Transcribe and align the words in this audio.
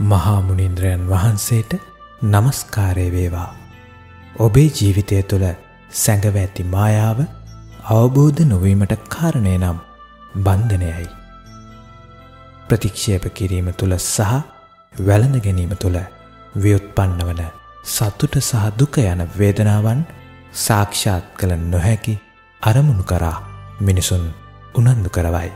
මහාමුනින්ද්‍රයන් 0.00 1.02
වහන්සේට 1.08 1.72
නමස්කාරය 2.22 3.06
වේවා. 3.12 3.50
ඔබේ 4.38 4.68
ජීවිතය 4.70 5.22
තුළ 5.22 5.46
සැඟව 5.92 6.36
ඇති 6.36 6.64
මායාව 6.66 7.20
අවබෝධ 7.90 8.40
නොවීමට 8.44 8.94
කාරණය 9.08 9.54
නම් 9.58 9.78
බන්ධනයයි. 10.36 11.06
ප්‍රතික්ෂේප 12.68 13.24
කිරීම 13.34 13.68
තුළ 13.72 13.96
සහ 13.98 14.32
වැළඳ 14.94 15.36
ගැනීම 15.40 15.74
තුළ 15.76 15.98
ව්‍යුත්පන්න 16.56 17.20
වන 17.20 17.42
සතුට 17.84 18.40
සහ 18.40 18.66
දුක 18.78 18.98
යන 18.98 19.22
වේදනාවන් 19.38 20.02
සාක්ෂාත් 20.56 21.24
කළ 21.36 21.54
නොහැකි 21.66 22.14
අරමුණු 22.62 23.04
කරා 23.04 23.36
මිනිසුන් 23.80 24.24
උනන්දු 24.74 25.10
කරවයි. 25.10 25.50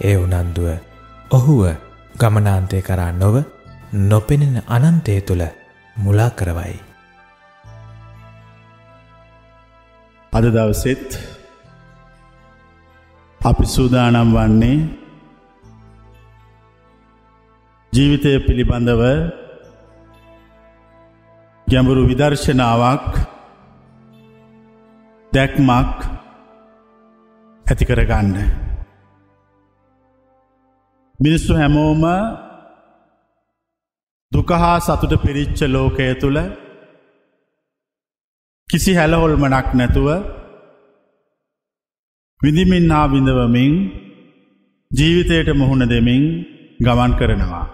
ඒ 0.00 0.16
උනන්දුව 0.16 0.68
ඔහුව 1.30 1.62
ගමනාන්තය 2.14 2.78
කරා 2.80 3.12
නොව 3.12 3.36
නොපෙනෙන 3.92 4.56
අනන්තය 4.68 5.14
තුළ 5.20 5.44
මුලා 5.96 6.30
කරවයි. 6.30 6.76
අද 10.32 10.44
දවසෙත් 10.46 11.08
අපි 13.40 13.64
සූදානම් 13.66 14.30
වන්නේ 14.32 14.78
ජීවිතය 17.92 18.32
පිළිබඳව 18.40 19.02
ගැඹුරු 21.66 22.02
විදර්ශනාවක් 22.08 23.12
දැක්මක් 25.32 25.96
ඇතිකරගන්න. 27.66 28.63
මිනිස්සු 31.24 31.52
හැමෝම 31.54 32.02
දුකහා 34.32 34.76
සතුට 34.78 35.14
පිරිච්ච 35.22 35.60
ලෝකය 35.66 36.08
තුළ 36.14 36.38
කිසි 38.68 38.92
හැලහොල්මනක් 38.92 39.68
නැතුව 39.72 40.08
විඳිමින් 42.40 42.86
හා 42.90 43.06
විඳවමින් 43.06 43.72
ජීවිතයට 44.90 45.48
මුහුණ 45.54 45.84
දෙමින් 45.88 46.24
ගමන් 46.80 47.12
කරනවා. 47.14 47.66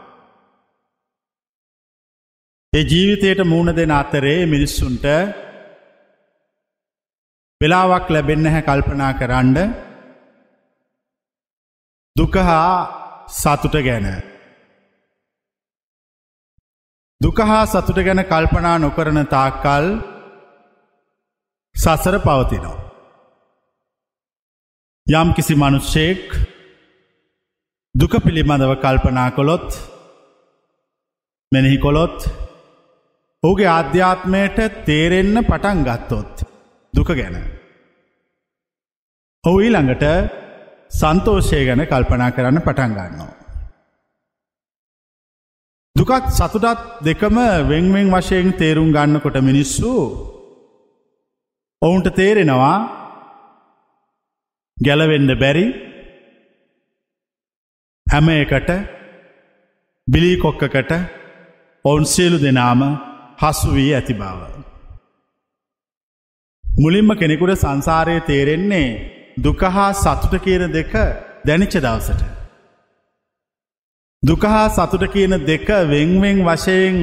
ඒ 2.72 2.84
ජීවිතයට 2.84 3.40
මූුණ 3.44 3.76
දෙන 3.76 3.92
අතරේ 3.92 4.40
මිනිස්සුන්ට 4.46 5.04
වෙලාවක් 7.60 8.06
ලැබෙන්න 8.08 8.46
හැ 8.46 8.62
කල්පනා 8.62 9.12
කරන්න 9.12 9.58
දුකහා 12.16 12.70
සතුට 13.30 13.76
ගැන 13.82 14.06
දුකහා 17.20 17.62
සතුට 17.66 17.98
ගැන 18.00 18.22
කල්පනා 18.24 18.76
නොකරන 18.78 19.20
තාක්කල් 19.26 19.86
සසර 21.76 22.16
පවතිනවා. 22.18 22.78
යම් 25.06 25.28
කිසි 25.34 25.54
මනුෂ්‍යයෙක් 25.54 26.26
දුක 27.94 28.12
පිළිබඳව 28.18 28.72
කල්පනා 28.76 29.30
කොළොත් 29.30 29.68
මෙනෙහි 31.52 31.78
කොළොත් 31.78 32.18
ඔහුගේ 33.42 33.68
ආධ්‍යාත්මයට 33.68 34.58
තේරෙන්න 34.84 35.36
පටන් 35.42 35.80
ගත්තොත් 35.84 36.34
දුක 36.94 37.10
ගැන. 37.12 37.36
ඔහු 39.44 39.58
ඊළඟට 39.60 40.04
සන්තෝෂය 40.90 41.60
ගැන 41.66 41.82
කල්පනා 41.86 42.30
කරන්න 42.30 42.60
පටන් 42.60 42.92
ගන්නවා. 42.92 43.34
දුකත් 45.96 46.26
සතුටත් 46.30 46.80
දෙකම 47.00 47.36
වෙංවෙන් 47.68 48.08
වශයෙන් 48.10 48.48
තේරුම් 48.54 48.90
ගන්නකොට 48.92 49.36
මිනිස්සු 49.42 49.92
ඔවුන්ට 51.82 52.08
තේරෙනවා 52.12 52.76
ගැලවෙන්න 54.76 55.30
බැරි 55.34 55.66
හැම 58.06 58.28
එකට 58.30 58.70
බිලී 60.08 60.36
කොක්කකට 60.36 60.92
ඔවුන් 61.84 62.04
සියලු 62.06 62.38
දෙනාම 62.38 62.80
හසු 63.38 63.68
වී 63.74 63.94
ඇති 63.94 64.14
බව. 64.14 64.40
මුලින්ම 66.64 67.10
කෙනෙකුට 67.14 67.54
සංසාරය 67.56 68.16
තේරෙන්නේ 68.22 69.19
දුකහා 69.36 69.92
සතුට 69.94 70.34
කියන 70.38 70.72
දෙක 70.72 70.92
දැනිච්ච 71.46 71.74
දවසට. 71.76 72.22
දුකහා 74.22 74.68
සතුට 74.68 75.04
කියන 75.08 75.32
දෙක 75.46 75.68
වෙංවෙන් 75.88 76.38
වශයෙන් 76.44 76.96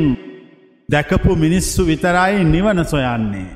දැකපු 0.90 1.36
මිනිස්සු 1.36 1.82
විතරයි 1.86 2.44
නිවන 2.46 2.80
සොයන්නේ. 2.86 3.56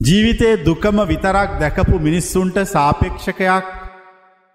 ජීවිතේ 0.00 0.64
දුකම 0.64 0.96
විතරක් 1.08 1.50
දැකපු 1.60 1.96
මිනිස්සුන්ට 1.98 2.56
සාපේක්ෂකයක් 2.66 3.66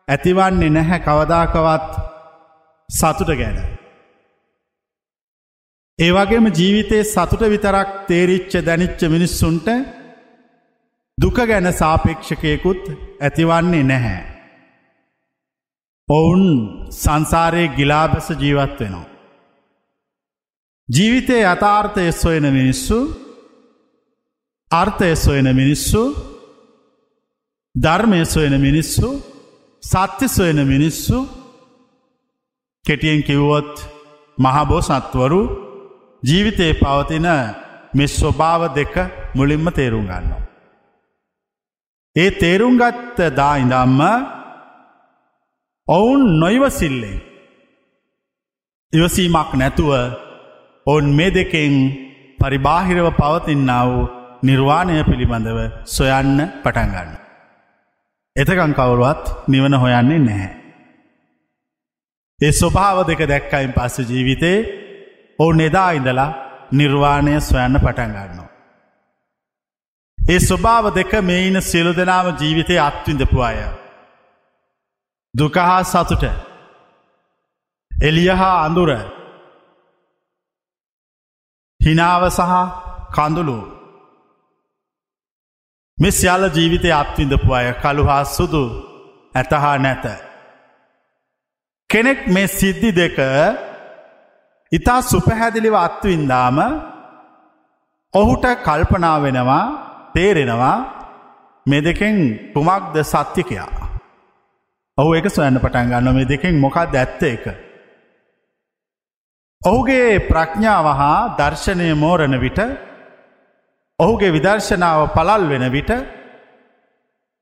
ඇතිවන්නේ 0.08 0.70
නැහැ 0.70 1.00
කවදාකවත් 1.00 1.92
සතුට 2.90 3.32
ගැන. 3.40 3.58
ඒවගේම 6.00 6.46
ජීවිතයේ 6.50 7.04
සතුට 7.06 7.44
විතරක් 7.46 7.90
තේරිච්ච 8.08 8.54
දැනිච්ච 8.66 9.02
මිනිස්සුන්ට 9.10 9.68
දුක 11.18 11.38
ගැන 11.42 11.68
සාපේක්ෂකයකුත් 11.74 12.82
ඇතිවන්නේ 13.20 13.84
නැහැ. 13.84 14.24
ඔවුන් 16.08 16.44
සංසාරයේ 16.94 17.74
ගිලාබැස 17.78 18.28
ජීවත් 18.34 18.80
වෙනවා. 18.80 19.08
ජීවිතයේ 20.90 21.44
යථාර්ථය 21.46 22.12
සොයන 22.14 22.46
මිනිස්සු 22.54 22.98
අර්ථය 24.72 25.16
සොයන 25.16 25.48
මිනිස්සු 25.56 26.02
ධර්මය 27.76 28.22
සොයන 28.26 28.54
මිනිස්සු 28.62 29.10
සත්‍ය 29.84 30.28
සොයන 30.28 30.60
මිනිස්සු 30.68 31.18
කෙටියෙන් 32.86 33.24
කිව්වොත් 33.24 33.74
මහබෝ 34.38 34.82
සත්වරු 34.82 35.42
ජීවිතයේ 36.24 36.74
පවතින 36.74 37.28
මෙ 37.94 38.06
ස්වභාව 38.10 38.62
දෙක 38.76 38.94
මුලින්ම 39.36 39.68
තේරුම් 39.72 40.06
ගන්නවා. 40.06 40.47
ඒ 42.18 42.30
තේරුම්ගත්ත 42.34 43.20
දා 43.32 43.56
ඉඳම්ම 43.56 44.02
ඔවුන් 45.88 46.22
නොයිවසිල්ලෙන් 46.40 47.18
ඉවසීමක් 48.94 49.52
නැතුව 49.54 49.92
ඔවුන් 50.88 51.08
මේ 51.12 51.32
දෙකෙන් 51.32 51.74
පරිබාහිරව 52.40 53.08
පවතින්නාව 53.14 53.92
නිර්වාණය 54.44 54.98
පිළිබඳව 55.04 55.60
සොයන්න 55.88 56.40
පටන්ගන්න. 56.64 57.12
එතකං 58.36 58.74
කවුරුවත් 58.74 59.24
නිවන 59.48 59.74
හොයන්නේ 59.76 60.20
නැහැ. 60.20 60.52
ඒ 62.40 62.52
ස්වභාව 62.54 62.98
දෙක 63.04 63.22
දැක්කයින් 63.26 63.72
පස්ස 63.74 64.10
ජීවිතේ 64.10 64.58
ඔවුන් 65.40 65.60
එදා 65.60 65.92
ඉඳලා 65.92 66.36
නිර්වාණය 66.72 67.34
සොයන්න 67.42 67.76
පටන්ගන්නවා. 67.78 68.47
ඒ 70.28 70.40
ස්වභාව 70.40 70.86
දෙක 70.96 71.12
මෙයින 71.22 71.58
සියලු 71.62 71.92
දෙනාම 71.98 72.28
ජීවිතය 72.38 72.76
අත්විඳපු 72.80 73.40
අය. 73.42 73.58
දුකහා 75.34 75.82
සතුට 75.84 76.24
එලිය 77.92 78.30
හා 78.32 78.58
අඳුර 78.66 78.90
හිනාව 81.80 82.24
සහ 82.30 82.54
කඳුළු 83.16 83.58
මෙ 85.98 86.10
සියල්ල 86.12 86.44
ජීවිතය 86.50 86.90
අත්විඳපු 86.92 87.50
අය 87.54 87.68
කළු 87.82 88.04
හා 88.04 88.24
සුදු 88.28 88.64
ඇතහා 89.36 89.76
නැත. 89.78 90.06
කෙනෙක් 91.90 92.20
මේ 92.28 92.48
සිද්ධි 92.50 92.90
දෙක 92.92 93.18
ඉතා 94.72 95.02
සුපහැදිලිව 95.02 95.76
අත්වින්දාම 95.78 96.58
ඔහුට 98.14 98.46
කල්පනා 98.66 99.18
වෙනවා 99.22 99.87
තේරෙනවා 100.14 100.78
මේ 101.66 101.82
දෙකෙන් 101.82 102.16
කුමක්ද 102.54 102.96
සත්‍යකයා. 103.04 103.70
ඔහු 104.98 105.10
එක 105.14 105.28
සොයන්න 105.28 105.60
පටන් 105.60 105.90
ගන්න 105.92 106.16
මේ 106.16 106.26
දෙකෙන් 106.26 106.56
මොකක් 106.56 106.78
ඇත්ත 106.78 107.24
එක. 107.26 107.46
ඔහුගේ 109.62 110.20
ප්‍රඥාව 110.30 110.88
හා 110.92 111.20
දර්ශනය 111.40 111.88
මෝරණ 111.96 112.36
විට 112.40 112.60
ඔහුගේ 114.00 114.32
විදර්ශනාව 114.32 115.02
පලල් 115.16 115.44
වෙන 115.50 115.66
විට 115.72 115.92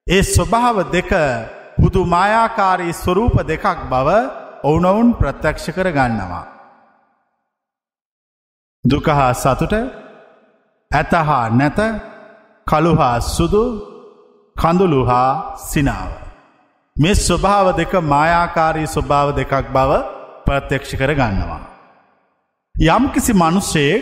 ඒ 0.08 0.24
ස්වභාව 0.26 0.78
දෙක 0.92 1.12
පුදු 1.78 2.02
මායාකාරී 2.06 2.94
ස්වරූප 2.94 3.36
දෙකක් 3.44 3.66
බව 3.92 4.10
ඔවුනොවුන් 4.64 5.10
ප්‍රත්‍යක්ෂ 5.14 5.66
කර 5.76 5.88
ගන්නවා. 5.92 6.46
දුකහා 8.86 9.34
සතුට 9.34 9.74
ඇතහා 10.92 11.44
නැත 11.52 11.80
කළුහා 12.68 13.18
සුදු 13.28 13.64
කඳුළු 14.56 15.02
හා 15.06 15.30
සිනාව. 15.64 16.10
මේ 16.96 17.16
ස්වභාව 17.18 17.68
දෙක 17.80 17.94
මායාකාරී 18.14 18.88
ස්වභාව 18.88 19.28
දෙකක් 19.40 19.54
බව 19.76 19.92
ප්‍රත්‍යක්ෂ 20.46 20.92
කර 21.00 21.12
ගන්නවා. 21.14 21.62
යම් 22.76 23.04
කිසි 23.14 23.34
මනුස්සේ 23.34 23.94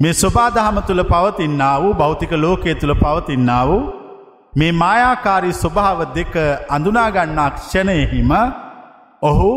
මේ 0.00 0.14
ස්වබාදහම 0.14 0.78
තුළ 0.88 1.02
පවතින්නා 1.04 1.74
වූ 1.82 1.92
භෞතික 1.94 2.32
ලෝකයේ 2.36 2.76
තුළ 2.76 2.94
පවතින්නා 2.94 3.62
වූ 3.66 3.82
මේ 4.54 4.72
මායාකාරී 4.74 5.54
ස්වභාව 5.54 6.00
දෙක 6.14 6.34
අඳුනාගන්නා 6.76 7.50
ක්ෂණයහිම 7.56 8.32
ඔහු 9.22 9.52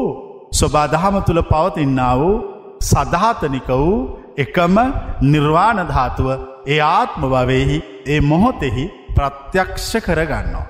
ස්වබාදහම 0.52 1.16
තුළ 1.28 1.42
පවතින්නා 1.46 2.14
වූ 2.20 2.36
සධාතනික 2.84 3.70
වූ 3.76 3.98
එකම 4.38 4.76
නිර්වාණධාතුව 5.24 6.28
ඒ 6.68 6.80
ආත්ම 6.88 7.22
භවයෙහි 7.26 7.78
ඒ 8.06 8.20
මොහොතෙහි 8.22 8.86
ප්‍රත්‍යක්ෂ 9.16 9.92
කරගන්නවා. 10.06 10.68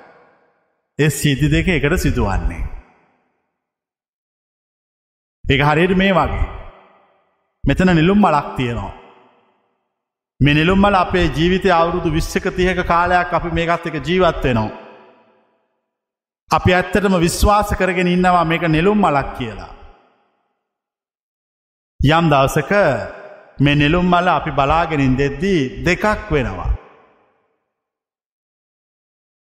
ඒ 1.00 1.10
සිදි 1.12 1.48
දෙක 1.52 1.68
එකට 1.68 1.98
සිදුවන්නේ. 1.98 2.64
එක 5.46 5.62
හරියට 5.62 5.98
මේ 5.98 6.14
වගේ. 6.14 6.48
මෙතන 7.64 7.96
නිලුම් 7.96 8.20
මලක් 8.20 8.48
තියෙනවා. 8.58 8.94
මෙ 10.40 10.52
නිලුම් 10.54 10.80
මල 10.80 10.96
අපේ 10.96 11.28
ජීවිතය 11.28 11.70
අවුරුදු 11.72 12.10
විශ්්‍යක 12.10 12.46
තියක 12.56 12.80
කාලයක් 12.88 13.34
අපි 13.34 13.50
මේකත් 13.52 13.88
එක 13.88 13.96
ජීවත් 14.08 14.44
වෙනවා. 14.44 14.88
අපි 16.52 16.72
ඇත්තටම 16.74 17.16
විශ්වාස 17.20 17.70
කරගෙන 17.76 18.08
ඉන්නවා 18.08 18.46
මේක 18.46 18.64
නෙළුම් 18.68 19.00
මලක් 19.00 19.30
කියලා. 19.38 19.72
යම් 22.00 22.26
දවසක 22.30 22.72
මෙ 23.60 23.76
නෙළුම් 23.76 24.06
මල 24.06 24.28
අපි 24.28 24.52
බලාගෙනින් 24.52 25.18
දෙද්දී 25.18 25.84
දෙකක් 25.86 26.32
වෙනවා. 26.32 26.70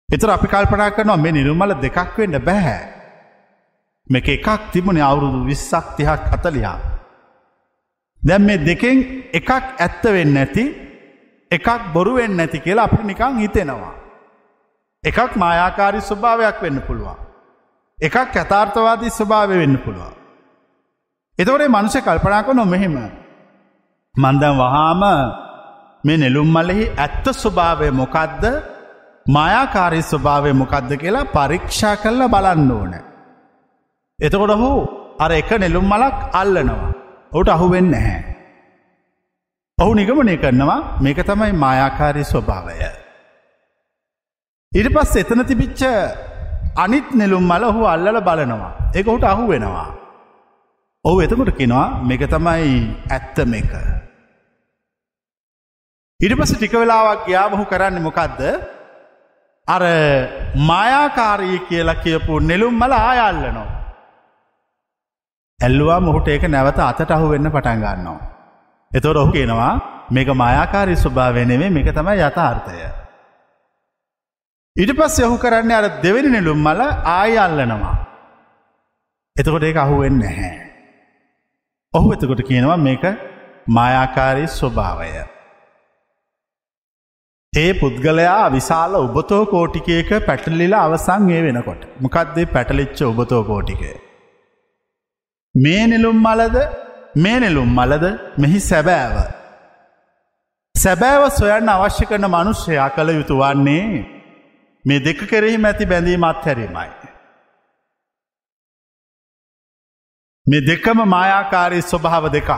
එතර 0.09 0.31
අපි 0.31 0.47
කල්පනා 0.47 0.91
කරනවා 0.91 1.17
මේ 1.17 1.33
නිරුමල 1.33 1.75
දෙකක් 1.83 2.19
වෙන්න 2.19 2.39
බැහැ. 2.39 2.83
මේක 4.11 4.29
එකක් 4.29 4.71
තිබුණ 4.73 5.01
අවුරුදු 5.01 5.45
විස්සක් 5.45 5.97
තිහක් 5.97 6.21
කතලියා. 6.31 6.79
දැම් 8.27 8.43
මේ 8.43 8.59
දෙකෙන් 8.59 8.99
එකක් 9.33 9.51
ඇත්ත 9.51 10.05
වෙන්න 10.05 10.37
ඇති 10.37 10.65
එකක් 11.51 11.69
බොරුවෙන් 11.93 12.37
නැති 12.37 12.61
කියලා 12.61 12.85
අපි 12.85 13.03
නිකං 13.05 13.39
හිතෙනවා. 13.39 13.95
එකක් 15.05 15.37
මායාකාරි 15.37 16.01
ස්වභාවයක් 16.01 16.63
වෙන්න 16.63 16.81
පුළුවන්. 16.87 17.19
එකක් 18.03 18.17
ඇතාර්ථවාදී 18.17 19.11
ස්වභාව 19.11 19.49
වෙන්න 19.49 19.77
පුළුවන්. 19.79 20.15
එතවරේ 21.39 21.69
මනුෂය 21.69 22.01
කල්පනාක 22.01 22.49
නො 22.55 22.65
මෙහෙම. 24.17 24.35
මන්දම් 24.35 24.59
වහාම 24.59 25.03
මේ 26.05 26.17
නෙළුම් 26.17 26.49
මලෙහි 26.49 26.85
ඇත්ත 26.99 27.27
ස්වභාවය 27.33 27.91
මොකක්ද 27.91 28.45
මායාකාරී 29.27 30.03
ස්වභාවය 30.03 30.53
මොකක්ද 30.53 30.91
කියලා 31.01 31.25
පරීක්ෂා 31.25 31.97
කරලා 31.97 32.29
බලන්න 32.29 32.71
ඕන. 32.71 32.95
එතකොට 34.21 34.51
හු 34.51 34.89
අර 35.19 35.33
එක 35.33 35.51
නෙළුම් 35.51 35.85
මලක් 35.85 36.17
අල්ලනවා. 36.33 36.93
ඔහුට 37.33 37.49
අහුවෙන්න 37.49 37.91
නැහැ. 37.91 38.35
ඔහු 39.79 39.95
නිගමනය 39.95 40.37
කරනවා 40.37 41.01
මේක 41.01 41.19
තමයි 41.27 41.53
මායාකාරී 41.53 42.25
ස්වභාවය. 42.25 42.75
ඉට 44.73 44.89
පස් 44.95 45.17
එතන 45.17 45.45
තිබිච්ච 45.45 45.83
අනිත් 46.77 47.07
නෙළුම් 47.15 47.45
මල 47.47 47.65
ඔහු 47.65 47.87
අල්ලල 47.87 48.21
බලනවා. 48.21 48.73
එක 48.95 49.07
ඔහුට 49.09 49.25
අහු 49.25 49.49
වෙනවා. 49.49 49.91
ඔහු 51.05 51.21
එතකොට 51.21 51.57
කෙනවා 51.59 52.03
මේක 52.03 52.23
තමයි 52.31 52.95
ඇත්ත 53.11 53.39
මේක. 53.47 54.04
ඉට 56.25 56.35
පස 56.39 56.53
ටික 56.57 56.75
වෙලාවක් 56.81 57.25
යාමහු 57.35 57.65
කරන්න 57.71 57.97
මොකක්ද 58.07 58.41
අර 59.69 59.83
මායාකාරී 60.71 61.59
කියලා 61.69 62.01
කියපු 62.05 62.39
නෙළුම් 62.51 62.75
මල 62.81 62.93
ආයල්ලනවා. 62.99 63.67
ඇල්ලවා 65.61 66.01
මොහුට 66.07 66.29
ඒක 66.29 66.45
නැවත 66.55 66.79
අතට 66.87 67.11
අහු 67.17 67.27
වෙන්න 67.33 67.51
පටන් 67.55 67.85
ගන්නවා. 67.85 68.21
එතොට 68.93 69.21
ඔහු 69.23 69.33
කියනවා 69.37 69.73
මේක 70.11 70.29
මායාකාරී 70.43 71.03
ස්වභාවනෙවේ 71.05 71.71
මේක 71.77 71.89
තමයි 71.99 72.25
යථාර්ථය. 72.29 72.79
ඉට 74.77 74.93
පස් 74.99 75.19
යහු 75.27 75.37
කරන්න 75.45 75.77
අර 75.79 75.87
දෙවැනි 76.05 76.35
නෙළුම් 76.37 76.65
මල 76.67 76.81
ආය 77.19 77.37
අල්ලනවා. 77.39 77.95
එතකොට 79.37 79.69
ඒක 79.69 79.85
අහුවෙන්න 79.85 80.19
නැහැ. 80.23 80.57
ඔහු 81.95 82.17
එතකොට 82.17 82.43
කියනවා 82.51 82.83
මේක 82.89 83.05
මායාකාරී 83.77 84.53
ස්වභාවය. 84.59 85.34
ඒ 87.63 87.73
පුද්ගලයා 87.81 88.47
විශාල 88.55 88.95
උබතෝ 89.01 89.43
කෝටිකයක 89.51 90.11
පැටලිලා 90.29 90.83
අවසං 90.87 91.29
ඒ 91.35 91.43
වෙනකොට. 91.47 91.83
මොකක්දේ 92.03 92.47
පැටලිච්ච 92.55 93.01
උබතෝ 93.11 93.43
කෝටිකය. 93.51 93.93
මේ 95.55 95.83
නෙළුම් 95.87 96.19
මලද 96.27 96.57
මේ 97.17 97.37
නෙළුම් 97.45 97.71
මලද 97.79 98.05
මෙහි 98.39 98.61
සැබෑව. 98.71 99.17
සැබෑව 100.75 101.25
සොයන්න 101.39 101.73
අවශ්‍ය 101.77 102.11
කරන 102.11 102.27
මනුෂ්‍යයා 102.35 102.91
කළ 102.97 103.15
යුතු 103.19 103.39
වන්නේ 103.43 103.87
මේ 104.85 105.05
දෙක 105.07 105.21
කෙරෙහි 105.31 105.63
මැති 105.65 105.91
බැඳීම 105.93 106.29
අත්හැරීමයි. 106.33 106.91
මේ 110.47 110.67
දෙකම 110.71 110.99
මායාකාරී 111.15 111.89
ස්වභාව 111.91 112.25
දෙකක්. 112.37 112.51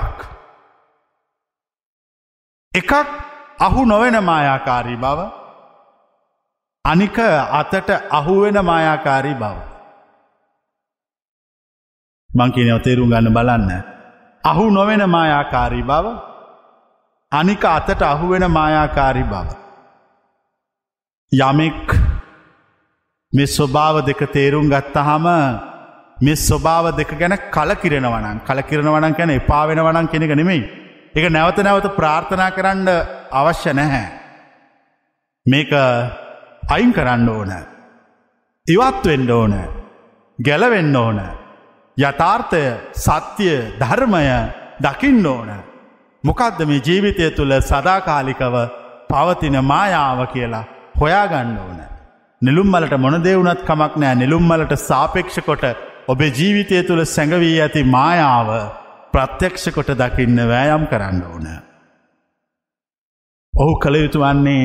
එකක් 2.75 2.93
අහු 3.59 3.85
නොවෙන 3.85 4.17
මායාකාරී 4.23 4.97
බව 4.97 5.21
අනික 6.85 7.19
අතට 7.53 7.91
අහුවෙන 8.11 8.59
මායාකාරී 8.65 9.35
බව. 9.35 9.57
මංකිනව 12.31 12.79
තේරුම් 12.85 13.11
ගන්න 13.11 13.33
බලන්න. 13.33 13.71
අහු 14.45 14.65
නොවෙන 14.71 15.03
මායාකාරී 15.09 15.83
බව 15.83 16.07
අනික 17.33 17.65
අතට 17.67 18.03
අහුවෙන 18.05 18.45
මායාකාරී 18.51 19.25
බව. 19.25 19.49
යමෙක් 21.33 21.87
මෙ 23.33 23.45
ස්වභාව 23.47 23.97
දෙක 24.07 24.21
තේරුම් 24.33 24.69
ගත්තහම 24.69 25.27
මෙ 26.19 26.33
ස්වභාව 26.39 26.97
දෙක 26.97 27.11
ගැන 27.19 27.35
කලකිරෙනවනන් 27.51 28.39
කලකිරෙනවනන් 28.47 29.17
කැන 29.17 29.31
එපා 29.33 29.65
වෙනවනන් 29.69 30.09
කෙනෙක 30.09 30.33
නෙමෙයි 30.33 30.63
එක 31.15 31.25
නැවත 31.31 31.59
නැවත 31.59 31.87
ප්‍රාර්ථනා 31.99 32.51
කරන්න 32.51 32.89
අවශ්‍ය 33.31 33.73
නැහැ. 33.73 34.07
මේක 35.47 35.73
අයින් 36.69 36.93
කරන්න 36.93 37.29
ඕන. 37.29 37.53
ඉවත්වෙන්න 38.67 39.31
ඕන. 39.31 39.55
ගැලවෙන්න 40.39 40.97
ඕන. 40.97 41.21
යථාර්ථය 41.97 42.63
සත්‍යය 42.93 43.57
ධර්මය 43.81 44.25
දකින්න 44.81 45.27
ඕන. 45.27 45.51
මොකක්ද 46.25 46.61
මේ 46.67 46.81
ජීවිතය 46.81 47.31
තුළ 47.31 47.53
සදාකාලිකව 47.63 48.57
පවතින 49.09 49.57
මායාව 49.65 50.27
කියලා 50.33 50.65
හොයාගන්න 51.01 51.59
ඕන. 51.59 51.79
නිළුම්මලට 52.43 52.97
මොනදේවුනත් 52.99 53.63
කමක් 53.65 53.97
නෑ 53.97 54.15
නිළුම්මලට 54.15 54.73
සාපේක්ෂ 54.79 55.39
කොට 55.41 55.65
ඔබේ 56.09 56.31
ජීවිතය 56.31 56.83
තුළ 56.83 57.05
සැඟවී 57.05 57.61
ඇති 57.61 57.85
මායාව 57.85 58.51
ප්‍රත්‍යක්ෂ 59.13 59.71
කොට 59.71 59.91
දකින්න 59.95 60.49
වෑයම් 60.51 60.85
කරන්න 60.87 61.23
ඕන. 61.31 61.47
ඔහු 63.57 63.75
කළ 63.81 63.97
යුතු 63.97 64.19
වන්නේ 64.21 64.65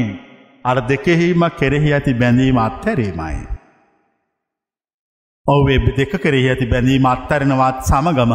අර 0.65 0.77
දෙකෙහිම 0.87 1.43
කෙරෙහි 1.59 1.89
ඇති 1.93 2.13
බැඳීම 2.13 2.57
අත්හැරීමයි. 2.59 3.37
ඔහුේ 5.45 5.77
දෙක 5.97 6.13
කෙරෙහි 6.17 6.49
ඇති 6.49 6.65
බැඳීම 6.65 7.05
අත්තරනවත් 7.05 7.79
සමගම 7.83 8.33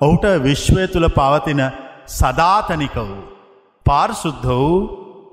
ඔහුට 0.00 0.24
විශ්වය 0.46 0.86
තුළ 0.86 1.08
පවතින 1.10 1.62
සධාතනික 2.10 2.96
වූ 2.98 3.20
පාර්ශුද්ධ 3.86 4.48
වූ 4.50 4.72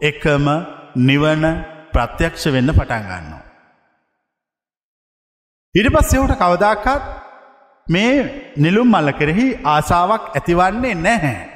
එකම 0.01 0.45
නිවන 1.01 1.43
ප්‍රත්‍යක්ෂ 1.93 2.45
වෙන්න 2.47 2.69
පටන්ගන්නවා. 2.71 3.43
ඉට 5.75 5.89
පස් 5.89 6.13
එහුට 6.13 6.35
කවදාකත් 6.35 7.11
මේ 7.87 8.13
නිලුම් 8.57 8.87
මල්ල 8.89 9.09
කෙරෙහි 9.13 9.47
ආසාාවක් 9.65 10.23
ඇතිවන්නේ 10.31 10.95
නැහැ. 10.99 11.54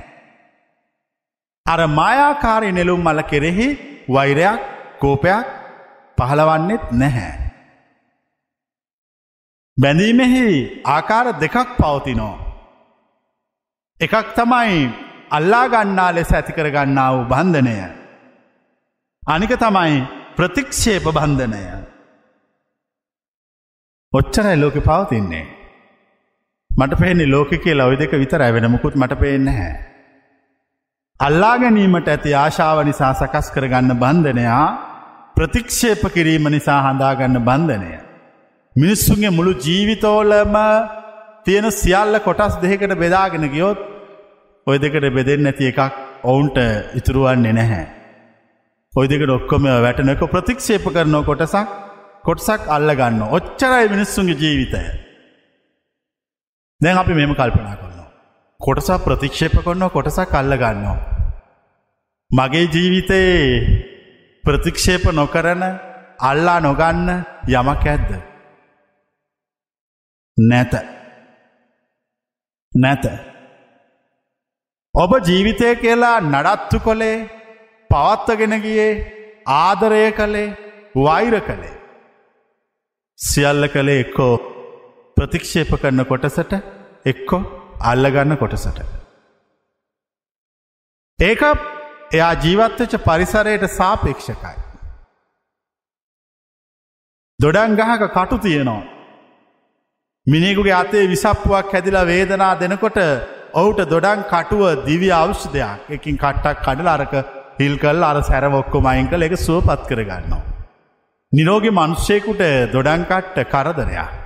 අර 1.74 1.82
මායාකාරී 2.00 2.76
නෙළුම් 2.78 3.02
මල 3.08 3.22
කෙරෙහි 3.32 3.68
වෛරයක් 4.16 4.62
කෝපයක් 5.02 5.48
පහළවන්නෙත් 6.18 6.84
නැහැ. 7.02 7.34
බැඳීමෙහි 9.78 10.46
ආකාර 10.96 11.28
දෙකක් 11.44 11.58
පවතිනෝ. 11.80 12.36
එකක් 14.00 14.16
තමයි 14.38 14.80
අල්ලා 15.38 15.66
ගන්නා 15.74 16.12
ලෙස 16.12 16.32
ඇතිකර 16.34 16.68
ගන්නා 16.76 17.10
වූ 17.14 17.30
බන්ධනය. 17.32 17.76
අනික 19.24 19.54
තමයි 19.64 19.94
ප්‍රතික්ෂේප 20.36 21.06
බන්ධනය. 21.18 21.64
ඔච්චරයි 24.14 24.58
ලෝක 24.62 24.78
පවතින්නේ. 24.90 25.46
මට 26.72 27.00
පේනි 27.02 27.26
ලෝක 27.26 27.52
කියලා 27.64 27.90
ඔය 27.92 27.98
දෙක 28.02 28.14
විතර 28.22 28.42
ඇවෙන 28.42 28.72
මුකුත් 28.74 28.96
මට 28.96 29.20
පේන්න 29.22 29.48
හැ. 29.60 29.72
අල්ලා 31.20 31.56
ගැනීමට 31.62 32.10
ඇති 32.12 32.32
ආශාව 32.42 32.78
නිසා 32.90 33.10
සකස් 33.14 33.48
කරගන්න 33.56 33.94
බන්ධනයා 34.04 34.68
ප්‍රතික්ෂේප 35.36 36.04
කිරීම 36.16 36.46
නිසා 36.54 36.78
හඳාගන්න 36.86 37.40
බන්ධනය. 37.48 37.90
මිනිස්සුන්ගේ 38.76 39.32
මුළු 39.38 39.54
ජීවිතෝලම 39.66 40.56
තියෙන 41.46 41.68
සියල්ල 41.74 42.20
කොටස් 42.20 42.56
දෙකට 42.64 42.94
බෙදාගෙන 43.04 43.46
ගියොත් 43.56 43.82
ඔය 44.68 44.78
දෙකට 44.78 45.10
බෙදෙන් 45.18 45.44
නැති 45.46 45.70
එකක් 45.72 45.82
ඔවුන්ට 46.24 46.58
ඉතුරුවන්නේ 47.00 47.54
නැහැ. 47.60 47.86
ඔය 48.94 49.06
දෙකට 49.08 49.36
ඔක්කොම 49.38 49.70
වැටනක 49.88 50.24
ප්‍රතික්ෂේප 50.36 50.88
කරනෝ 50.96 51.24
කොටසක් 51.24 51.76
කොටසක් 52.26 52.72
අල්ල 52.78 52.96
ගන්න 52.96 53.22
ඔච්චරයි 53.38 53.92
මිනිස්සුන්ගේ 53.94 54.40
ජීවිතය. 54.42 54.84
දැන් 56.82 56.98
අපි 56.98 57.14
මෙම 57.14 57.36
කල්පනා 57.36 57.76
කරනවා. 57.76 57.89
කොටසක් 58.60 59.04
ප්‍රතික්ෂේප 59.04 59.54
කරන්න 59.58 59.90
කොටසක් 59.90 60.34
අල්ල 60.34 60.54
ගන්නවා. 60.56 60.98
මගේ 62.32 62.66
ජීවිතයේ 62.68 63.44
ප්‍රතික්ෂේප 64.44 65.06
නොකරන 65.12 65.64
අල්ලා 66.22 66.60
නොගන්න 66.60 67.10
යමක් 67.52 67.86
ඇද්ද. 67.86 68.10
නැත 70.38 70.74
නැත. 72.74 73.06
ඔබ 74.96 75.12
ජීවිතය 75.22 75.70
කියලා 75.76 76.18
නඩත්තු 76.24 76.80
කොළේ 76.80 77.16
පවත්වගෙන 77.90 78.56
ගියේ 78.62 78.92
ආදරය 79.58 80.04
කළේ 80.12 80.56
වෛර 80.98 81.40
කළේ. 81.42 81.80
සියල්ල 83.20 83.64
කළේ 83.70 84.02
එක්කෝ 84.02 84.34
ප්‍රතික්ෂේප 85.18 85.74
කරන 85.82 86.06
කොටසට 86.06 86.54
එක්කෝ 87.06 87.42
අල්ලගන්න 87.82 88.38
කොටසට. 88.38 88.80
ඒක 91.20 91.42
එයා 92.12 92.34
ජීවත්වච 92.38 92.94
පරිසරයට 93.02 93.66
සාපේක්ෂකයි. 93.72 94.56
දොඩන් 97.40 97.76
ගහක 97.76 98.08
කටු 98.10 98.38
තියෙනවා. 98.40 98.84
මිනිකුගේ 100.28 100.76
අතේ 100.76 101.08
විසප්පුවක් 101.08 101.74
හැදිලා 101.74 102.06
වේදනා 102.06 102.54
දෙනකොට 102.60 103.00
ඔහුට 103.54 103.82
දොඩන් 103.88 104.24
කටුව 104.28 104.64
දිවි 104.86 105.10
අවෂ්දයක් 105.14 105.92
එකින් 105.92 106.18
කට්ටක් 106.18 106.64
කඩල 106.66 106.90
අරක 106.90 107.14
හිල් 107.60 107.76
කල් 107.78 108.04
අර 108.04 108.18
සැරවොක්කො 108.24 108.82
මයින්කල 108.82 109.22
එක 109.22 109.36
සුව 109.40 109.62
පත් 109.64 109.88
කරගන්නවා. 109.90 110.48
නිරෝගි 111.34 111.72
මනුෂ්‍යයකුට 111.72 112.44
දොඩන්කට්ට 112.74 113.40
කරදරයක්. 113.48 114.19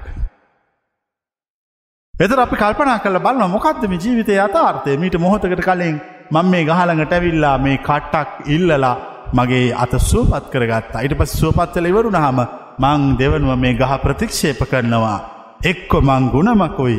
එතර 2.24 2.40
අපි 2.40 2.56
කල්පනා 2.56 3.00
කල 3.00 3.18
බලන්න 3.20 3.54
මොකක්දම 3.54 3.94
ජීවිතය 3.96 4.36
අතාර්ථය 4.40 4.98
මීට 4.98 5.16
මොහොතකට 5.18 5.62
කලින් 5.62 5.98
මං 6.32 6.48
මේ 6.52 6.64
ගහළඟට 6.70 7.14
ඇවිල්ලා 7.14 7.56
මේ 7.58 7.78
කට්ටක් 7.80 8.30
ඉල්ලලා 8.48 8.96
මගේ 9.34 9.68
අත 9.76 9.94
සුවපත් 10.02 10.46
කරගත්තා 10.54 11.00
අයිට 11.02 11.18
පස් 11.20 11.34
සුවපත්තල 11.42 11.90
ඉවරුණහම 11.92 12.40
මං 12.80 13.02
දෙවනුව 13.20 13.54
මේ 13.58 13.74
ගහ 13.74 13.94
ප්‍රතික්ෂේප 14.04 14.62
කරනවා 14.72 15.20
එක්කො 15.64 15.98
මං 16.02 16.24
ගුණමකුයි 16.34 16.98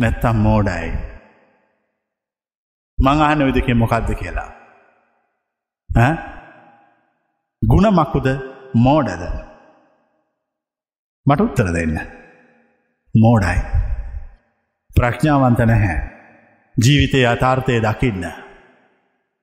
නැත්තම් 0.00 0.36
මෝඩයි. 0.38 0.88
මං 2.98 3.22
අහන 3.22 3.46
විදිකෙන් 3.46 3.78
මොකක්ද 3.78 4.10
කියලා. 4.14 4.50
ගුණමකුද 7.62 8.26
මෝඩද 8.76 9.22
මට 11.26 11.40
උත්තර 11.40 11.68
දෙන්න. 11.76 11.96
මෝඩයි. 13.14 13.58
ප්‍රඥාවන්ත 15.00 15.60
නැහැ. 15.64 15.98
ජීවිතය 16.76 17.24
යථාර්ථය 17.24 17.80
දකින්න. 17.80 18.24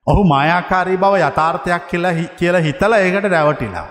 ඔහු 0.06 0.24
මායාකාරී 0.24 0.96
බව 0.96 1.22
යථාර්ථයක් 1.22 1.86
කියලා 1.86 2.14
කියලා 2.36 2.60
හිතල 2.60 2.92
ඒකට 2.94 3.28
රැවටිලා. 3.28 3.88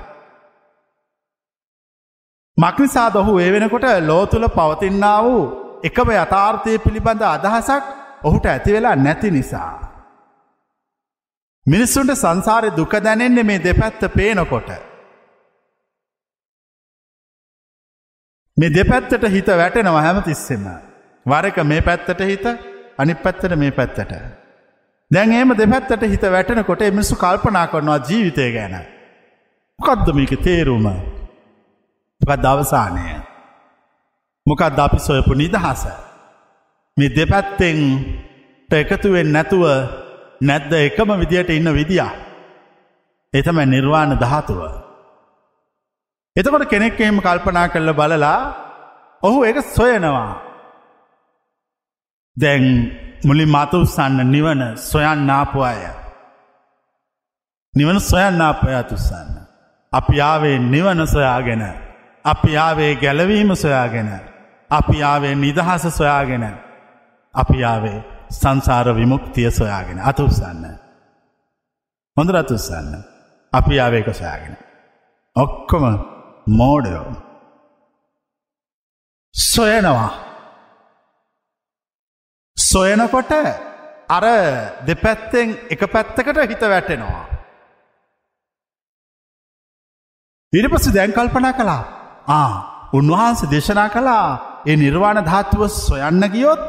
මක්නිසා 2.57 3.09
දොහු 3.09 3.39
ඒ 3.39 3.51
වෙනකොට 3.51 3.87
ලෝතුළ 4.03 4.47
පවතින්නා 4.49 5.19
වූ 5.23 5.43
එකම 5.83 6.09
යථාර්ථය 6.15 6.79
පිළිබඳ 6.79 7.21
අදහසක් 7.25 7.83
ඔහුට 8.23 8.45
ඇති 8.45 8.73
වෙලා 8.73 8.95
නැති 8.97 9.31
නිසා. 9.31 9.71
මිනිස්සුන්ට 11.65 12.15
සංසාරය 12.15 12.69
දුක 12.71 12.93
දැනෙන්නේ 12.99 13.43
මේ 13.43 13.63
දෙපැත්ත 13.63 14.01
පේනකොට. 14.15 14.69
මේ 18.57 18.69
දෙපැත්තට 18.71 19.29
හිත 19.29 19.49
වැටෙනව 19.55 19.97
හැම 19.99 20.23
තිස්සෙම. 20.23 20.65
වරක 21.27 21.57
මේ 21.63 21.81
පැත්තට 21.81 22.21
හිත 22.21 22.45
අනි 22.97 23.13
පැත්තට 23.15 23.55
මේ 23.55 23.71
පැත්තට. 23.71 24.11
දැන් 25.11 25.31
ඒම 25.31 25.51
දෙපැත්තට 25.51 26.03
හිත 26.03 26.21
වැටෙනකොට 26.21 26.81
මිනිස්සු 26.89 27.15
කල්පනා 27.15 27.67
කරනවා 27.67 27.99
ජීවිතය 28.09 28.51
ගැන. 28.51 28.75
මොකක්දමික 29.79 30.33
තේරුම 30.43 30.83
මොකක් 32.21 32.41
දවසානය. 32.43 33.05
මොකක් 34.47 34.61
අපි 34.61 34.99
සොයපු 34.99 35.33
නිදහස. 35.33 35.83
මේ 36.97 37.09
දෙපැත්තෙන් 37.09 37.79
එකතුවෙන් 38.69 39.31
නැතුව 39.31 39.63
නැද්ද 40.41 40.71
එකම 40.73 41.09
විදියට 41.19 41.49
ඉන්න 41.49 41.73
විදිිය. 41.73 42.09
එතම 43.33 43.57
නිර්වාණ 43.65 44.17
දහතුව. 44.17 44.61
එතකොට 46.35 46.69
කෙනෙක් 46.69 46.99
එහෙම 46.99 47.19
කල්පනා 47.19 47.67
කරල 47.67 47.91
බලලා 47.93 48.39
ඔහු 49.23 49.39
එක 49.43 49.57
සොයනවා. 49.75 50.46
දැන් 52.41 52.91
මුලි 53.25 53.45
මතුස්සන්න 53.45 54.31
නිවන 54.31 54.77
සොයන් 54.77 55.27
නාපු 55.27 55.59
අය. 55.61 55.81
නිවන 57.75 57.99
සොයන් 57.99 58.37
නාපයතුස්සන්න. 58.37 59.29
අපි 59.91 60.21
ආවේ 60.21 60.59
නිවන 60.59 61.07
සොයාගෙන. 61.07 61.63
අපි 62.25 62.57
ආවේ 62.57 62.95
ගැලවීම 62.95 63.55
සොයාගෙන. 63.55 64.09
අපි 64.69 65.03
ආවේ 65.03 65.35
නිදහස 65.35 65.83
සොයාගෙන. 65.97 66.45
අපි 67.33 67.63
ආවේ 67.63 68.03
සංසාර 68.29 68.95
විමුක්තිය 68.95 69.51
සොයාගෙන 69.51 69.99
අතුස්සන්න. 69.99 70.63
හොඳ 72.17 72.29
රතුස්සන්න. 72.29 73.03
අපි 73.53 73.79
ආවේක 73.79 74.15
සොයාගෙන. 74.15 74.57
ඔක්කොම 75.35 75.83
මෝඩයෝ. 76.47 77.15
සොයනවා. 79.33 80.26
සොයනකොට 82.67 83.31
අර 84.09 84.25
දෙපැත්තෙන් 84.87 85.49
එක 85.69 85.81
පැත්තකට 85.87 86.39
හිත 86.43 86.63
වැටෙනවා. 86.65 87.25
ඉරි 90.53 90.67
පසි 90.69 90.91
දැන් 90.91 91.11
කල්පනා 91.11 91.53
කළා 91.53 91.83
ආ 92.29 92.51
උන්වහන්ස 92.93 93.41
දේශනා 93.45 93.89
කළා 93.89 94.25
ඒ 94.65 94.75
නිර්වාණ 94.75 95.19
ධාතුව 95.21 95.61
සොයන්න 95.77 96.23
ගියොත් 96.33 96.61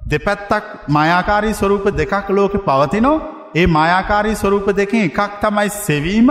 දෙපැත්තක් 0.00 0.64
මයාකාරී 0.88 1.54
ස්වරූප 1.54 1.86
දෙකක් 1.92 2.28
ලෝක 2.30 2.54
පවතිනෝ 2.60 3.16
ඒ 3.54 3.66
මායාකාරී 3.68 4.36
ස්වරූප 4.36 4.66
දෙකින් 4.72 5.06
එකක් 5.08 5.20
තමයි 5.42 5.68
සෙවීම 5.78 6.30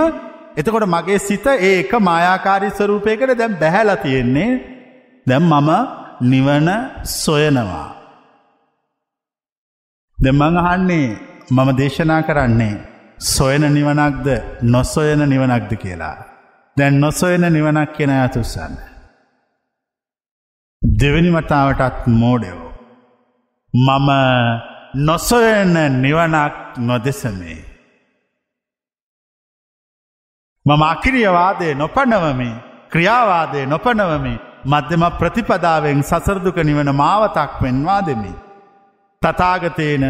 එතකොට 0.55 0.85
මගේ 0.87 1.19
සිත 1.19 1.45
ඒ 1.47 1.73
එක 1.75 1.93
මායාකාරී 2.01 2.71
ස්වරූපයකට 2.71 3.37
දැම් 3.37 3.53
බැහැල 3.55 3.91
තියෙන්නේ 3.97 4.51
දැම් 5.27 5.43
මම 5.45 5.69
නිවන 6.21 6.69
සොයනවා. 7.15 7.98
දෙමං 10.19 10.57
අහන්නේ 10.57 11.07
මම 11.51 11.69
දේශනා 11.77 12.21
කරන්නේ 12.21 12.75
සොයන 13.27 13.63
නිවනක්ද 13.73 14.27
නොසොයන 14.63 15.21
නිවනක්ද 15.29 15.71
කියලා. 15.75 16.17
දැන් 16.77 16.99
නොසොයන 16.99 17.45
නිවනක් 17.47 17.93
කියෙන 17.95 18.11
ඇතුස්සන්න. 18.11 18.75
දෙවැනි 20.81 21.31
මටාවටත් 21.31 22.07
මෝඩයෝ. 22.13 22.67
මම 23.73 24.09
නොසොයන 25.01 25.73
නිවනක් 26.01 26.55
නොදෙසමේ. 26.79 27.59
මම 30.65 30.81
අකිරියවාදය 30.83 31.69
නොපනවමි 31.75 32.51
ක්‍රියාවාදය 32.91 33.65
නොපනවමි 33.65 34.35
මධ්‍යම 34.65 35.03
ප්‍රතිපදාවෙන් 35.19 35.99
සසරදුක 36.03 36.57
නිවන 36.63 36.89
මාවතක් 36.93 37.51
වෙන්වා 37.61 38.01
දෙමි. 38.01 38.33
තතාගතයන 39.21 40.03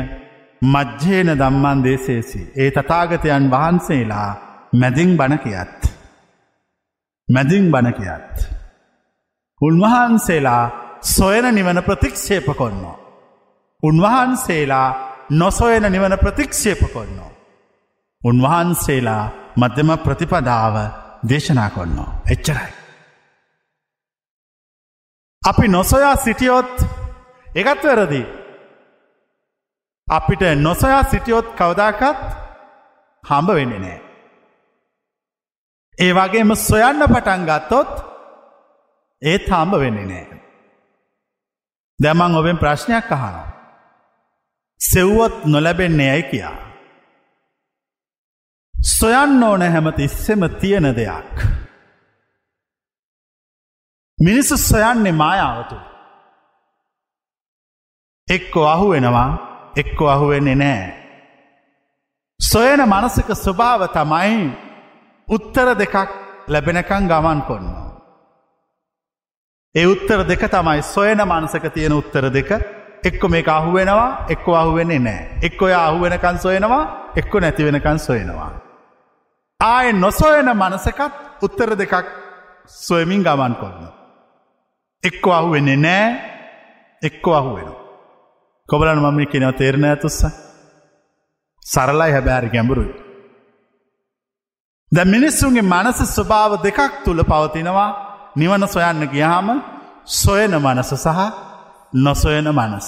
මජ්්‍යයන 0.62 1.30
දම්මන් 1.34 1.84
දේශේසි. 1.84 2.42
ඒ 2.56 2.70
තතාගතයන් 2.72 3.52
වහන්සේලා 3.52 4.30
මැදිං 4.74 5.18
බණ 5.18 5.40
කියත්. 5.40 5.80
මැදිං 7.30 7.72
බණ 7.72 7.94
කියත්. 7.94 8.36
උන්වහන්සේලා 9.62 10.64
සොයන 11.08 11.56
නිවන 11.56 11.84
ප්‍රතික්ෂේප 11.84 12.48
කොන්නෝ. 12.56 12.96
උන්වහන්සේලා 13.84 14.90
නොසොයන 15.32 15.92
නිවන 15.92 16.18
ප්‍රතික්ෂේප 16.18 16.82
කොන්නෝ. 16.94 17.32
උන්වහන්සේලා 18.22 19.24
මධ්‍යම 19.56 19.90
ප්‍රතිපදාව 19.98 20.76
දේශනා 21.30 21.70
කොන්නෝ. 21.70 22.10
එච්චරයි. 22.32 22.72
අපි 25.44 25.68
නොසොයා 25.68 26.16
සිටියොත් 26.16 26.76
එකත් 27.56 27.84
වැරදි. 27.84 28.22
අපිට 30.10 30.44
නොසොයා 30.56 31.04
සිටියොත් 31.04 31.48
කවදාකත් 31.60 32.22
හම්බ 33.24 33.50
වෙන්නේ 33.58 33.80
නෑ. 33.80 34.00
ඒ 35.98 36.12
වගේම 36.18 36.56
සොයන්න 36.56 37.04
පටන් 37.14 37.44
ගත්තොත් 37.50 37.92
ඒත් 39.22 39.46
හම්බ 39.50 39.74
වෙන්නේ 39.84 40.08
නෑ. 40.12 40.40
දැමං 42.00 42.40
ඔබෙන් 42.40 42.58
ප්‍රශ්නයක් 42.58 43.12
අහනවා. 43.12 43.48
සෙව්වොත් 44.82 45.46
නොලැබෙන්නේ 45.46 46.10
ඇයි 46.12 46.24
කියා. 46.24 46.58
සොයන්න 48.98 49.44
ඕන 49.44 49.62
හැම 49.62 49.94
තිස්සෙම 49.94 50.42
තියෙන 50.62 50.96
දෙයක්. 50.96 51.36
මිනිස්සු 54.20 54.58
සොයන්නේ 54.58 55.20
මායාවතු. 55.22 55.76
එක්කො 58.28 58.68
අහු 58.68 58.90
වෙනවා 58.90 59.49
එක්කො 59.82 60.10
අහුවෙන්නේ 60.10 60.56
නෑ. 60.56 60.94
සොයන 62.40 62.82
මනසක 62.84 63.30
ස්වභාව 63.36 63.82
තමයි 63.90 64.34
උත්තර 65.28 65.70
දෙකක් 65.76 65.96
ලැබෙනකං 66.48 67.08
ගමන් 67.08 67.42
කොන්නවා. 67.42 67.88
ඒ 69.76 69.86
උත්තර 69.86 70.22
දෙක 70.24 70.44
තමයි 70.48 70.82
සොයන 70.86 71.22
මනසක 71.24 71.66
තියෙන 71.74 71.94
උත්තර 71.94 72.26
දෙක 72.30 72.52
එක්කො 73.04 73.28
මේ 73.28 73.44
අහුවෙනවා 73.50 74.26
එක්කො 74.30 74.56
අහුවෙන්නේ 74.56 75.00
නෑ 75.00 75.22
එක්කො 75.42 75.66
ඔය 75.66 75.76
අහුවෙනකන් 75.76 76.38
සොයනවා 76.38 76.84
එක්කො 77.16 77.40
නැතිවෙනකන් 77.40 78.00
සොයනවා. 78.00 78.52
ආය 79.60 79.94
නොසොයන 79.96 80.50
මනසකත් 80.54 81.14
උත්තර 81.42 81.72
දෙකක් 81.76 81.94
සොයමින් 82.68 83.24
ගමන් 83.24 83.56
කොන්න. 83.56 83.84
එක්කො 85.04 85.30
අහුවෙන්නේ 85.34 85.78
නෑ 85.78 86.08
එක්කො 87.02 87.36
අහුවෙන. 87.36 87.79
කොබලන් 88.70 89.00
මම 89.00 89.20
කෙනව 89.26 89.52
තේරණ 89.58 89.86
ඇතුස්ස. 89.86 90.20
සරලයි 91.66 92.12
හැබෑරි 92.12 92.50
ගැඹුරුයි. 92.50 92.94
ද 94.92 94.98
මිනිස්සුන්ගේ 95.06 95.70
මනස 95.74 96.00
ස්වභාව 96.08 96.52
දෙකක් 96.64 96.80
තුළ 97.06 97.22
පවතිනවා 97.24 97.90
නිවන 98.36 98.64
සොයන්න 98.68 99.04
ගියහම 99.08 99.48
සොයන 100.16 100.54
මනස 100.58 100.92
සහ 100.96 101.20
නොසොයන 101.96 102.48
මනස. 102.52 102.88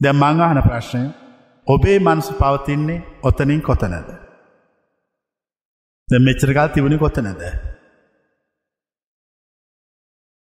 දැ 0.00 0.14
මංගහන 0.14 0.60
ප්‍රශ්නය 0.62 1.04
ඔබේ 1.66 1.98
මනසු 1.98 2.32
පවතින්නේ 2.34 3.04
ඔතනින් 3.22 3.62
කොතනද. 3.62 4.08
ද 6.08 6.12
මෙච්චරකල් 6.18 6.68
තිබුණි 6.68 6.98
කොතනද. 6.98 7.42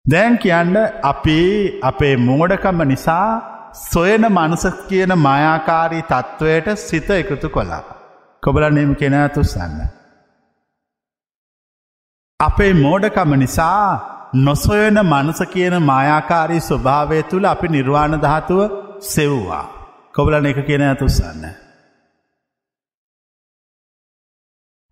දැන් 0.05 0.38
කියන්න 0.38 0.75
අපේ 1.03 1.79
අපේ 1.81 2.15
මුගොඩකම 2.17 2.79
නිසා 2.84 3.50
සොයන 3.74 4.22
මනස 4.22 4.63
කියන 4.88 5.13
මයාකාරී 5.18 6.01
තත්ත්වයට 6.01 6.68
සිත 6.78 7.10
එකතු 7.10 7.50
කොලා. 7.50 7.84
කොබල 8.44 8.63
නම 8.70 8.96
කෙන 8.96 9.16
තුස්සන්න. 9.30 9.78
අපේ 12.40 12.74
මෝඩකම 12.74 13.34
නිසා 13.34 13.88
නොසොයන 14.34 14.98
මනස 15.04 15.42
කියන 15.54 15.75
මායාකාරී 15.82 16.60
ස්වභාවය 16.60 17.24
තුළ 17.24 17.46
අපි 17.46 17.68
නිර්වාණ 17.68 18.22
ධාතුව 18.22 18.60
සෙව්වා. 19.00 19.66
කොබලන 20.13 20.46
එක 20.46 20.66
කියන 20.66 20.82
ඇතුස්සන්න. 20.82 21.44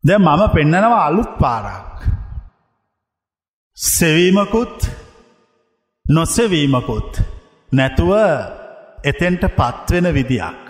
ද 0.03 0.09
මම 0.17 0.41
පෙන්නනවා 0.53 1.05
අලුත් 1.05 1.31
පාරක්. 1.39 1.95
සෙවීමකුත් 3.77 4.77
නොසෙවීමකුත් 6.05 7.11
නැතුව 7.73 8.11
එතෙන්ට 9.03 9.43
පත්වෙන 9.51 10.13
විදියක්. 10.13 10.65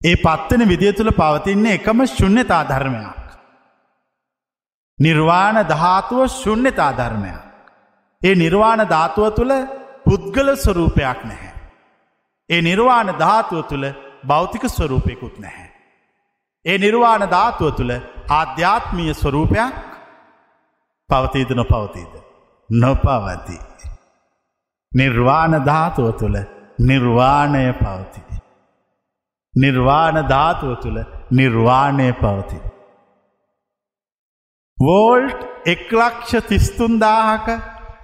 ඒ 0.00 0.16
පත්වෙන 0.16 0.68
විදිය 0.68 0.92
තුළ 0.92 1.12
පවතින්නේ 1.12 1.74
එකම 1.74 1.98
ශුන්්‍යතා 2.08 2.64
ධර්මයක්. 2.64 3.20
නිර්වාණ 4.98 5.58
ධාතුව 5.64 6.28
ශුන්්‍යතා 6.32 6.92
ධර්මයක්. 6.92 7.42
ඒ 8.22 8.34
නිර්වාණ 8.34 8.82
ධාතුව 8.88 9.26
තුළ 9.34 9.52
පුද්ගල 10.04 10.48
ස්වරූපයක් 10.56 11.20
නැහැ. 11.24 11.52
ඒ 12.50 12.60
නිර්වාණ 12.60 13.10
ධාතුව 13.18 13.60
තුළ 13.64 13.86
භෞතික 14.26 14.64
ස්වරූපයකුත් 14.68 15.36
නැහැ. 15.38 15.68
ඒ 16.66 16.78
නිර්වාණ 16.78 17.24
ධාතුව 17.30 17.70
තුළ 17.72 17.92
ආධ්‍යාත්මීය 18.30 19.14
ස්වරූපයක් 19.14 19.74
පවතීද 21.10 21.50
නොපවතීද. 21.50 22.12
නොපවති. 22.70 23.69
නිර්වාණ 24.92 25.64
ධාතුව 25.64 26.18
තුළ 26.18 26.36
නිර්වාණය 26.80 27.72
පවති. 27.74 28.22
නිර්වාණ 29.54 30.18
ධාතුව 30.28 30.72
තුළ 30.82 30.98
නිර්වාණය 31.32 32.08
පවති. 32.12 32.58
වෝල්ට් 34.78 35.40
එක්ලක්ෂ 35.66 36.32
තිස්තුන්දාහක 36.48 37.46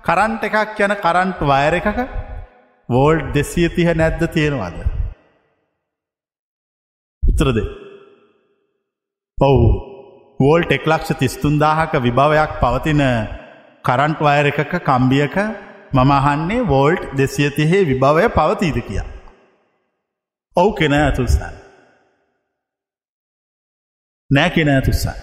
කරන්ට 0.03 0.42
එකක් 0.44 0.79
යන 0.81 0.94
කරන්ට් 0.96 1.40
වයර 1.42 1.79
එකක 1.81 1.99
වෝල්ට් 2.88 3.35
දෙසිය 3.35 3.68
තිහ 3.68 3.90
නැද්ද 3.92 4.22
තියෙනවාද. 4.29 4.79
උත්තරද. 7.22 7.59
ඔවු 9.38 9.68
වෝල්ට 10.40 10.70
එක්ලක්ෂ 10.70 11.18
තිස්තුන්දාහක 11.18 11.99
විභවයක් 11.99 12.61
පවතින 12.62 13.03
කරන්ට් 13.83 14.20
වයර 14.20 14.55
එකක 14.55 14.79
කම්බියක 14.81 15.66
මම 15.97 16.11
අහන්නේ 16.19 16.63
වෝල්ට් 16.69 17.05
දෙසියතිහේ 17.19 17.83
විභවය 17.91 18.27
පවතීද 18.39 18.79
කිය. 18.89 19.05
ඔවු 20.57 20.73
කෙන 20.73 20.93
ඇතුල්සන්. 20.95 21.57
නෑ 24.31 24.51
කෙන 24.51 24.69
ඇතුස්සන්. 24.69 25.19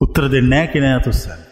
උත්තර 0.00 0.24
දෙන්නෑ 0.32 0.66
කෙන 0.72 0.84
ඇතුස්සන්. 0.84 1.42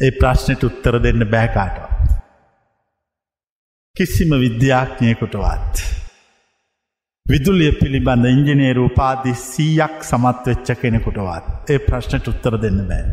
ඒ 0.00 0.10
ප්‍රශ්නයට 0.20 0.66
උත්තර 0.68 1.02
දෙන්න 1.04 1.30
බෑකාටවා. 1.34 1.92
කිසිම 3.96 4.30
විද්‍යාඥයකුටවත්. 4.44 5.97
විදුලිය 7.28 7.72
පිළිබඳ 7.80 8.26
ඉංජිනේරු 8.26 8.82
උපාදි 8.88 9.32
සීයක් 9.40 9.96
සමත්වෙච්ච 10.02 10.68
කෙනෙකුටවත් 10.82 11.72
ඒ 11.72 11.78
ප්‍රශ්නට 11.78 12.30
උත්තර 12.32 12.54
දෙන්න 12.62 12.78
බෑ. 12.90 13.04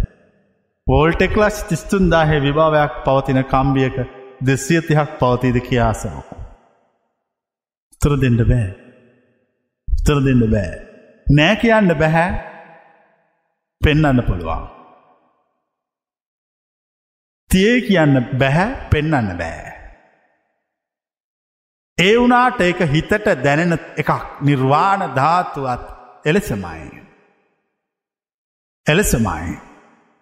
පෝල්ටෙක්ලස් 0.87 1.57
තිස්තුන්දාහේ 1.63 2.39
විභාවයක් 2.41 2.93
පවතින 3.05 3.41
කම්බියක 3.53 3.97
දෙසිය 4.41 4.81
තිහක් 4.81 5.11
පවතිීද 5.21 5.57
කියාසනෝ. 5.67 6.23
උත්තර 7.93 8.15
දෙන්න 8.23 8.39
බෑ. 8.51 8.67
උත්තර 9.87 10.17
දෙන්න 10.25 10.43
බෑ. 10.53 10.73
නෑ 11.27 11.55
කියන්න 11.55 11.91
බැහැ 11.97 12.31
පෙන්නන්න 13.81 14.25
පුළුවන්. 14.27 14.65
තියේ 17.49 17.77
කියන්න 17.81 18.15
බැහැ 18.39 18.69
පෙන්නන්න 18.91 19.37
බෑ. 19.37 19.74
ඒ 21.97 22.15
වුනාට 22.17 22.59
එක 22.61 22.79
හිතට 22.85 23.27
දැනෙන 23.37 23.73
එකක් 23.97 24.09
නිර්වාණ 24.41 25.03
ධාතුවත් 25.15 25.83
එලෙසමයි. 26.25 27.01
එලෙසමයි. 28.87 29.53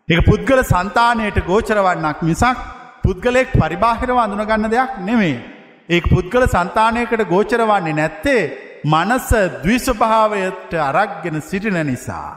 එක 0.10 0.20
පුද්ගල 0.26 0.62
සන්තානයට 0.64 1.40
ගෝචරවන්නක් 1.42 2.22
මිසක් 2.22 2.60
පුද්ගලෙක් 3.04 3.50
පරිබාහිරව 3.54 4.18
අඳුනගන්න 4.18 4.70
දෙයක් 4.70 4.92
නෙමේ. 5.00 5.38
ඒ 5.90 6.02
පුද්ගල 6.04 6.46
සන්තානයකට 6.48 7.24
ගෝචරවන්නේ 7.26 7.94
නැත්තේ 7.94 8.44
මනස 8.86 9.30
දවිස්වභාවයට 9.64 10.74
අරක්ගෙන 10.80 11.42
සිටින 11.42 11.80
නිසා. 11.84 12.32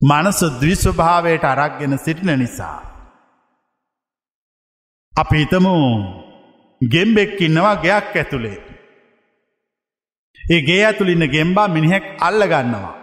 මනස 0.00 0.40
දවිස්වභාවයට 0.60 1.44
අරක්ගෙන 1.44 1.98
සිටින 1.98 2.38
නිසා. 2.38 2.78
අපි 5.14 5.36
හිතමු 5.38 5.74
ගෙම්බෙක් 6.80 7.40
ඉන්නවා 7.40 7.76
ගයක් 7.76 8.16
ඇතුළේ. 8.16 8.58
ඒ 10.38 10.60
ගේ 10.62 10.84
ඇතුළ 10.84 11.08
ඉන්න 11.08 11.28
ගෙම්බා 11.28 11.68
මිනිහෙක් 11.68 12.04
අල්ල 12.20 12.42
ගන්නවා. 12.44 12.94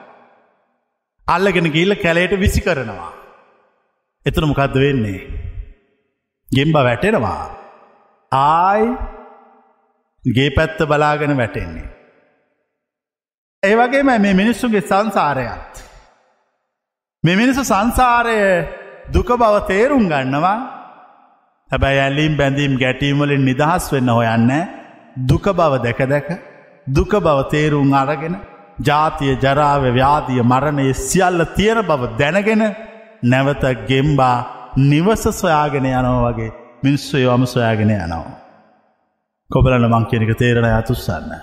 අල්ලගෙන 1.27 1.71
ගිල්ල 1.71 1.95
කැලයට 1.95 2.39
විසි 2.39 2.61
කරනවා. 2.61 3.11
එතන 4.25 4.47
මොකක්ද 4.47 4.75
වෙන්නේ. 4.75 5.21
ගෙම්බ 6.51 6.75
වැටෙනවා. 6.75 7.43
ආයි 8.31 8.87
ගේ 10.23 10.49
පැත්ත 10.49 10.79
බලාගෙන 10.81 11.37
වැටෙන්නේ. 11.37 11.89
ඒ 13.63 13.75
වගේම 13.75 14.05
මේ 14.05 14.33
මිනිස්සුගේ 14.33 14.81
සංසාරයත්. 14.83 15.73
මෙ 17.23 17.35
මිනිසු 17.35 17.63
සංසාරය 17.63 18.37
දුක 19.13 19.29
බව 19.33 19.55
තේරුම් 19.67 20.07
ගන්නවා 20.07 20.82
හැබැයි 21.73 22.01
ඇල්ලීම් 22.05 22.33
බැඳීම් 22.39 22.73
ගැටීම්වලින් 22.81 23.45
නිදහස් 23.49 23.85
වෙන්න 23.93 24.09
හොයන්න 24.15 24.51
දුක 25.29 25.45
බව 25.59 25.83
දැක 25.85 26.01
දැක 26.11 26.27
දුක 26.87 27.13
බව 27.25 27.37
තේරුම් 27.53 27.93
අරගෙන 28.01 28.35
ජාතිය 28.89 29.33
ජරාව 29.43 29.83
ව්‍යාදිය 29.97 30.41
මරණය 30.43 30.87
සියල්ල 31.07 31.45
තියෙන 31.57 31.81
බව 31.89 32.01
දැනගෙන 32.19 32.63
නැවත 33.23 33.63
ගෙම්බා 33.89 34.37
නිවස 34.91 35.23
සොයාගෙන 35.41 35.89
යනෝ 35.91 36.19
වගේ 36.25 36.51
මිනිස්සු 36.83 37.17
යොම 37.17 37.45
සොයාගෙන 37.45 37.91
යනවා. 37.97 38.37
කොබලන 39.49 39.89
මං 39.89 40.05
කෙනෙක 40.11 40.31
තේරණ 40.37 40.69
අතුස්සන්න. 40.71 41.33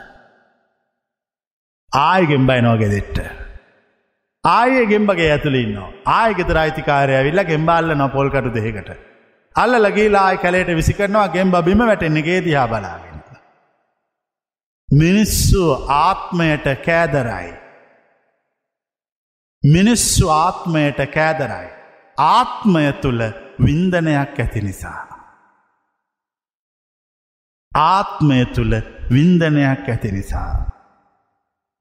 ආය 1.92 2.22
ගෙම්බයි 2.26 2.60
නෝගෙදෙට්ට. 2.62 3.18
ආය 4.44 4.86
ගෙම්බගේ 4.86 5.30
ඇතුලින්න 5.32 5.76
ආය 6.18 6.34
ගෙදර 6.34 6.56
අයිතිකාරය 6.56 7.14
ඇවිල්ල 7.14 7.48
ගෙම්බල්ල 7.52 7.96
නො 7.96 8.08
පොල්කටු 8.08 8.58
දෙකට. 8.58 9.09
අල්ල 9.56 9.72
ලගේලා 9.82 10.36
කැලේට 10.36 10.76
විසි 10.76 10.92
කරනවා 10.92 11.28
ගෙම්බ 11.28 11.54
බිම 11.64 11.78
වැටෙන්නගේ 11.86 12.44
දිහා 12.44 12.68
බලාගෙන. 12.68 13.20
මිනිස්සු 14.88 15.62
ආත්මයට 15.88 16.66
කෑදරයි. 16.86 17.52
මිනිස්සු 19.64 20.28
ආත්මයට 20.28 21.00
කෑදරයි. 21.14 21.68
ආත්මය 22.18 22.92
තුළ 23.02 23.22
වින්දනයක් 23.66 24.40
ඇති 24.40 24.60
නිසා. 24.60 25.02
ආත්මය 27.72 28.44
තුළ 28.54 28.74
වින්දනයක් 29.10 29.88
ඇති 29.88 30.12
නිසා. 30.12 30.50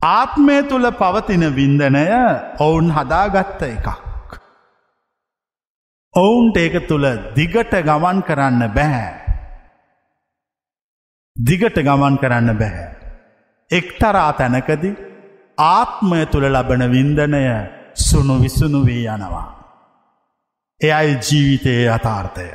ආත්මය 0.01 0.63
තුළ 0.63 0.91
පවතින 0.91 1.55
වින්දනය 1.55 2.05
ඔවුන් 2.59 2.91
හදාගත්ත 2.91 3.61
එකක්. 3.61 4.08
ඔවුන්ට 6.19 6.57
ඒක 6.57 6.75
තුළ 6.87 7.05
දිගට 7.35 7.73
ගමන් 7.81 8.19
කරන්න 8.21 8.63
බැහැ. 8.69 9.11
දිගට 11.35 11.77
ගමන් 11.79 12.15
කරන්න 12.17 12.57
බැහැ. 12.57 12.87
එක්තරා 13.71 14.31
තැනකදි 14.33 14.91
ආත්මය 15.57 16.21
තුළ 16.25 16.47
ලබන 16.47 16.83
වින්දනය 16.91 17.43
සුණු 17.99 18.35
විසුණු 18.41 18.81
වී 18.85 19.05
යනවා. 19.07 19.47
එයයි 20.81 21.19
ජීවිතයේ 21.21 21.89
අතාර්ථය. 21.89 22.47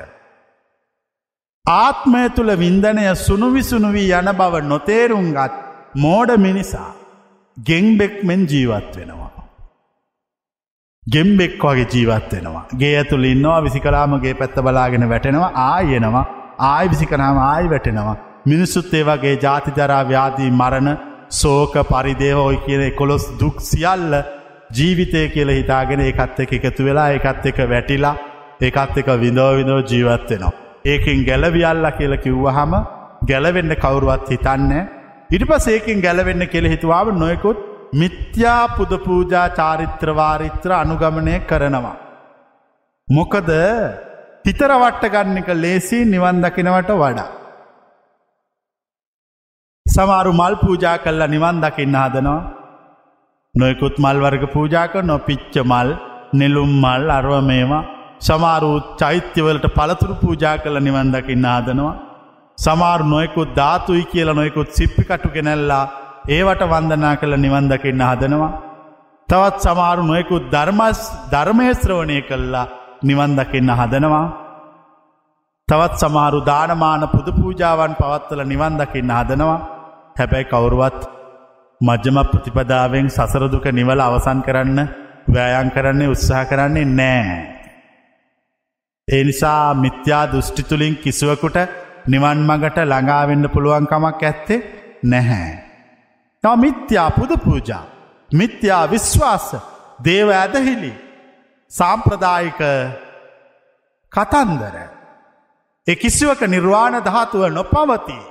ආත්මය 1.64 2.22
තුළ 2.30 2.52
වින්දනය 2.56 3.04
සුණු 3.16 3.48
විසුණු 3.52 3.92
වී 3.92 4.12
යන 4.12 4.30
බව 4.32 4.64
නොතේරුම්ගත් 4.64 5.54
මෝඩ 5.96 6.30
මිනිසා 6.38 6.90
ගෙංබෙක් 7.56 8.14
මෙන් 8.22 8.40
ජීවත් 8.46 8.96
වෙනවා. 8.96 9.23
ගෙම්බෙක් 11.12 11.62
වගේ 11.62 11.86
ජීවත් 11.92 12.30
වෙනවා. 12.34 12.62
ගේ 12.80 12.92
ඇතුළ 12.98 13.24
ඉන්නවා 13.30 13.64
විසිකලාමගේ 13.64 14.34
පැත්ත 14.40 14.56
බලාගෙන 14.66 15.04
වැටෙනවා 15.10 15.50
ආයනවා 15.64 16.22
ආය 16.68 16.86
විසිකනාම 16.92 17.38
ආයි 17.46 17.68
වැටෙනවා. 17.72 18.14
මිනිස්සුත් 18.50 18.94
ඒ 18.98 19.02
වගේ 19.08 19.34
ජාතිජරා 19.42 20.02
ව්‍යාදී 20.10 20.50
මරණ 20.60 20.88
සෝක 21.40 21.74
පරිදේව 21.90 22.38
ඔයි 22.46 22.58
කියන 22.66 22.84
කොළොස් 23.00 23.26
දුක් 23.40 23.60
සියල්ල 23.70 24.14
ජීවිතය 24.78 25.26
කියල 25.34 25.52
හිතාගෙන 25.58 26.04
ඒකත් 26.06 26.40
එක 26.44 26.56
එකතු 26.58 26.88
වෙලා 26.88 27.06
ඒකත් 27.16 27.46
එක 27.52 27.60
වැටිලා 27.74 28.14
ඒකත් 28.68 28.96
එක 29.02 29.12
විඳෝ 29.24 29.50
විදෝ 29.58 29.80
ජීවත් 29.90 30.26
වෙනවා. 30.30 30.54
ඒකින් 30.92 31.22
ගැලවියල්ල 31.28 31.86
කියල 31.98 32.16
කිව්වහම 32.24 32.72
ගැලවෙන්න 33.28 33.76
කවුරුවත් 33.84 34.26
හිතන්නේ. 34.34 34.88
ඉට 35.34 35.46
පස් 35.52 35.68
ඒකින් 35.76 36.04
ගැලවෙන්න 36.06 36.48
කෙළ 36.54 36.72
හිතුවාව 36.74 37.14
නොයකුත් 37.22 37.73
මිත්‍යා 38.00 38.62
පුද 38.76 38.92
පූජා 39.06 39.46
චාරිත්‍රවාරිත්‍ර 39.58 40.70
අනුගමනය 40.80 41.34
කරනවා. 41.50 41.96
මොකද 43.08 43.50
හිතර 44.46 44.72
වට්ට 44.82 45.12
ගන්න 45.14 45.40
එක 45.42 45.50
ලේසි 45.62 45.98
නිවන් 46.04 46.42
දකිනවට 46.44 46.90
වඩා. 47.02 47.30
සමාරු 49.86 50.32
මල් 50.40 50.54
පූජා 50.64 50.96
කල්ලා 50.98 51.32
නිවන් 51.34 51.62
දකින්න 51.64 51.98
හදනවා. 52.02 52.42
නොයකුත් 53.54 53.96
මල් 54.04 54.18
වර්ග 54.24 54.44
පූජාක 54.54 54.94
නොපිච්ච 55.10 55.54
මල් 55.62 55.90
නෙලුම් 56.34 56.72
මල් 56.82 57.10
අරුව 57.18 57.36
මේවා 57.50 57.84
සමාරුත් 58.20 58.86
චෛත්‍යවලට 59.00 59.66
පළතුරු 59.76 60.14
පූජා 60.22 60.56
කළ 60.58 60.78
නිවන් 60.88 61.12
දකින්න 61.14 61.46
හදනවා. 61.54 61.94
සමාරු 62.58 63.04
නොයකුත් 63.12 63.50
ධාතුයි 63.60 64.04
කියල 64.12 64.30
නොයකුත් 64.40 64.68
සිප්පි 64.78 65.02
කටු 65.10 65.28
කෙනැල්ලා 65.36 65.84
ඒවට 66.26 66.62
වන්දනා 66.64 67.16
කළ 67.16 67.34
නිවන් 67.36 67.66
දකින්න 67.68 68.02
හදනවා. 68.02 68.52
තවත් 69.28 69.56
සමාරු 69.60 70.02
නොයකුත් 70.02 70.44
ධර්මස් 70.50 71.00
ධර්මයස්ත්‍රවණය 71.30 72.18
කල්ලා 72.22 72.70
නිවන් 73.02 73.32
දකින්න 73.36 73.70
හදනවා. 73.70 74.26
තවත් 75.68 75.94
සමාරු 76.00 76.38
දානමාන 76.42 77.02
පුද 77.08 77.28
පූජාවන් 77.32 77.94
පවත්වල 77.94 78.40
නිවන් 78.44 78.78
දකින්න 78.78 79.10
හදනවා. 79.10 79.64
හැබැයි 80.18 80.44
කවුරුවත් 80.44 81.00
මජ්‍යම 81.80 82.18
ප්‍රතිපදාවෙන් 82.24 83.08
සසරදුක 83.08 83.66
නිවල 83.70 84.00
අවසන් 84.00 84.40
කරන්න 84.42 84.80
වෑයන් 85.28 85.70
කරන්නේ 85.70 86.08
උත්සාහ 86.08 86.44
කරන්නේ 86.44 86.92
නෑ. 86.92 87.36
ඒ 89.08 89.22
නිසා 89.24 89.74
මිත්‍යා 89.74 90.24
දෘෂ්ටිතුලින් 90.26 90.96
කිසිවකුට 90.96 91.58
නිවන් 92.06 92.38
මගට 92.40 92.78
ළඟාවෙන්න 92.82 93.44
පුළුවන්කමක් 93.48 94.22
ඇත්තේ 94.22 94.64
නැහැ. 95.04 95.63
තම 96.44 96.60
මිත්‍යා 96.60 97.10
පුද 97.10 97.30
පූජා 97.44 97.84
මිත්‍යා 98.32 98.90
විශ්වාස 98.90 99.46
දේව 100.04 100.28
ඇදහිලි 100.30 100.92
සාම්ප්‍රදායික 101.70 102.60
කතන්දර. 104.12 104.76
එ 105.86 105.94
කිසිවක 105.96 106.40
නිර්වාණ 106.46 106.96
ධාතුව 107.04 107.42
නොපවතිී. 107.48 108.24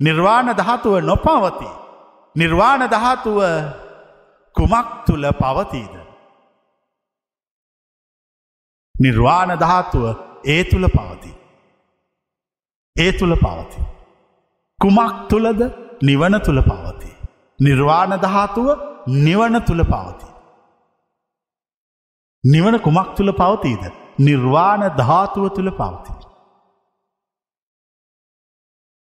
නිර්වාණ 0.00 0.48
ධාතුව 0.56 0.94
නොපවති. 1.00 1.70
නිර්වාණ 2.36 2.86
ධාතුව 2.90 3.38
කුමක් 4.54 4.88
තුළ 5.06 5.26
පවතීද. 5.32 5.94
නිර්වාණ 8.94 9.58
ධාතුව 9.58 10.04
ඒ 10.44 10.64
තුළ 10.64 10.86
පවති. 10.88 11.32
ඒ 12.96 13.12
තුළ 13.12 13.34
පවති. 13.36 13.80
කුමක් 14.78 15.28
තුළද 15.28 15.83
නිවන 16.02 16.40
තුළ 16.40 16.60
පවති. 16.60 17.10
නිර්වාණ 17.60 18.20
ධාතුව 18.20 18.68
නිවන 19.06 19.62
තුළ 19.62 19.84
පවති. 19.84 20.26
නිවන 22.44 22.78
කුමක් 22.78 23.16
තුළ 23.16 23.32
පවතීද. 23.32 23.84
නිර්වාණ 24.20 24.82
ධාතුව 24.96 25.48
තුළ 25.48 25.70
පවතිී. 25.70 26.26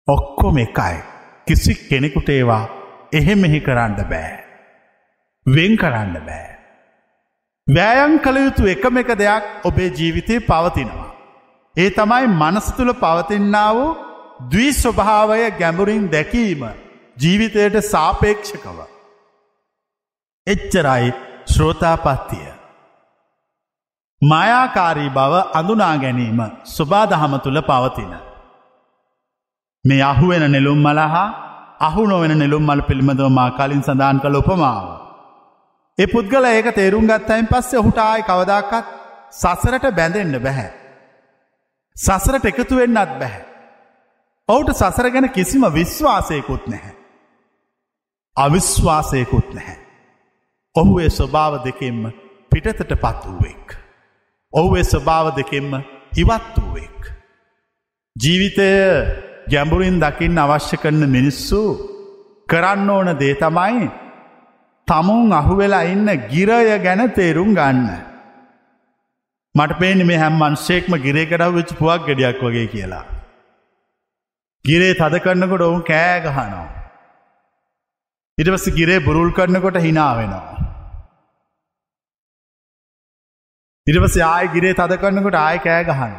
ඔක්කොම 0.09 0.59
එකයි. 0.59 0.97
කිසි 1.47 1.75
කෙනෙකුට 1.75 2.29
ඒවා 2.29 2.69
එහෙ 3.13 3.35
මෙහි 3.35 3.61
කරන්න 3.61 3.97
බෑ. 4.11 4.33
වෙන් 5.47 5.77
කරන්න 5.77 6.15
බෑ. 6.27 6.49
වෑයන් 7.69 8.19
කළ 8.19 8.37
යුතු 8.37 8.67
එකම 8.67 8.99
එක 8.99 9.11
දෙයක් 9.19 9.45
ඔබේ 9.65 9.91
ජීවිතය 9.91 10.41
පවතිනවා. 10.41 11.09
ඒ 11.77 11.91
තමයි 11.91 12.27
මනස් 12.27 12.73
තුළ 12.73 12.93
පවතින්නා 12.93 13.73
වූ 14.41 14.49
ද්වී 14.49 14.73
ස්වභාවය 14.73 15.51
ගැඹුරින් 15.51 16.13
දැකීම 16.13 16.63
ජීවිතයට 17.17 17.81
සාපේක්ෂකව. 17.81 18.79
එච්චරයි 20.47 21.13
ශ්‍රෝතාපත්තිය. 21.47 22.49
මායාකාරී 24.23 25.11
බව 25.11 25.35
අඳුනා 25.55 25.97
ගැනීම 25.97 26.41
ස්වබාදහම 26.65 27.39
තුළ 27.39 27.61
පවතින. 27.63 28.15
මේ 29.85 30.03
අහුවෙන 30.03 30.53
නෙළුම් 30.53 30.79
මල 30.79 30.99
හා 30.99 31.29
අහු 31.81 32.07
නොවෙන 32.07 32.39
නෙළුම් 32.39 32.63
මල් 32.63 32.81
පිළිබඳව 32.81 33.29
මා 33.31 33.51
කලින් 33.51 33.83
සඳහන් 33.83 34.21
කළ 34.21 34.35
උපමාව. 34.35 34.87
ඒ 35.99 36.07
පුද්ගල 36.07 36.45
ඒක 36.45 36.75
තේරුම් 36.75 37.07
ගත්තයින් 37.07 37.47
පස්සේ 37.47 37.79
ඔහුට 37.79 37.99
ආය 37.99 38.23
කවදක්කත් 38.23 38.87
සසරට 39.33 39.95
බැඳෙන්න්න 39.95 40.43
බැහැ. 40.43 40.71
සසරට 41.97 42.45
එකතු 42.45 42.77
වෙන්නත් 42.77 43.19
බැහැ. 43.19 43.48
ඔවුට 44.49 44.71
සසර 44.73 45.11
ගැන 45.11 45.29
කිසිම 45.31 45.65
විශ්වාසයකුත් 45.71 46.65
නැහැ. 46.67 46.95
අවිශ්වාසයකුත් 48.37 49.49
නැහැ. 49.55 49.79
ඔහු 50.75 51.01
ඒ 51.01 51.11
ස්වභාව 51.11 51.55
දෙකෙන්ම 51.65 52.03
පිටතට 52.53 52.95
පත් 52.95 53.23
වූවෙක්. 53.27 53.77
ඔහු 54.53 54.77
ඒ 54.77 54.85
ස්වභාව 54.85 55.27
දෙකෙන්ම 55.37 55.73
ඉවත් 56.15 56.55
වූවෙක්. 56.57 57.01
ජීවිතය 58.17 58.71
ගැඹුරින් 59.51 60.01
දකිින් 60.01 60.39
අවශ්‍ය 60.39 60.77
කරන 60.77 61.03
මිනිස්සු 61.09 61.63
කරන්න 62.49 62.91
ඕන 62.91 63.13
දේ 63.21 63.35
තමයි 63.35 63.91
තමුන් 64.89 65.33
අහුවෙලා 65.33 65.85
ඉන්න 65.85 66.09
ගිරය 66.31 66.79
ගැන 66.79 67.05
තේරුම් 67.13 67.53
ගන්න. 67.53 67.85
මට 69.55 69.79
පේනි 69.79 70.05
මේ 70.05 70.19
හැම් 70.19 70.43
මන්ශේක්ම 70.43 70.99
ගිරේ 71.05 71.27
කරව 71.27 71.55
වෙච් 71.55 71.71
පුවක් 71.75 72.03
ගෙඩියක් 72.07 72.43
වගේ 72.43 72.67
කියලා. 72.67 73.18
ගිරේ 74.65 74.95
තද 74.95 75.21
කරන්නකොට 75.21 75.63
ඔවුන් 75.63 75.83
කෑ 75.83 76.21
ගහනවා. 76.21 76.67
ඉටවස 78.39 78.67
ගිරේ 78.71 78.99
බුරුල් 79.01 79.31
කරන්නකොට 79.33 79.79
හිනාවෙනවා. 79.79 80.57
ඉටවස 83.87 84.17
ආය 84.25 84.49
ගිරේ 84.49 84.75
තද 84.75 84.99
කරන්නකොට 84.99 85.37
ආය 85.37 85.59
කෑ 85.59 85.85
ගහන්න. 85.85 86.19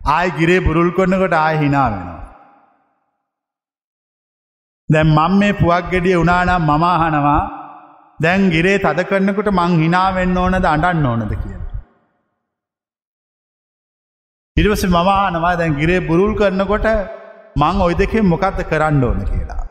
ආය 0.00 0.28
ගිරේ 0.32 0.60
බුරුල් 0.60 0.90
කරන්නකොට 0.92 1.36
ආය 1.36 1.56
හිනාවෙනවා. 1.56 2.20
දැම් 4.88 5.16
මං 5.16 5.38
මේ 5.38 5.58
පුවක් 5.60 5.90
ගෙඩිය 5.90 6.16
උනානම් 6.16 6.68
මමාහනවා 6.70 7.40
දැන් 8.20 8.50
ගිරේ 8.50 8.76
තද 8.78 9.08
කරන්නකට 9.08 9.50
මං 9.50 9.80
හිනාවෙන්න 9.80 10.36
ඕනද 10.36 10.66
අඩන්න 10.66 11.06
ඕනද 11.06 11.32
කිය. 11.32 11.56
ඉරිවස 14.56 14.86
මමානවා 14.90 15.56
දැන් 15.56 15.80
ගිරේ 15.80 16.06
බුරුල් 16.06 16.32
කරනකොට 16.34 16.88
මං 17.56 17.80
ඔයි 17.80 17.94
දෙකෙන් 17.94 18.26
මොකක්ද 18.26 18.64
කරන්න 18.64 19.04
ඕන 19.04 19.20
කියලා. 19.24 19.64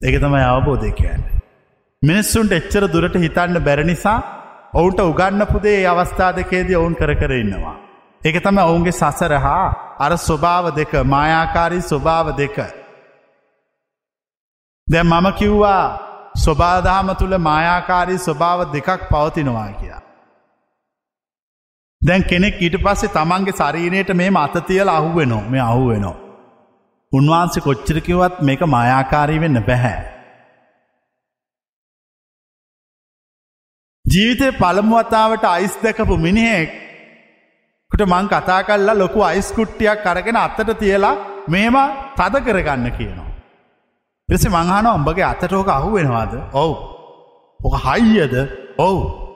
එක 0.00 0.16
තමයි 0.16 0.44
අවබෝධය 0.46 0.92
කියන්න. 0.92 1.22
මිනිස්සුන්ට 2.02 2.52
එච්චර 2.52 2.84
දුරට 2.88 3.16
හිතන්න 3.16 3.60
බැර 3.60 3.84
නිසා 3.84 4.18
ඔවුන්ට 4.74 5.00
උගන්න 5.02 5.46
පුදේ 5.46 5.86
අවස්ථා 5.86 6.32
දෙකේදී 6.32 6.76
ඔවුන් 6.76 6.94
කර 6.94 7.14
කර 7.14 7.32
ඉන්නවා. 7.34 7.76
එක 8.22 8.36
තම 8.38 8.58
ඔවුන්ගේ 8.60 8.92
සසර 8.92 9.32
හා 9.38 9.66
අර 9.98 10.12
ස්වභාව 10.18 10.74
දෙක 10.74 10.92
මායාකාරී 11.06 11.82
ස්වභාව 11.82 12.36
දෙක. 12.36 12.56
දැ 14.88 15.02
මම 15.02 15.26
කිව්වා 15.32 15.84
ස්වබාධාම 16.36 17.08
තුළ 17.14 17.38
මායාකාරී 17.40 18.18
ස්වභාව 18.18 18.60
දෙකක් 18.72 19.08
පවතිනවා 19.10 19.72
කියා. 19.72 20.02
දැන් 22.02 22.24
කෙනෙක් 22.24 22.62
ඊට 22.62 22.76
පස්සේ 22.84 23.12
තමන්ගේ 23.16 23.52
ශරීරයට 23.52 24.10
මේ 24.14 24.30
අතතියල 24.36 24.88
අහුවෙනෝ 24.88 25.42
මේ 25.52 25.60
අහුවෙනෝ. 25.60 26.16
උන්වහන්සේ 27.12 27.64
කොච්චරකිවත් 27.66 28.40
මේක 28.40 28.62
මායාකාරී 28.74 29.40
වෙන්න 29.40 29.62
බැහැ. 29.68 29.98
ජීවිතය 34.04 34.52
පළමුවතාවට 34.52 35.44
අයිස් 35.44 35.74
දැකපු 35.82 36.16
මිනිහෙක් 36.16 36.70
කුට 37.90 38.02
මං 38.06 38.26
කතා 38.28 38.60
කල්ලා 38.62 38.98
ලොකු 38.98 39.22
අයිස්කුට්ටියක් 39.22 40.04
කරගෙන 40.04 40.36
අත්තට 40.36 40.70
තියලා 40.78 41.16
මේම 41.48 41.76
තද 42.16 42.34
කරගන්න 42.46 42.92
කියනවා. 42.98 43.30
එෙස 44.28 44.44
මංහන 44.48 44.86
උඹගේ 44.88 45.30
අතටෝක 45.32 45.68
අහු 45.68 45.92
වෙනවාද 45.94 46.32
ඔවු. 46.52 46.74
ඕක 47.60 47.76
හයියද 47.86 48.34
ඔවු. 48.78 49.29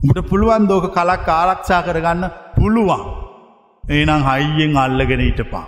මුට 0.00 0.28
පුළුවන් 0.30 0.68
දෝක 0.68 0.84
කලක් 0.94 1.28
ආරක්ෂා 1.28 1.82
කරගන්න 1.82 2.22
පුළුවන්. 2.56 3.02
ඒනම් 3.84 4.22
හයියෙන් 4.28 4.76
අල්ලගෙන 4.76 5.20
ඊටපා. 5.20 5.66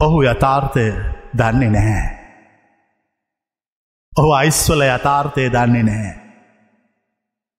ඔහු 0.00 0.18
යථාර්ථය 0.24 0.86
දන්නේ 1.38 1.70
නැහැ. 1.70 2.06
ඔහු 4.12 4.30
අයිස්වල 4.32 4.82
යථාර්ථය 4.88 5.44
දන්නේ 5.48 5.84
නැහැ. 5.90 6.14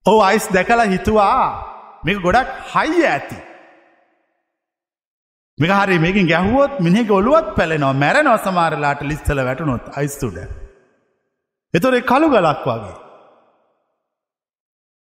ඔහු 0.05 0.19
අයිස් 0.21 0.49
දැකලා 0.49 0.91
හිතුවා 0.93 1.39
මේක 2.05 2.19
ගොඩක් 2.19 2.51
හයි 2.73 3.07
ඇති. 3.13 3.39
මේක 5.57 5.71
හරි 5.71 6.03
මේකින් 6.05 6.27
ගැහුවොත් 6.27 6.73
මිනිහ 6.79 7.07
ඔලුවත් 7.11 7.47
පැලෙනවා 7.57 7.95
මැරෙනව 8.03 8.37
සමාරලාට 8.43 9.07
ලිස්තල 9.09 9.45
වැටනොත් 9.47 9.83
අයිස්තුඩ. 9.97 10.64
එතොරේ 11.73 12.01
කළු 12.01 12.27
ගලක් 12.29 12.65
වගේ. 12.67 12.95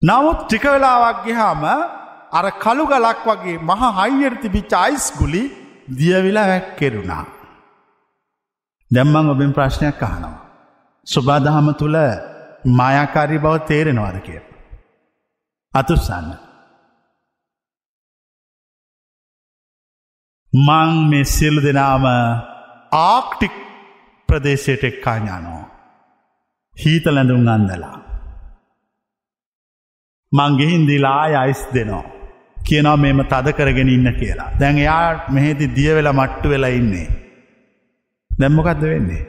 නමුත් 0.03 0.39
ටික 0.43 0.65
වෙලාවක් 0.65 1.19
ගහාම 1.27 1.65
අර 2.33 2.47
කළු 2.65 2.85
ගලක් 2.87 3.25
වගේ 3.29 3.59
මහ 3.61 3.83
හයියට 3.99 4.41
තිබිච්ච 4.43 4.73
අයිස් 4.75 5.07
ගුලි 5.19 5.43
දියවිලා 5.99 6.47
වැැක්කෙරුණා. 6.47 7.25
දැම්මං 8.91 9.33
ඔබෙන් 9.35 9.53
ප්‍රශ්නයක් 9.53 10.03
අහනවා. 10.03 10.43
සුබාදහම 11.07 11.69
තුළ 11.73 11.99
මායාකාරී 12.79 13.45
බව 13.45 13.55
තේරෙනවාද 13.67 14.19
කිය. 14.27 14.41
අතුස්සන්න. 15.75 16.31
මං 20.53 20.91
මේ 21.11 21.25
සිල්ලු 21.27 21.61
දෙනාම 21.63 22.05
ආක්ටික් 23.03 23.55
ප්‍රදේශයට 24.29 24.85
එක්කා 24.85 25.17
ඥානෝ. 25.19 25.63
හීත 26.77 27.07
ලැඳුම් 27.07 27.49
අන්දලා. 27.49 27.99
මංගෙහින්දිලා 30.35 31.21
අයිස් 31.21 31.67
දෙනවා. 31.75 32.03
කියනවා 32.67 32.97
මෙම 32.97 33.23
තද 33.23 33.51
කරගෙන 33.51 33.89
ඉන්න 33.89 34.13
කියලා. 34.13 34.51
දැන් 34.61 34.79
එයා 34.79 35.27
මෙහෙති 35.31 35.67
දිය 35.67 35.95
වෙලා 35.95 36.13
මට්ටු 36.13 36.49
වෙලා 36.49 36.69
ඉන්නේ. 36.69 37.09
දැම්මකක්ද 38.41 38.83
වෙන්නේ. 38.83 39.27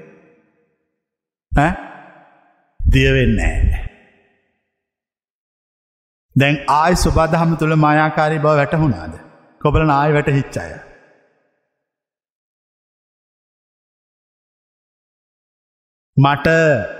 දියවෙන්නේ. 2.93 3.89
දැන් 6.37 6.57
ආය 6.69 6.93
සුබදහම 6.93 7.55
තුළ 7.55 7.75
මායාකාරී 7.75 8.37
බව 8.37 8.45
වැටහුණාද. 8.45 9.11
කොබල 9.61 9.89
ආය 9.89 10.13
වැට 10.13 10.27
හිච්චාය. 10.27 10.92
මට 16.17 16.47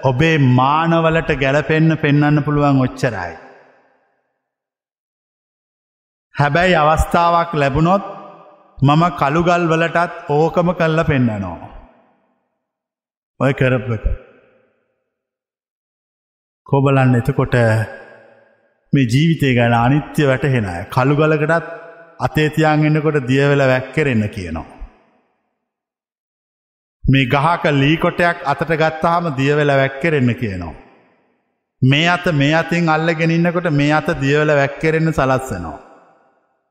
ඔබේ 0.03 0.37
මානවලට 0.37 1.29
ගැලපෙන්න්න 1.41 1.97
පෙන්වන්න 2.03 2.43
පුළුවන් 2.45 2.81
ඔච්චරයි. 2.81 3.33
හැබැයි 6.35 6.75
අවස්ථාවක් 6.75 7.53
ලැබුණොත් 7.53 8.03
මම 8.79 9.03
කළුගල් 9.19 9.67
වලටත් 9.71 10.13
ඕකම 10.29 10.73
කල්ල 10.73 11.03
පෙන්න්නනවා. 11.03 11.69
ඔය 13.39 13.53
කරපක. 13.53 14.05
කොබලන්න 16.67 17.15
එතකොට 17.15 17.55
මේ 18.93 19.09
ජීවිතය 19.13 19.55
ගැන 19.55 19.73
අනිත්‍ය 19.75 20.21
වැටහෙන 20.25 20.69
කළු 20.89 21.15
ගලකටත් 21.15 21.65
අතේතියන් 22.19 22.85
එන්නකොට 22.87 23.27
දියවෙල 23.27 23.61
වැැක්කරෙන්න 23.61 24.25
කියනවා. 24.29 24.82
මේ 27.03 27.25
ගහක 27.25 27.63
ලීකොටයක් 27.73 28.37
අතට 28.45 28.69
ගත්තාම 28.73 29.25
දියවෙල 29.37 29.67
වැැක්කරෙන්න 29.69 30.35
කියනවා. 30.35 30.75
මේ 31.81 32.07
අත 32.07 32.25
මේ 32.33 32.53
අතින් 32.53 32.89
අල්ලගෙන 32.89 33.31
ඉන්නකොට 33.31 33.67
මේ 33.71 33.91
අත 33.91 34.09
දියවල 34.21 34.49
වැැක්කරෙන්න 34.49 35.13
සලස්සනවා. 35.13 35.79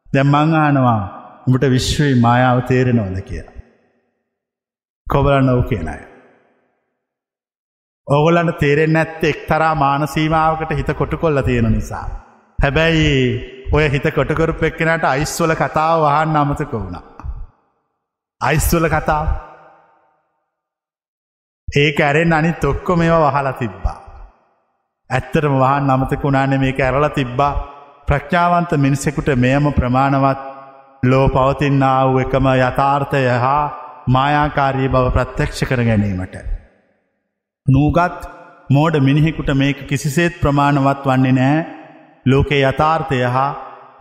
දැම්මංආනවා 0.06 1.00
උඹට 1.46 1.66
විශ්වී 1.70 2.14
මායාව 2.20 2.62
තේරෙනවද 2.62 3.20
කිය. 3.22 3.44
කොබලන්න 5.06 5.48
ඔවු 5.48 5.62
කියනයි. 5.62 6.00
ඕගොල්ලන්ට 8.08 8.58
තේරෙන් 8.58 8.96
ඇත්ත 8.96 9.24
එක්තරා 9.24 9.74
මානසීමාවකට 9.76 10.76
හිත 10.76 10.96
කොටු 10.96 11.16
කොල්ල 11.18 11.42
තියෙන 11.42 11.72
නිසා. 11.72 12.06
හැබැයි 12.58 13.14
ඔය 13.72 13.86
හිත 13.90 14.06
කොටකරු 14.14 14.58
එක්කෙනට 14.62 15.04
අයිස්වල 15.04 15.54
කතාව 15.54 16.02
වහන් 16.02 16.36
අමතක 16.36 16.72
වුණ. 16.72 17.00
අයිස්වල 18.40 18.88
කතාව 18.88 19.51
ඒ 21.72 21.90
ඇරෙන් 21.98 22.32
අනි 22.32 22.52
තොක්කො 22.54 22.96
මේවා 22.96 23.28
වහලා 23.28 23.52
තිබ්බා. 23.52 23.98
ඇත්තරම 25.10 25.54
වහන් 25.54 25.90
අමතකුණාන 25.90 26.54
මේක 26.60 26.80
ඇරල 26.80 27.06
තිබ්බා 27.10 27.52
ප්‍රඥාවන්ත 28.08 28.72
මිනිසෙකුට 28.76 29.28
මෙයම 29.36 29.66
ප්‍රමාණවත් 29.72 30.40
ලෝ 31.02 31.26
පවතින්න 31.28 31.84
වූ 32.06 32.18
එකම 32.18 32.48
යථාර්ථය 32.50 33.22
හා 33.44 33.62
මායාකාරී 34.08 34.88
බව 34.88 35.06
ප්‍රත්‍යක්ෂ 35.16 35.64
කර 35.64 35.80
ගැනීමට. 35.88 36.36
නූගත් 37.66 38.20
මෝඩ 38.70 39.00
මිනිහෙකුට 39.00 39.50
මේක 39.54 39.80
කිසිසේත් 39.86 40.40
ප්‍රමාණවත් 40.40 41.08
වන්නේ 41.08 41.34
නෑ 41.38 41.56
ලෝකේ 42.26 42.60
යථාර්ථය 42.64 43.22
හා 43.36 43.50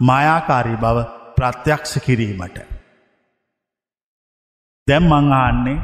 මායාකාරී 0.02 0.82
බව 0.84 1.08
ප්‍රත්‍යක්ෂ 1.38 1.94
කිරීමට. 2.06 2.58
දැම් 4.88 5.04
මංආන්නේ 5.06 5.80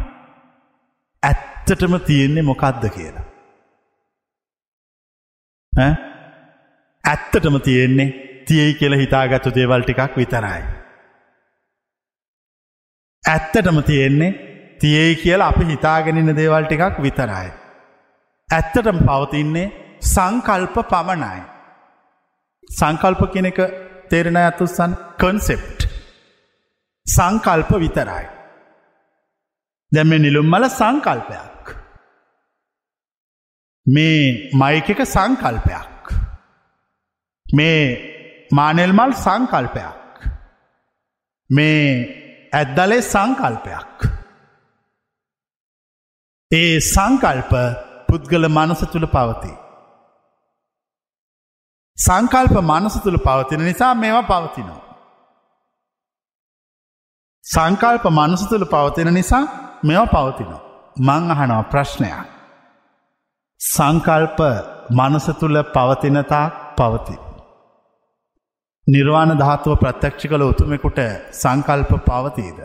ඇත්තටම 1.69 1.95
තියෙන්නේ 2.07 2.43
මොකක්ද 2.43 2.83
කියලා. 2.95 3.25
ඇත්තටම 7.03 7.57
තියෙන්නේ 7.65 8.07
තියයි 8.47 8.73
කියල 8.79 8.93
හිතාගත්තු 9.01 9.55
දේවල් 9.57 9.81
ටිකක් 9.83 10.15
විතරයි. 10.17 10.61
ඇත්තටම 13.23 13.79
තියෙන්නේ 13.89 14.31
තියයි 14.81 15.15
කියලා 15.23 15.49
අපි 15.53 15.65
හිතාගෙනන්න 15.71 16.35
දේවල් 16.39 16.65
ටිකක් 16.65 17.01
විතරයි. 17.05 17.49
ඇත්තටම 18.49 19.03
පවතින්නේ 19.09 19.67
සංකල්ප 20.05 20.77
පමණයි. 20.93 21.41
සංකල්ප 22.69 23.21
කෙනෙක 23.33 23.59
තේරෙන 24.09 24.39
ඇතුසන් 24.43 24.95
කොන්සෙප්ට්. 25.21 25.79
සංකල්ප 27.07 27.71
විතරයි. 27.83 28.25
දැම 29.91 30.17
නිලුම් 30.17 30.49
මල 30.53 30.69
සංකල්පයක්. 30.79 31.46
මේ 33.87 34.49
මයික 34.53 34.89
එක 34.89 35.01
සංකල්පයක්. 35.05 36.11
මේ 37.53 37.81
මානෙල්මල් 38.53 39.11
සංකල්පයක්. 39.11 40.29
මේ 41.49 41.83
ඇද්දලේ 42.53 43.01
සංකල්පයක්. 43.01 44.09
ඒ 46.51 46.79
සංකල්ප 46.79 47.53
පුද්ගල 48.07 48.47
මනස 48.47 48.81
තුළ 48.91 49.05
පවති. 49.05 49.53
සංකල්ප 51.97 52.55
මනස 52.61 52.95
තුළ 53.03 53.17
පවතින 53.17 53.59
නිසා 53.59 53.93
මේවා 53.93 54.21
පවතිනවා. 54.21 54.81
සංකල්ප 57.43 58.05
මනස 58.11 58.49
තුළ 58.49 58.65
පවතින 58.65 59.13
නිසා 59.13 59.45
මෙවා 59.83 60.05
පවතිනවා. 60.05 60.61
මං 60.99 61.31
අහනව 61.31 61.61
ප්‍රශ්නයක්. 61.71 62.36
සංකල්ප 63.61 64.39
මනස 64.89 65.27
තුළ 65.39 65.57
පවතිනතා 65.75 66.45
පවති. 66.77 67.15
නිර්වාණ 68.87 69.31
ධාතුව 69.37 69.73
ප්‍රත්‍යක්ෂ 69.75 70.29
කළ 70.29 70.43
උතුමෙකුට 70.43 70.99
සංකල්ප 71.33 71.91
පවතීද. 72.07 72.59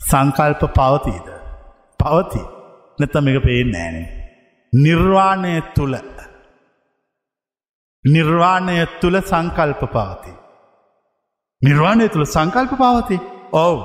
සංකල්ප 0.00 0.62
පවතීද. 0.78 1.26
පවති 2.00 2.42
නැතම 2.98 3.28
එක 3.28 3.38
පේෙන් 3.46 3.68
නෑනේ. 3.70 4.08
නිර්වාණය 4.72 5.54
තුළ 5.74 5.96
නිර්වාණය 8.04 8.78
තුළ 9.00 9.16
සංකල්ප 9.22 9.82
පවති. 9.88 10.32
නිර්වාණය 11.62 12.06
තුළ 12.08 12.26
සංකල්ප 12.26 12.72
පවති. 12.76 13.16
ඔවු 13.52 13.78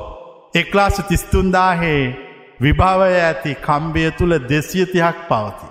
එක්ලාස 0.55 0.95
තිස්තුන්දාහේ 1.09 2.28
විභාවය 2.59 3.19
ඇති 3.19 3.55
කම්බය 3.61 4.05
තුළ 4.11 4.33
දෙසිය 4.49 4.85
තිහක් 4.85 5.19
පවති. 5.29 5.67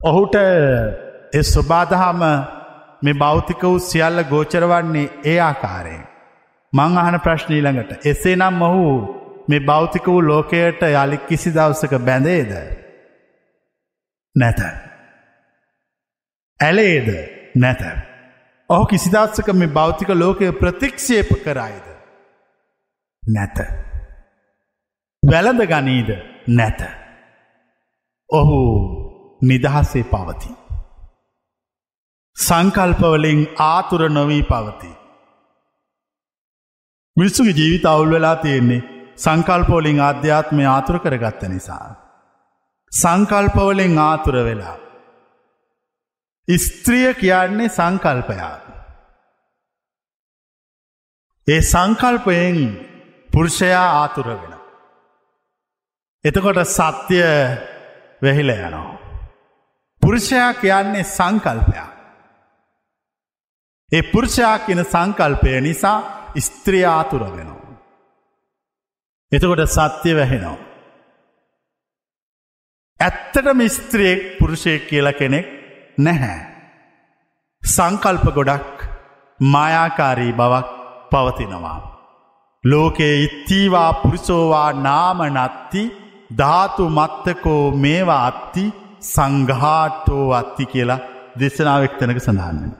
ඔහුට 0.00 0.34
එ 1.32 1.42
ස්වබාදහම 1.44 2.20
මේ 3.02 3.14
භෞතික 3.14 3.62
වූ 3.62 3.78
සියල්ල 3.80 4.24
ගෝචර 4.24 4.64
වන්නේ 4.64 5.06
ඒ 5.24 5.38
ආකාරයෙන්. 5.40 6.04
මං 6.72 6.98
අහන 6.98 7.20
ප්‍රශ්නීළඟට 7.20 8.06
එසේ 8.06 8.36
නම් 8.36 8.62
ඔහු 8.62 8.84
මේ 9.48 9.60
භෞතික 9.62 10.06
වූ 10.06 10.20
ලෝකයට 10.22 10.82
යළි 10.84 11.18
කිසි 11.28 11.50
දවසක 11.50 11.98
බැඳේද. 12.00 12.52
නැත. 14.36 14.60
ඇලේද 16.60 17.08
නැත. 17.56 17.82
ඔහු 18.70 18.86
කිසිදස්සක 18.86 19.52
මේ 19.54 19.68
භෞතික 19.70 20.08
ලෝකය 20.16 20.52
ප්‍රතික්ෂේප 20.52 21.30
කරයිද. 21.44 21.86
නැත. 23.22 23.87
වැළඳ 25.30 25.62
ගනීද 25.66 26.10
නැත. 26.46 26.80
ඔහු 28.30 28.60
නිදහසේ 29.42 30.02
පවති. 30.02 30.50
සංකල්පවලින් 32.36 33.40
ආතුර 33.58 34.10
නොවී 34.10 34.42
පවති. 34.42 34.90
මිනිස්සුගේ 37.16 37.58
ජීවිත 37.60 37.86
අවුල් 37.86 38.10
වෙලා 38.10 38.36
තියෙන්නේ 38.36 38.82
සංකල්පවලින් 39.16 40.00
අධ්‍යාත්මය 40.00 40.66
ආතුර 40.66 40.98
කරගත්ත 40.98 41.42
නිසා. 41.42 41.86
සංකල්පවලින් 42.92 43.98
ආතුර 43.98 44.34
වෙලා. 44.34 44.76
ස්ත්‍රිය 46.48 47.14
කියන්නේ 47.14 47.68
සංකල්පයා. 47.68 48.56
ඒ 51.48 51.60
සංකල්පයෙන් 51.60 52.58
පුරුෂයා 53.32 53.88
ආතුර 53.92 54.26
වෙන. 54.26 54.57
එතකොට 56.24 56.58
සත්‍යය 56.68 57.22
වෙහිල 58.22 58.50
යනවා. 58.50 58.98
පුරුෂයා 60.02 60.52
කියන්නේ 60.54 61.04
සංකල්පයක්. 61.06 61.88
ඒ 63.92 64.02
පුරුෂයා 64.02 64.58
කියන 64.58 64.82
සංකල්පය 64.84 65.60
නිසා 65.60 65.98
ස්ත්‍රිය 66.38 66.84
ආතුර 66.86 67.22
වෙනවා. 67.26 67.76
එතකොට 69.32 69.62
සත්‍යය 69.68 70.16
වැහෙනවා. 70.16 70.58
ඇත්තටම 73.00 73.60
ස්ත්‍රියෙක් 73.68 74.22
පුරුෂයෙක් 74.38 74.88
කියල 74.88 75.08
කෙනෙක් 75.12 75.46
නැහැ. 75.98 76.38
සංකල්ප 77.62 78.26
ගොඩක් 78.34 78.76
මායාකාරී 79.40 80.32
බවක් 80.32 80.68
පවතිනවා. 81.10 81.78
ලෝකයේ 82.64 83.22
ඉත්තීවා 83.22 83.92
පුරිසෝවා 83.92 84.72
නාම 84.72 85.20
නත්ති 85.28 85.82
ධාතු 86.30 86.88
මත්තකෝ 86.88 87.70
මේවා 87.84 88.26
අත්ති 88.26 88.64
සංඝාටෝ 89.00 90.26
අත්ති 90.32 90.66
කියලා 90.66 90.98
දෙශනාවක්තනක 91.40 92.20
සඳහන්න්න. 92.20 92.72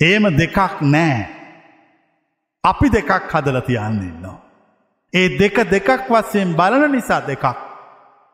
ඒම 0.00 0.24
දෙකක් 0.38 0.82
නෑ. 0.94 1.18
අපි 2.64 2.92
දෙකක් 2.92 3.10
හදල 3.32 3.60
තියන්නන්නවා. 3.60 4.38
ඒ 5.14 5.28
දෙක 5.38 5.56
දෙකක් 5.70 6.08
වස්සයෙන් 6.10 6.54
බලන 6.54 6.92
නිසා 6.92 7.20
දෙකක්. 7.26 7.44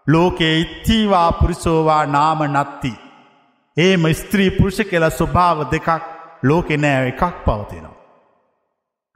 ලෝකයේ 0.07 0.61
ඉත්තීවා 0.61 1.33
පුරිසෝවා 1.33 2.07
නාම 2.07 2.43
නත්ති. 2.45 2.93
ඒම 3.77 4.03
ස්ත්‍රී 4.15 4.51
පුරුෂ 4.51 4.81
කියලා 4.91 5.11
ස්වභාව 5.11 5.59
දෙකක් 5.73 5.89
ලෝකෙ 6.43 6.77
නෑ 6.77 7.09
එකක් 7.09 7.23
පවතිනවා. 7.45 7.97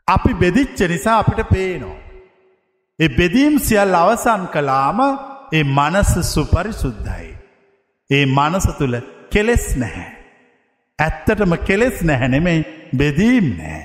අපි 0.09 0.33
බෙදිච්ච 0.35 0.79
නිසා 0.89 1.19
අපිට 1.19 1.43
පේනවා. 1.49 2.00
ඒ 3.01 3.09
බෙදීම් 3.19 3.55
සියල් 3.59 3.95
අවසන් 3.95 4.43
කලාම 4.53 4.99
ඒ 5.53 5.65
මනස 5.77 6.13
සුපරිසුද්ධයි. 6.35 7.29
ඒ 8.11 8.25
මනස 8.29 8.67
තුළ 8.79 8.97
කෙලෙස් 9.31 9.67
නැහැ. 9.77 10.09
ඇත්තටම 10.99 11.53
කෙලෙස් 11.67 12.03
නැහැනෙමේ 12.03 12.59
බෙදීම් 12.99 13.47
නෑ. 13.59 13.85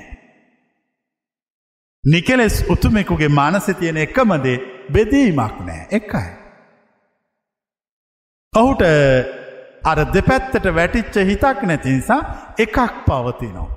නිකෙලෙස් 2.03 2.57
උතුමෙකුගේ 2.69 3.29
මානස 3.29 3.67
තියෙන 3.79 3.97
එකමදේ 3.97 4.57
බෙදීමක් 4.93 5.55
නෑ 5.61 5.87
එකයි. 5.91 6.29
ඔහුට 8.53 8.83
අර 9.83 9.99
දෙපැත්තට 10.13 10.67
වැටිච්ච 10.75 11.15
හිතක් 11.23 11.63
නැති 11.63 11.89
නිසා 11.89 12.21
එකක් 12.57 12.77
පවතිනවා. 13.07 13.69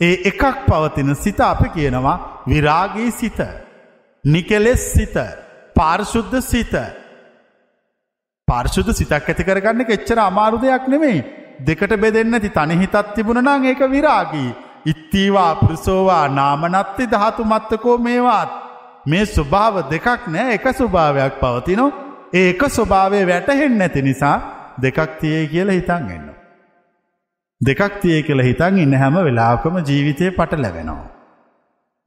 ඒ 0.00 0.16
එකක් 0.24 0.42
පවතින 0.68 1.14
සිත 1.16 1.40
අප 1.42 1.62
කියනවා 1.74 2.16
විරාගී 2.48 3.10
සිත. 3.12 3.40
නිකෙලෙස් 4.24 4.92
සිත 4.92 5.16
පාර්ශුද්ධ 5.76 6.40
සිත. 6.42 6.74
පාර්ශුද්ධ 8.48 8.92
සිතක් 8.92 9.12
ඇති 9.24 9.44
කරගන්න 9.44 9.84
එච්චර 9.88 10.18
අමාරු 10.20 10.60
දෙයක් 10.60 10.86
නෙමේ 10.88 11.24
දෙකට 11.60 11.92
බෙදෙන්න 11.96 12.40
ති 12.40 12.50
තනි 12.50 12.76
හිතත් 12.76 12.96
තිබුණනං 13.14 13.64
ඒක 13.64 13.82
විරාගී. 13.86 14.54
ඉත්තීවා 14.86 15.54
පුරුසෝවා 15.54 16.28
නාමනත්ති 16.30 17.04
ධාතු 17.06 17.44
මත්තකෝ 17.44 17.98
මේවාත්. 17.98 18.50
මේ 19.06 19.24
ස්වභාව 19.26 19.74
දෙකක් 19.90 20.28
නෑ 20.28 20.54
එක 20.54 20.66
ස්වභාවයක් 20.72 21.34
පවතිනො 21.40 21.86
ඒ 22.32 22.48
එක 22.50 22.62
ස්වභාවය 22.68 23.20
වැටහෙන් 23.26 23.76
නැති 23.78 24.02
නිසා 24.02 24.36
දෙකක් 24.80 25.18
තියේ 25.20 25.44
කියල 25.46 25.68
හිතන් 25.70 26.08
එන්න. 26.10 26.28
දෙකක් 27.60 28.00
තිය 28.00 28.22
කියල 28.22 28.40
හිතන් 28.40 28.78
ඉන්න 28.78 28.94
හැම 28.94 29.20
වෙලාකම 29.20 29.76
ජීවිතය 29.82 30.30
පට 30.30 30.58
ලැබෙනවා. 30.58 31.04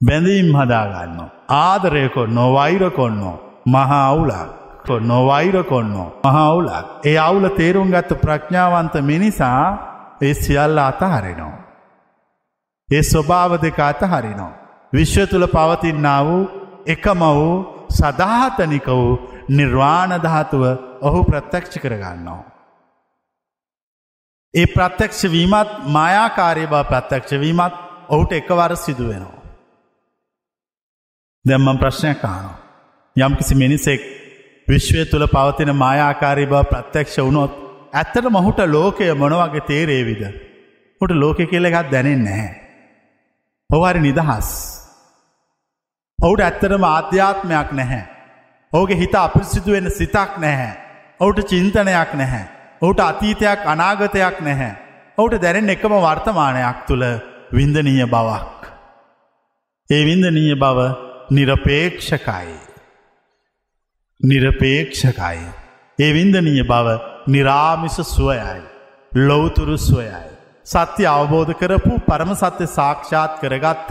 බැඳීම් 0.02 0.54
හදාගන්න. 0.54 1.20
ආදරය 1.50 2.10
කොන්නෝ 2.10 2.54
වෛර 2.54 2.92
කොන්නෝ 2.92 3.36
මහා 3.66 4.06
අවුලක් 4.08 4.58
නොවෛර 5.02 5.64
කොන්නෝ 5.64 6.22
මහාවුලක් 6.24 7.06
ඒ 7.06 7.18
අවුල 7.18 7.50
තේරුම් 7.50 7.92
ගත්ත 7.92 8.22
ප්‍රඥාවන්ත 8.22 8.96
මිනිසා 9.02 9.64
ඒ 10.22 10.34
සියල්ල 10.34 10.78
අතහරිනෝ. 10.80 11.54
ඒ 12.90 13.04
ස්වභාව 13.04 13.62
දෙක 13.62 13.80
අතහරිනෝ. 13.80 14.52
විශ්ව 14.94 15.26
තුළ 15.28 15.48
පවතින්නා 15.48 16.26
වූ 16.26 16.50
එකම 16.86 17.20
වූ 17.20 17.56
සදාහතනික 17.90 18.88
වූ 18.90 19.20
නිර්වාණධාතුව 19.50 20.64
ඔහු 21.02 21.24
ප්‍රත්‍යක්ෂ 21.24 21.80
කරගන්නවා. 21.80 22.44
ඒ 24.54 24.66
ප්‍රත්‍යක්ෂ 24.66 25.24
වීමත් 25.26 25.70
මායාකාරය 25.88 26.68
බව 26.68 26.84
ප්‍රත්‍යක්ෂ 26.84 27.32
වීමත් 27.34 27.74
ඔහුට 28.10 28.32
එකවර 28.32 28.76
සිදුවෙනවා. 28.76 29.47
දැම්මම් 31.48 31.78
ප්‍රශ්නයක් 31.78 32.22
කානවා. 32.22 32.58
යම්කිසි 33.16 33.56
මිනිසෙක් 33.56 34.02
විශ්වය 34.68 35.06
තුළ 35.06 35.26
පවතින 35.28 35.72
මායාකාරී 35.76 36.46
බව 36.46 36.64
ප්‍රත්‍යක්ෂ 36.66 37.18
වුණොත් 37.20 37.54
ඇත්තට 37.94 38.30
මොහුට 38.30 38.60
ලෝකය 38.68 39.14
මොනවගේ 39.14 39.62
තේරේවිද. 39.62 40.24
හුට 41.02 41.12
ලෝකෙ 41.14 41.46
කියල 41.46 41.66
එකත් 41.66 41.92
දැනෙන් 41.92 42.24
නැහැ. 42.24 42.50
ඔහරි 43.70 44.00
නිදහස්. 44.00 44.50
ඔහුට 46.20 46.42
ඇත්තටම 46.42 46.84
ආධ්‍යාත්මයක් 46.86 47.72
නැහැ. 47.72 48.04
ඕගේ 48.74 48.98
හිත 48.98 49.16
අපිසිදුවෙන 49.16 49.92
සිතක් 49.92 50.38
නැහැ. 50.38 50.78
ඔහුට 51.20 51.40
චින්තනයක් 51.46 52.14
නැහැ. 52.14 52.46
ඔහුට 52.82 53.00
අතීතයක් 53.02 53.66
අනාගතයක් 53.66 54.38
නැහැ. 54.42 54.72
ඔහුට 55.18 55.42
දැනෙන් 55.42 55.70
එකම 55.70 55.94
වර්තමානයක් 55.98 56.86
තුළ 56.88 57.06
වින්දනීය 57.54 58.06
බවක්. 58.06 58.62
ඒ 59.90 60.02
වින්දනීය 60.06 60.56
බව 60.56 61.07
නිරපේක්ෂකයි. 61.30 62.56
නිරපේක්ෂකයි. 64.22 65.40
ඒ 66.00 66.14
වින්දනීය 66.14 66.64
බව 66.64 66.88
නිරාමිස 67.28 67.98
සුවයයි. 68.08 68.62
ලොවතුරු 69.12 69.78
සුවයයි. 69.80 70.30
සත්‍ය 70.66 71.04
අවබෝධ 71.08 71.54
කරපු 71.54 71.94
පරම 72.08 72.32
සත්‍ය 72.36 72.66
සාක්ෂාත් 72.68 73.34
කරගත්ත 73.42 73.90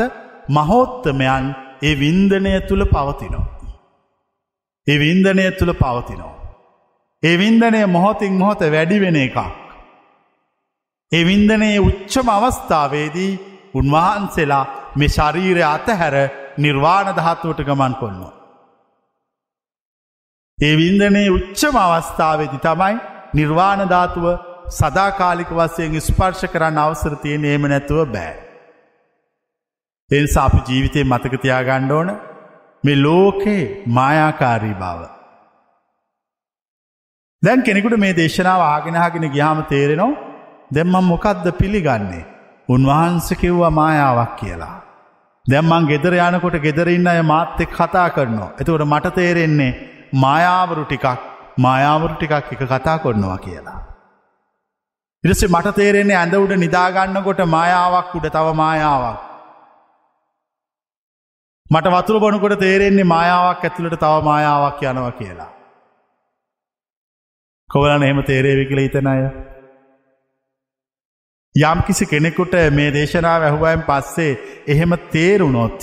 මහෝත්තමයන් 0.48 1.44
ඒ 1.82 1.94
වින්දනය 1.94 2.54
තුළ 2.68 2.84
පවතිනෝ. 2.86 3.46
ඒ 4.86 4.98
වින්දනය 4.98 5.46
තුළ 5.50 5.72
පවතිනෝ. 5.74 6.34
ඒ 7.22 7.36
වින්දනය 7.38 7.80
මොහොතින් 7.86 8.32
මොහොත 8.32 8.60
වැඩිවෙන 8.66 9.16
එකක්. 9.16 9.38
ඒ 11.12 11.24
වින්දනයේ 11.24 11.78
උච්චම 11.80 12.28
අවස්ථාවේදී 12.28 13.32
උන්වහන්සේලා 13.74 14.64
මේ 14.96 15.08
ශරීරය 15.08 15.62
අතහැර 15.66 16.16
නිර්වාණ 16.58 17.08
දහත්තුවට 17.14 17.62
ගමන් 17.62 17.94
කොන්නවා. 17.94 18.34
ඒ 20.58 20.74
වින්දනයේ 20.76 21.30
උච්චම 21.30 21.76
අවස්ථාවේදි 21.76 22.58
තමයි 22.58 22.94
නිර්වාණධාතුව 23.34 24.26
සදාකාලික 24.70 25.50
වසයෙන් 25.50 25.98
ස්පර්ශ 26.00 26.44
කරන්න 26.46 26.78
අවසර 26.78 27.16
තියෙන 27.16 27.44
ඒම 27.44 27.66
නැතුව 27.66 28.00
බෑ. 28.12 28.36
එනිසා 30.10 30.44
අපි 30.44 30.60
ජීවිතය 30.68 31.04
මතක 31.04 31.42
තියාගණ්ඩ 31.42 31.90
ඕන 31.90 32.10
මේ 32.84 32.96
ලෝකේ 32.96 33.62
මායාකාරී 33.88 34.74
බව. 34.74 35.00
දැන් 37.42 37.62
කෙනෙකුට 37.62 37.98
මේ 37.98 38.14
දේශනාව 38.14 38.62
ආගෙනහගෙන 38.64 39.28
ගියාම 39.30 39.62
තේරෙනවා 39.64 40.18
දෙම්මම් 40.70 41.04
මොකක්ද 41.04 41.46
පිළිගන්නේ. 41.52 42.24
උන්වහන්ස 42.68 43.28
කිව්වා 43.34 43.70
මායාවක් 43.72 44.36
කියලා. 44.36 44.85
දැම්මන් 45.46 45.88
ගෙදර 45.90 46.14
යනකොට 46.18 46.56
ගෙදරඉන්න 46.66 47.06
අය 47.06 47.22
මාත් 47.22 47.60
එක් 47.60 47.70
කතා 47.70 48.08
කරනවා. 48.10 48.54
එතකොට 48.60 48.86
මට 48.86 49.14
තේරෙන්නේ 49.14 49.72
මායාවරු 50.24 50.84
ටිකක් 50.84 51.06
මායාවරු 51.58 52.14
ටිකක් 52.16 52.52
එක 52.52 52.62
කතා 52.64 52.98
කොන්නවා 52.98 53.38
කියලා. 53.38 53.78
ඉරසේ 55.24 55.48
මට 55.48 55.74
තේරෙන්නේ 55.74 56.18
ඇඳ 56.18 56.34
උඩ 56.34 56.52
නිදාගන්නකොට 56.64 57.40
මායාවක් 57.56 58.14
උඩ 58.18 58.28
තව 58.28 58.54
මායාවක්. 58.62 59.20
මට 61.70 61.94
වතුර 61.94 62.20
බොනකොට 62.20 62.58
තේරෙන්නේ 62.60 63.10
මායාවක් 63.14 63.64
ඇතුළට 63.64 64.00
තව 64.04 64.14
මායාවක් 64.30 64.82
යනවා 64.82 65.12
කියලා. 65.20 65.50
කොවලන 67.70 68.02
එහෙම 68.02 68.22
තේරේවි 68.22 68.66
කියල 68.70 68.82
හිතන 68.84 69.12
අය. 69.12 69.22
යම් 71.56 71.78
කිසි 71.86 72.04
කෙනෙකුට 72.04 72.54
මේ 72.70 72.90
දේශනාව 72.90 73.42
ඇහුවයන් 73.42 73.82
පස්සේ 73.82 74.32
එහෙම 74.66 74.92
තේරුණොත් 75.10 75.80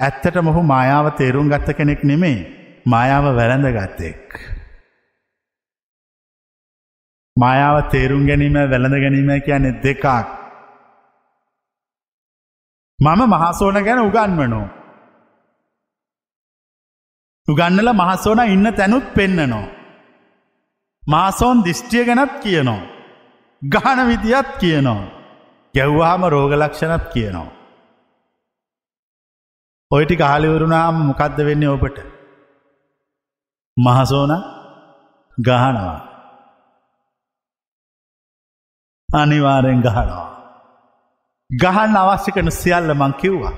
ඇත්තට 0.00 0.36
මොහු 0.42 0.62
මායාව 0.64 1.06
තේරුම් 1.12 1.50
ගත්ත 1.50 1.76
කෙනෙක් 1.76 2.02
නෙමේ 2.02 2.38
මායාව 2.86 3.26
වැළඳ 3.32 3.68
ගත්තෙක්. 3.68 4.24
මායාව 7.36 7.76
තේරුම් 7.90 8.26
ගැනීම 8.26 8.58
වැළඳ 8.64 8.96
ගැනීම 8.96 9.30
කියන්නේ 9.40 9.78
දෙකක්. 9.82 10.04
මම 12.98 13.20
මහසෝන 13.28 13.78
ගැන 13.84 14.00
උගන්වනෝ. 14.00 14.66
උගන්නල 17.48 17.88
මහසෝන 17.94 18.40
ඉන්න 18.46 18.74
තැනුත් 18.74 19.06
පෙන්නනවා. 19.14 19.66
මාසෝන් 21.02 21.64
දිිෂ්ටිය 21.64 22.04
ගැනත් 22.04 22.32
කියනවා. 22.42 22.97
ගහන 23.62 23.98
විදිත් 24.06 24.48
කියනවා. 24.58 25.10
ගැව්වාම 25.74 26.22
රෝගලක්ෂණත් 26.24 27.04
කියනවා. 27.12 27.50
ඔයිටි 29.90 30.16
කාලිවරුණාම් 30.16 30.96
මොකක්ද 31.02 31.38
වෙන්නේ 31.38 31.68
ඔබට. 31.68 31.98
මහසෝන 33.76 34.32
ගහනවා. 35.38 35.98
අනිවාරෙන් 39.08 39.82
ගහනවා. 39.82 40.28
ගහන්න 41.50 41.96
අවශ්‍ය 41.96 42.30
කන 42.32 42.50
සියල්ල 42.52 42.94
මං 42.94 43.14
කිව්වා. 43.14 43.54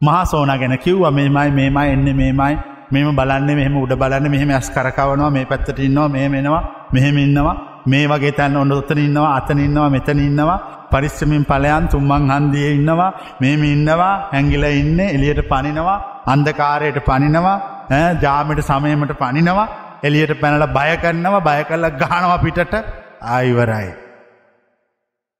මහසෝන 0.00 0.50
ගැන 0.58 0.78
කිව්ව 0.78 1.02
මේමයි 1.10 1.50
මේමයි 1.50 1.88
එන්න 1.88 2.16
මේමයි 2.16 2.54
මෙම 2.92 3.16
බලන්න 3.16 3.50
මෙහම 3.54 3.74
උඩ 3.76 3.92
බලන්න 3.94 4.30
මෙහම 4.30 4.50
ඇස් 4.50 4.68
කරකවනවා 4.70 5.30
මේ 5.30 5.44
පැත්තට 5.44 5.78
ඉන්නවා 5.78 6.08
මේ 6.08 6.28
මෙනවා 6.28 6.64
මෙහෙම 6.92 7.18
ඉන්නවා 7.18 7.71
මේ 7.86 8.06
වගේ 8.06 8.32
තැන්න 8.32 8.56
ඔන්න 8.56 8.72
ඔත්තන 8.72 8.98
ඉන්නවා 8.98 9.34
අතන 9.36 9.58
ඉන්නවා 9.58 9.90
මෙතන 9.90 10.20
ඉන්නවා 10.20 10.58
පරිස්සමින් 10.90 11.44
පලයන් 11.44 11.84
තුම්මං 11.88 12.30
හන්දිය 12.30 12.68
ඉන්නවා 12.72 13.12
මේම 13.40 13.62
ඉන්නවා 13.66 14.14
හැංගිල 14.32 14.64
ඉන්න 14.72 15.00
එලියට 15.08 15.42
පනිනවා 15.48 15.98
අන්දකාරයට 16.26 16.98
පනිනවා 17.04 17.58
ජාමට 18.20 18.62
සමයමට 18.62 19.14
පනිනවා 19.18 19.68
එලියට 20.02 20.40
පැනල 20.40 20.64
බය 20.68 20.90
කරන්නවා 20.96 21.40
බය 21.40 21.60
කරල 21.64 21.86
ගානවා 21.96 22.38
පිටට 22.44 22.74
ආයිවරයි. 23.24 23.90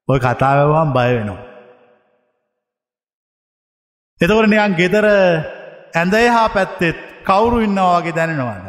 ඔය 0.07 0.19
කතාවවාම් 0.19 0.93
බය 0.93 1.09
වෙනවා. 1.15 1.41
එතකොට 4.21 4.47
නියන් 4.47 4.75
ගෙදර 4.75 5.05
ඇඳය 5.93 6.23
හා 6.27 6.47
පැත්තෙත් 6.49 6.97
කවුරු 7.23 7.57
ඉන්නවාගේ 7.59 8.15
දැනෙනවාද. 8.15 8.65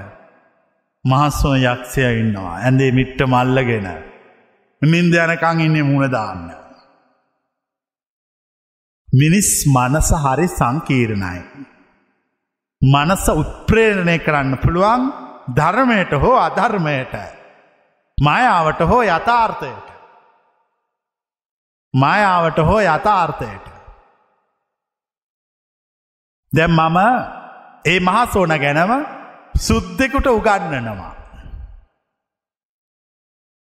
මහස්සෝ 1.04 1.54
යක්ෂය 1.56 2.02
ඉන්නවා. 2.20 2.56
ඇඳේ 2.58 2.90
මිට්ට 2.92 3.20
මල්ලගෙන 3.26 3.88
නින්ද 4.82 5.14
යනකං 5.16 5.60
ඉන්නේ 5.60 5.82
මුණ 5.82 6.10
දාන්න. 6.10 6.44
මිනිස් 9.12 9.50
මනස 9.66 10.08
හරි 10.24 10.46
සංකීරණයි. 10.48 11.40
මනස 12.82 13.24
උත්ප්‍රේණය 13.32 14.16
කරන්න 14.18 14.58
පුළුවන් 14.58 15.02
ධර්මයට 15.56 16.12
හෝ 16.22 16.36
අධර්මයට. 16.38 17.14
මයාවට 18.18 18.80
හෝ 18.80 19.02
යථාර්ථයට. 19.04 19.86
මයාවට 21.94 22.58
හෝ 22.60 22.80
යථාර්ථයට. 22.86 23.66
දැම් 26.52 26.72
මම 26.72 26.98
ඒ 27.84 28.00
මහසෝන 28.00 28.56
ගැනම 28.58 28.92
සුද්දෙකුට 29.58 30.26
උගන්නනවා. 30.28 31.14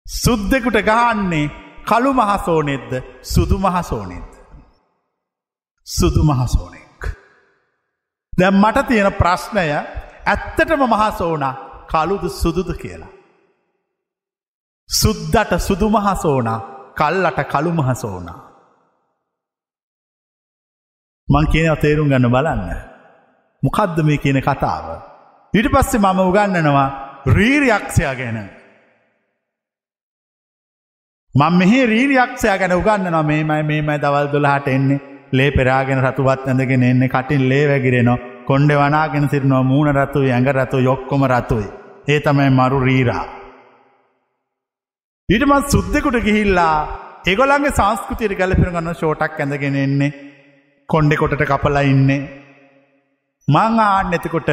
සුද්දෙකුට 0.06 0.78
ගහන්නේ 0.82 1.50
කළු 1.84 2.12
මහසෝනෙද්ද 2.14 2.92
සුදු 3.24 3.58
මහසෝනෙද්ද. 3.58 4.32
සුදු 5.86 6.22
මහසෝනෙක්. 6.24 7.00
දැම් 8.32 8.54
මට 8.54 8.86
තියෙන 8.88 9.12
ප්‍රශ්නය 9.12 9.68
ඇත්තටම 10.26 10.82
මහසෝන 10.86 11.44
කළුද 11.86 12.24
සුදුද 12.32 12.70
කියලා. 12.74 13.12
සුද්දට 14.90 15.52
සුදු 15.58 15.88
මහසෝන 15.90 16.48
කල්ලට 16.94 17.38
කළු 17.44 17.72
මහසෝන. 17.72 18.28
මං 21.28 21.46
කියන 21.46 21.76
තේරුම් 21.76 22.08
ගන්න 22.08 22.30
බලන්න. 22.30 22.70
මොකද්ද 23.62 23.96
මේ 24.02 24.18
කියන 24.18 24.40
කතාව. 24.40 24.86
ඊට 25.54 25.68
පස්සේ 25.74 26.00
මම 26.04 26.20
උගන්නනවා 26.28 26.88
රීරියක්ෂයා 27.36 28.14
ගැන. 28.20 28.38
මං 31.34 31.54
මෙහි 31.60 31.80
රීරියක්ෂයා 31.92 32.58
ගැන 32.60 32.74
උගන්නනවා 32.80 33.22
මේමයි 33.30 33.62
මේමයි 33.70 33.98
දවල් 34.04 34.28
දොළහට 34.34 34.68
එන්නේ. 34.74 35.00
ලේ 35.32 35.50
පෙරාගෙන 35.56 36.02
රතුවත් 36.06 36.46
ඇඳගෙන 36.48 36.84
එන්නේ. 36.90 37.12
කටින් 37.14 37.48
ලේ 37.50 37.64
වැගිරෙනවා 37.70 38.18
කොන්්ඩ 38.48 38.72
වනාගෙන 38.80 39.28
සිරනවා 39.32 39.64
මූුණ 39.70 39.98
රතුයි 39.98 40.32
ඇඟ 40.32 40.50
රතු 40.58 40.78
යොක්කොම 40.88 41.24
රතුයි. 41.34 41.68
ඒ 42.12 42.20
තමයි 42.26 42.50
මරු 42.58 42.78
රීරා. 42.86 43.24
ඊටමත් 45.28 45.70
සුද්දෙකුට 45.74 46.18
ගිහිල්ලා 46.26 46.76
ඒගොලන්ගේ 47.30 47.76
සංස්කෘතියට 47.78 48.38
ගැලපිර 48.40 48.70
ගන්න 48.74 48.94
ෂෝටක් 48.94 49.40
ඇඳගෙන 49.40 49.76
එන්නේ. 49.84 50.16
කොන්්ඩෙ 50.88 51.16
කොටට 51.22 51.44
කපලා 51.52 51.84
ඉන්නේ. 51.92 52.20
මං 53.48 53.80
ආන්න 53.86 54.14
එතකොට 54.18 54.50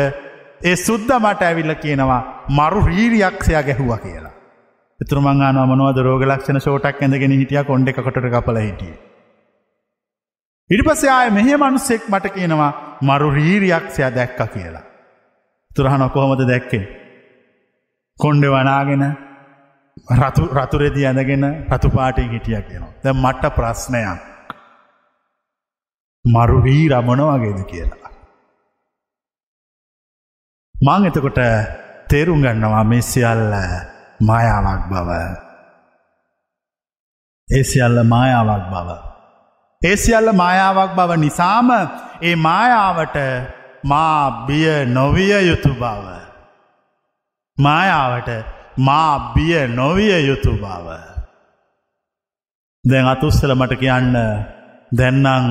ඒ 0.61 0.75
සුද්ද 0.75 1.09
මට 1.19 1.41
ඇවිල්ල 1.41 1.73
කියනවා 1.73 2.21
මරු 2.49 2.85
රීරියක්ෂයා 2.85 3.61
ගැහුව 3.61 3.91
කියලා. 3.97 4.33
එතුර 5.01 5.19
මංගාන 5.19 5.59
මනවද 5.69 5.97
රෝග 5.97 6.23
ලක්ෂණ 6.23 6.59
ෂෝටක් 6.59 7.01
ඇඳගෙන 7.01 7.31
හිටිය 7.31 7.63
කොන්ඩ 7.63 7.91
කොට 7.91 8.19
කපල 8.35 8.57
හිටිය. 8.57 8.95
ඉඩි 10.69 10.83
පස්සේ 10.83 11.09
ආය 11.09 11.29
මෙහ 11.29 11.47
මනුස්සෙක් 11.57 12.09
මට 12.09 12.25
කියනවා 12.27 12.71
මරු 13.01 13.29
රීරියක්ෂයා 13.31 14.09
දැක්ක 14.09 14.39
කියලා. 14.53 14.85
තුරහන 15.75 16.09
කොහොමද 16.09 16.47
දැක්කේ. 16.47 16.85
කොන්්ඩ 18.19 18.45
වනාගෙන 18.45 19.05
රතු 20.21 20.43
රතුරෙදි 20.57 21.05
ඇඳගෙන 21.05 21.45
රතුපාටි 21.73 22.29
හිටිය 22.31 22.61
කියනවා. 22.61 22.93
දැ 23.03 23.13
මට්ට 23.13 23.55
ප්‍රශ්නයක්. 23.55 24.19
මරු 26.25 26.63
වී 26.63 26.89
රමණවාගේද 26.89 27.61
කියලා. 27.65 28.04
මං 30.86 31.07
එතකොට 31.07 31.39
තේරුම් 32.09 32.39
ගන්නවා 32.41 32.83
මේ 32.83 33.01
සියල්ල 33.03 33.53
මායාවක් 34.19 34.83
බව. 34.89 35.09
ඒ 37.49 37.63
සියල්ල 37.63 37.97
මායාවක් 38.05 38.65
බව. 38.69 38.89
ඒ 39.81 39.95
සියල්ල 39.95 40.29
මායාවක් 40.33 40.91
බව 40.95 41.11
නිසාම 41.17 41.69
ඒ 42.21 42.36
මායාවට 42.38 43.17
මා 43.83 44.45
බිය 44.47 44.86
නොවිය 44.88 45.33
යුතු 45.41 45.73
බව. 45.73 46.05
මායාවට 47.57 48.29
මා 48.77 49.33
බිය 49.33 49.67
නොවිය 49.69 50.15
යුතු 50.21 50.53
බව. 50.53 50.88
දැන් 52.83 53.07
අතුස්සල 53.07 53.51
මට 53.55 53.73
කියන්න 53.75 54.15
දැන්නම් 54.91 55.45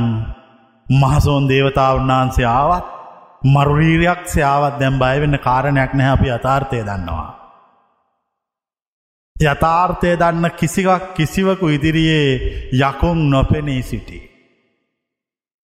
මහසෝන් 0.87 1.49
දේවතාව 1.49 1.95
උන්නාන්සේ 1.97 2.49
ආවත් 2.49 2.94
මරුරීරයක් 3.45 4.21
සයාවත් 4.27 4.79
දැම් 4.81 4.99
බයවෙන්න 4.99 5.39
කාරණයක් 5.39 5.93
නැහැ 5.93 6.13
අපි 6.13 6.29
අතාර්ථය 6.31 6.79
දන්නවා. 6.81 7.31
යථාර්ථය 9.37 10.17
දන්න 10.17 10.47
කිසිවක් 10.53 11.15
කිසිවකු 11.15 11.69
ඉදිරියේ 11.69 12.71
යකුම් 12.81 13.19
නොපෙනී 13.31 13.83
සිටි. 13.83 14.19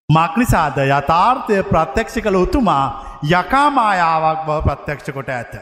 මක්නිසාද 0.09 0.79
යථාර්ථය 0.79 1.63
ප්‍රත්‍යක්ෂ 1.65 2.21
කළ 2.21 2.37
උතුමා 2.37 2.85
යකාමායාවක් 3.25 4.41
බව 4.47 4.59
ප්‍රත්‍යක්ෂ 4.67 5.11
කොට 5.11 5.31
ඇත. 5.31 5.55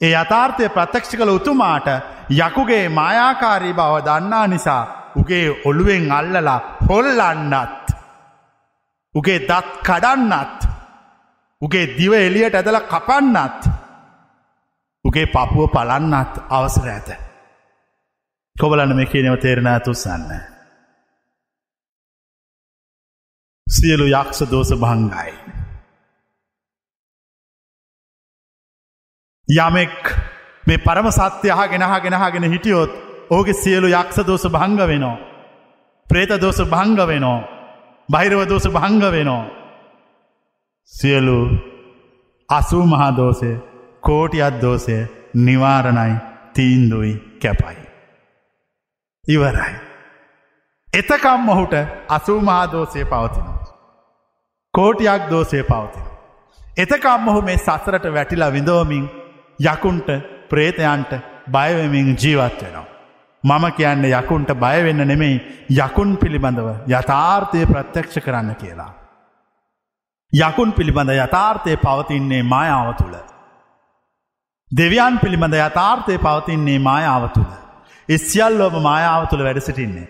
ඒ 0.00 0.12
යථාර්ථය 0.14 0.68
ප්‍රත්‍යක්ෂ 0.70 1.12
කළ 1.12 1.36
උතුමාට 1.38 1.88
යකුගේ 2.38 2.88
මායාකාරී 2.90 3.74
බව 3.74 3.92
දන්නා 4.04 4.46
නිසා 4.46 4.82
උගේ 5.16 5.46
ඔළුවෙන් 5.64 6.12
අල්ලලා 6.12 6.60
හොල්ලන්නත් 6.88 7.85
උගේ 9.16 9.38
දත් 9.40 9.82
කඩන්නත් 9.82 10.68
උගේ 11.62 11.86
දිව 11.96 12.12
එලියට 12.14 12.54
ඇදල 12.54 12.78
කපන්නත් 12.84 13.70
උගේ 15.04 15.26
පපුුව 15.26 15.70
පලන්නත් 15.70 16.32
අවසර 16.50 16.88
ඇත. 16.88 17.08
කොබලන්න 18.56 18.96
මේ 18.96 19.06
කියනව 19.06 19.38
තේරණ 19.38 19.80
තුසන්න. 19.80 20.30
සියලු 23.66 24.06
යක්ෂ 24.10 24.40
දෝස 24.50 24.70
භංගයි. 24.74 25.32
යමෙක් 29.48 30.14
මේ 30.64 30.78
පරම 30.78 31.10
සත්‍ය 31.10 31.50
අහ 31.50 31.68
ගෙනහ 31.68 31.96
ගෙනහගෙන 32.02 32.52
හිටියොත් 32.52 32.92
ඕගේ 33.30 33.54
සියලු 33.54 33.88
යක්ෂ 33.90 34.26
දෝස 34.26 34.44
භංග 34.46 34.78
වෙනවා. 34.82 35.18
ප්‍රේත 36.08 36.40
දෝස 36.40 36.58
භංග 36.64 37.06
වෙනෝ. 37.06 37.55
බහිරව 38.08 38.40
දෝස 38.48 38.66
භංග 38.68 39.02
වෙනෝ. 39.12 39.44
සියලු 40.92 41.38
අසූ 42.48 42.84
මහාදෝසය 42.86 43.50
කෝටියත් 44.00 44.62
දෝසය 44.62 44.96
නිවාරණයි 45.36 46.14
තීන්දුයි 46.54 47.12
කැපයි. 47.42 47.76
ඉවරයි. 49.24 49.74
එතකම් 50.88 51.48
ඔහුට 51.48 51.74
අසූ 52.08 52.40
මහාදෝසය 52.40 53.04
පවතිනවා. 53.04 53.56
කෝටියක් 54.74 55.22
දෝසය 55.30 55.62
පවතින. 55.62 56.06
එතකම් 56.78 57.28
ඔහු 57.28 57.40
මේ 57.42 57.58
සසරට 57.58 58.06
වැටිලා 58.14 58.52
විඳෝමින් 58.52 59.04
යකුන්ට 59.58 60.08
ප්‍රේතයන්ට 60.50 61.12
බයවමින් 61.48 62.08
ජීවත් 62.16 62.62
වෙනවා. 62.62 62.95
මම 63.44 63.64
කියන්නේ 63.72 64.12
යකුන්ට 64.12 64.50
බයවෙන්න 64.54 65.02
නෙමෙයි 65.04 65.40
යකුන් 65.76 66.16
පිළිබඳව 66.16 66.68
යථාර්ථය 66.88 67.66
ප්‍රත්‍යක්ෂ 67.66 68.18
කරන්න 68.18 68.54
කියලා. 68.54 68.92
යකුන් 70.32 70.72
පිළිබඳ 70.72 71.10
යථාර්ථය 71.16 71.76
පවතින්නේ 71.76 72.42
මායාව 72.44 72.90
තුළ. 72.94 73.16
දෙවියන් 74.70 75.18
පිළිබඳ 75.18 75.54
යථාර්ථය 75.56 76.18
පවතින්නේ 76.18 76.78
මායාව 76.80 77.28
තුළ. 77.28 77.52
ඉස්සියල්ලෝම 78.08 78.82
මායාව 78.82 79.28
තුළ 79.28 79.44
වැඩ 79.44 79.60
සිටින්නේ. 79.60 80.08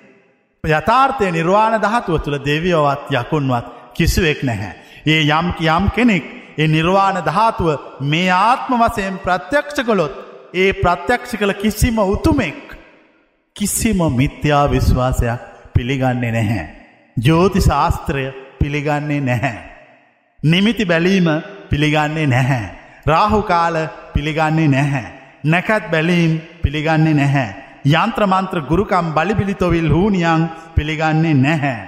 යථාර්ථය 0.65 1.31
නිර්වාණ 1.31 1.81
දහතුව 1.81 2.19
තුළ 2.19 2.39
දෙවියෝවත් 2.41 3.13
යකුන්වත් 3.13 3.67
කිසිවෙක් 3.95 4.41
නැහැ. 4.43 4.73
ඒ 5.07 5.23
යම් 5.23 5.47
යම් 5.69 5.85
කෙනෙක් 5.91 6.25
ඒ 6.59 6.69
නිර්වාණ 6.69 7.19
ධාතුව 7.25 7.69
මේ 8.03 8.31
ආත්ම 8.31 8.73
වසයෙන් 8.75 9.19
ප්‍රත්‍යක්ෂ 9.19 9.85
කොළොත් 9.85 10.15
ඒ 10.55 10.73
ප්‍රත්‍යක්ෂ 10.75 11.37
කළ 11.37 11.53
කිසිම 11.55 11.99
උතුමෙක් 11.99 12.76
කිසිම 13.57 14.01
මිත්‍යා 14.13 14.71
විශ්වාසයක් 14.71 15.41
පිළිගන්නේ 15.75 16.33
නැහැ. 16.33 16.65
ජෝති 17.17 17.61
ශාස්ත්‍රය 17.61 18.25
පිළිගන්නේ 18.61 19.21
නැහැ. 19.21 19.59
නිමිති 20.43 20.85
බැලීම 20.85 21.29
පිළිගන්නේ 21.71 22.27
නැහැ. 22.27 22.65
රාහුකාල 23.07 23.77
පිළිගන්නේ 24.15 24.69
නැහැ. 24.69 25.07
නැකත් 25.45 25.91
බැලීම් 25.91 26.33
පිළිගන්නේ 26.63 27.15
නැහැ. 27.15 27.49
යන්ත්‍රමන්ත්‍ර 27.95 28.61
ගුරුකම් 28.61 29.09
බලිබිලිතොවිල් 29.15 29.89
හූනියන් 29.91 30.49
පිළිගන්නේ 30.75 31.35
නැහැ. 31.37 31.81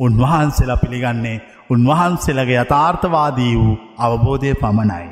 උන්වහන්සේලා 0.00 0.76
පිළිගන්නේ 0.76 1.36
උන්වහන්සේලගේ 1.70 2.60
යථාර්ථවාදී 2.60 3.54
වූ 3.56 3.78
අවබෝධය 3.98 4.54
පමණයි. 4.54 5.08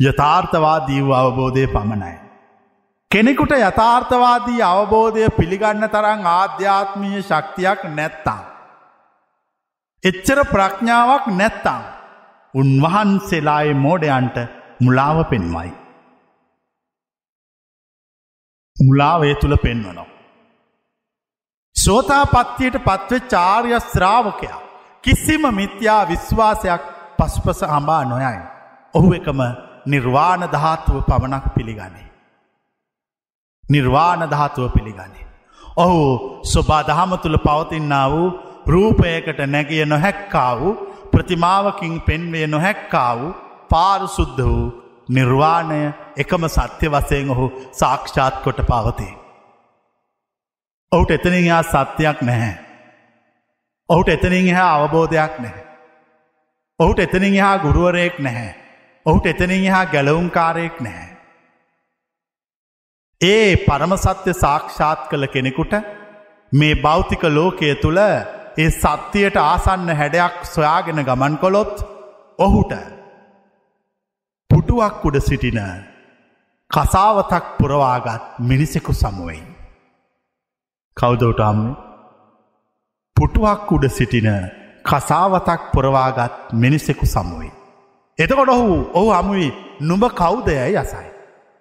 යථාර්ථවාදී 0.00 1.00
වූ 1.02 1.14
අවබෝධය 1.14 1.66
පමණයි. 1.68 2.23
කෙනෙකුට 3.14 3.52
යථාර්ථවාදී 3.56 4.62
අවබෝධය 4.64 5.26
පිළිගන්න 5.30 5.84
තරං 5.88 6.22
ආධ්‍යාත්මීය 6.28 7.20
ශක්තියක් 7.22 7.80
නැත්තං. 7.90 8.40
එච්චර 10.04 10.40
ප්‍රඥාවක් 10.44 11.26
නැත්තං. 11.32 11.82
උන්වහන්සේලායේ 12.54 13.76
මෝඩයන්ට 13.76 14.36
මුලාව 14.80 15.18
පෙන්වයි. 15.24 15.70
මුලාවේ 18.76 19.34
තුළ 19.34 19.56
පෙන්වනවා. 19.56 20.06
සෝතා 21.76 22.24
පත්තියට 22.26 22.78
පත්වෙ 22.80 23.20
චාර්ය 23.28 23.80
ශ්‍රාවකයා 23.82 24.58
කිසිම 25.04 25.44
මිත්‍යා 25.52 26.08
විශ්වාසයක් 26.08 26.82
පස්පස 27.18 27.60
හඹා 27.68 28.02
නොයයි. 28.04 28.42
ඔහු 28.94 29.08
එකම 29.12 29.40
නිර්වාණ 29.86 30.42
ධාතුව 30.52 30.98
පමණක් 31.02 31.46
පිළිගන්නේ. 31.54 32.13
නිර්වාණ 33.68 34.30
ධාතුව 34.30 34.68
පිළිගන්නේ. 34.68 35.26
ඔහු 35.76 36.00
ස්වබා 36.44 36.82
දහම 36.82 37.12
තුළ 37.18 37.38
පවතින්නා 37.38 38.06
වූ 38.10 38.28
රූපයකට 38.66 39.40
නැගිය 39.46 39.84
නොහැක්කා 39.86 40.52
වූ 40.60 40.74
ප්‍රතිමාවකින් 41.12 42.00
පෙන්වේ 42.00 42.46
නොහැක්කා 42.46 43.12
වූ 43.18 43.34
පාරසුද්ධ 43.70 44.42
වූ 44.44 44.72
නිර්වාණය 45.08 45.80
එකම 46.16 46.44
සත්‍ය 46.48 46.86
වසයෙන් 46.88 47.30
ඔහු 47.30 47.46
සාක්ෂාත් 47.72 48.36
කොට 48.42 48.60
පවතේ. 48.62 49.14
ඔහුට 50.92 51.10
එතනින් 51.10 51.46
යා 51.46 51.62
සත්‍යයක් 51.64 52.22
නැහැ. 52.22 52.54
ඔහුට 53.88 54.08
එතනින් 54.08 54.48
එහා 54.48 54.74
අවබෝධයක් 54.74 55.38
නැහැ. 55.38 55.64
ඔහුට 56.80 56.98
එතනින් 56.98 57.34
එහා 57.34 57.58
ගුරුවරයෙක් 57.58 58.18
නැහැ. 58.18 58.54
ඔහුට 59.06 59.26
එතනින් 59.26 59.64
එහා 59.64 59.86
ගැලවුම්කාරයෙක් 59.86 60.80
නැහැ. 60.80 61.13
ඒ 63.20 63.56
පරමසත්‍ය 63.58 64.32
සාක්ෂාත් 64.34 65.00
කළ 65.10 65.26
කෙනෙකුට 65.26 65.74
මේ 66.52 66.74
භෞතික 66.76 67.22
ලෝකය 67.30 67.74
තුළ 67.74 68.00
ඒ 68.00 68.70
සත්‍යයට 68.72 69.36
ආසන්න 69.42 69.88
හැඩයක් 69.92 70.36
සොයාගෙන 70.44 71.00
ගමන් 71.02 71.36
කොළොත් 71.36 71.74
ඔහුට 72.38 72.74
පුටුවක් 74.50 75.04
උඩ 75.04 75.16
සිටින 75.20 75.60
කසාවතක් 76.70 77.46
පුරවාගත් 77.58 78.22
මිනිසෙකු 78.40 78.92
සමුවයි. 78.94 79.42
කවදෝටම් 80.96 81.58
පුටුවක් 83.16 83.72
උඩ 83.72 83.84
සිටින 83.90 84.30
කසාවතක් 84.84 85.60
පුරවාගත් 85.72 86.54
මිනිසෙකු 86.54 87.06
සමුවයි. 87.06 87.50
එතකොට 88.18 88.48
ඔහු 88.48 88.70
ඔහු 88.92 89.10
හමුවී 89.12 89.50
නුඹ 89.80 90.04
කෞදයයි 90.12 90.76
අසයි. 90.76 91.08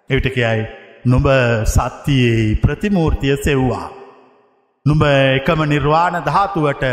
එවිට 0.09 0.29
කියයි 0.29 0.82
නුඹ 1.05 1.27
සත්තියේ 1.65 2.55
ප්‍රතිමූර්තිය 2.55 3.35
සෙව්වා. 3.37 3.87
නුඹ 4.85 5.03
එකම 5.03 5.61
නිර්වාණ 5.65 6.17
ධාතුවට 6.23 6.83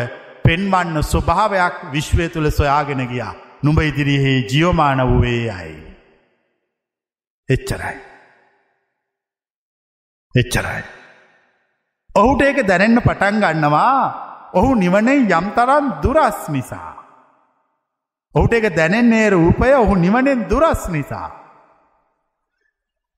පෙන්වන්න 0.44 1.02
ස්වභාවයක් 1.02 1.76
විශ්වය 1.92 2.28
තුළ 2.28 2.50
සොයාගෙන 2.50 3.02
ගියා. 3.06 3.34
නුඹ 3.62 3.78
ඉදිරියෙහි 3.80 4.46
ජියෝමාන 4.50 5.00
වූවේ 5.10 5.42
යයි. 5.48 5.76
එච්චරයි. 7.48 7.98
එච්චරයි. 10.34 10.82
ඔහුට 12.14 12.42
ඒක 12.42 12.66
දැනෙන්න 12.66 13.00
පටන් 13.00 13.42
ගන්නවා 13.42 13.94
ඔහු 14.54 14.74
නිවනේ 14.74 15.18
යම්තරන් 15.30 15.86
දුරස් 16.02 16.48
නිසා. 16.48 16.94
ඔහුට 18.34 18.52
එක 18.52 18.76
දැනෙන්නේ 18.76 19.30
රූපය 19.30 19.74
ඔහු 19.74 19.94
නිවනෙන් 19.94 20.48
දුරස් 20.50 20.88
නිසා. 20.88 21.39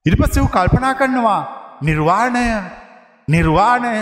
ඉරිපස්ස 0.05 0.37
වූ 0.37 0.47
කල්පනා 0.47 0.93
කරනවා 0.93 1.41
නිර්වාණය 1.81 2.45
නිර්වාණය 3.27 3.93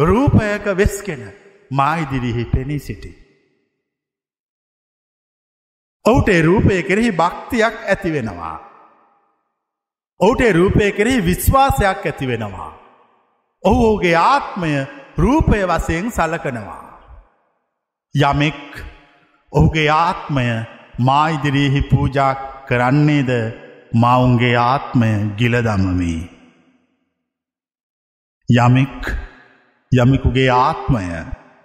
රූපයක 0.00 0.66
වෙස්කෙන 0.76 1.22
මායිදිරිහි 1.70 2.44
පෙනී 2.46 2.78
සිටි. 2.78 3.10
ඔහුට 6.04 6.28
රූපය 6.42 6.82
කෙරෙහි 6.82 7.12
භක්තියක් 7.12 7.74
ඇති 7.86 8.12
වෙනවා. 8.12 8.56
ඔහුට 10.20 10.40
රූපය 10.52 10.92
කෙරෙහි 10.92 11.26
විශ්වාසයක් 11.26 12.06
ඇති 12.06 12.26
වෙනවා. 12.26 12.72
ඔහු 13.62 13.86
ඔහුගේ 13.86 14.16
ආත්මය 14.16 14.72
රූපය 15.18 15.58
වසයෙන් 15.64 16.10
සලකනවා. 16.10 16.84
යමෙක් 18.14 18.62
ඔහුගේ 19.52 19.90
ආත්මය 19.90 20.46
මායිදිරියෙහි 21.00 21.82
පූජා 21.82 22.34
කරන්නේද 22.68 23.30
මවුන්ගේ 23.94 24.56
ආත්මය 24.56 25.10
ගිල 25.36 25.54
දමමී. 25.62 26.22
යමෙක් 28.48 29.00
යමිකුගේ 29.92 30.50
ආත්මය 30.50 31.04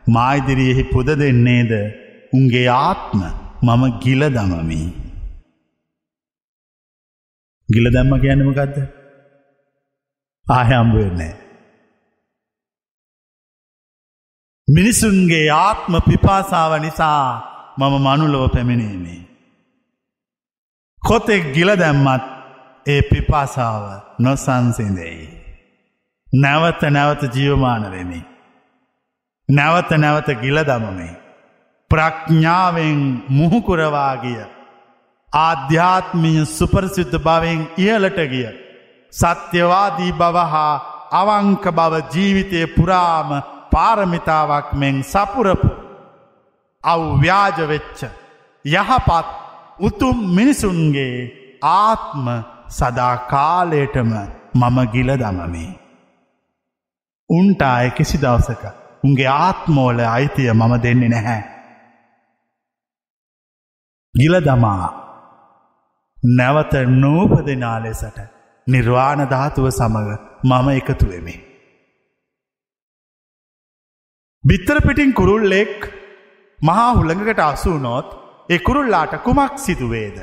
මායිදිරියෙහි 0.05 0.83
පුද 0.83 1.07
දෙන්නේද 1.15 1.71
උන්ගේ 2.33 2.67
ආත්ම 2.69 3.21
මම 3.63 3.83
ගිල 3.99 4.21
දමමි. 4.29 4.81
ගිල 7.69 7.85
දැම්ම 7.93 8.13
ගැනමගත්ද 8.21 8.77
ආයම්බවෙන්නේ. 10.47 11.35
මිනිසුන්ගේ 14.67 15.47
ආත්ම 15.49 15.93
පිපාසාව 16.01 16.71
නිසා 16.81 17.27
මම 17.77 17.93
මනුලොව 18.01 18.51
පැමිණීමේ. 18.53 19.26
කොතෙක් 21.07 21.43
ගිල 21.53 21.69
දැම්මත් 21.75 22.23
ඒ 22.85 23.01
පිපාසාව 23.01 23.83
නොසන්සිදෙයි. 24.19 25.27
නැවත 26.33 26.81
නැවත 26.89 27.21
ජියවමාන 27.35 27.83
වෙමි. 27.91 28.21
නැවත 29.49 29.91
නැවත 29.93 30.29
ගිල 30.41 30.57
දමමේ. 30.61 31.19
ප්‍රඥාවෙන් 31.91 32.99
මුහුකුරවාගිය. 33.29 34.43
ආධ්‍යාත්මීය 35.33 36.45
සුපරසිද්ධ 36.47 37.17
භවෙන් 37.19 37.61
ඉහලට 37.77 38.19
ගිය. 38.25 38.47
සත්‍යවාදී 39.13 40.11
බව 40.11 40.37
හා 40.45 40.75
අවංක 41.11 41.63
බව 41.71 41.93
ජීවිතය 42.13 42.67
පුරාම 42.67 43.29
පාරමිතාවක් 43.71 44.67
මෙන් 44.73 44.95
සපුරපු. 45.05 45.69
අව්‍යාජවෙච්ච 46.83 47.99
යහපත් 48.65 49.46
උතුම් 49.79 50.17
මිනිසුන්ගේ 50.35 51.15
ආත්ම 51.63 52.27
සදාකාලයටම 52.69 54.11
මම 54.55 54.77
ගිල 54.93 55.09
දමමේ. 55.15 55.71
උන්ට 57.29 57.61
අය 57.63 57.89
කිසි 57.91 58.17
දවසක 58.17 58.63
උන්ගේ 59.03 59.29
ආත්මෝල 59.37 59.99
අයිතිය 60.07 60.49
මම 60.53 60.73
දෙන්නේ 60.83 61.09
නැහැ. 61.09 61.41
ගිල 64.15 64.35
දමා 64.41 64.87
නැවත 66.33 66.73
නූපදනා 66.95 67.77
ලෙසට 67.79 68.17
නිර්වාණ 68.67 69.21
ධාතුව 69.29 69.67
සමඟ 69.69 70.11
මම 70.43 70.67
එකතුවෙමි. 70.71 71.35
බිත්තර 74.43 74.77
පිටින් 74.81 75.13
කුරුල්ලෙක් 75.13 75.77
මහා 76.59 76.91
හුළඟකට 76.93 77.39
අසූනොත් 77.41 78.07
ඒ 78.49 78.59
කුරුල්ලාට 78.59 79.13
කුමක් 79.23 79.57
සිදුවේද. 79.57 80.17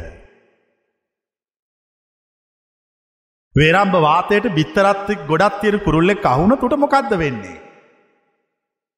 වේරම්භ 3.57 3.99
වාතයට 4.01 4.47
බිත්තරත්ෙක් 4.51 5.27
ගොඩත් 5.27 5.61
තියෙන 5.61 5.81
කුරුල්ලෙක් 5.81 6.25
අහුන 6.25 6.57
තුට 6.59 6.77
මොකක්ද 6.77 7.13
වෙන්නේ. 7.17 7.63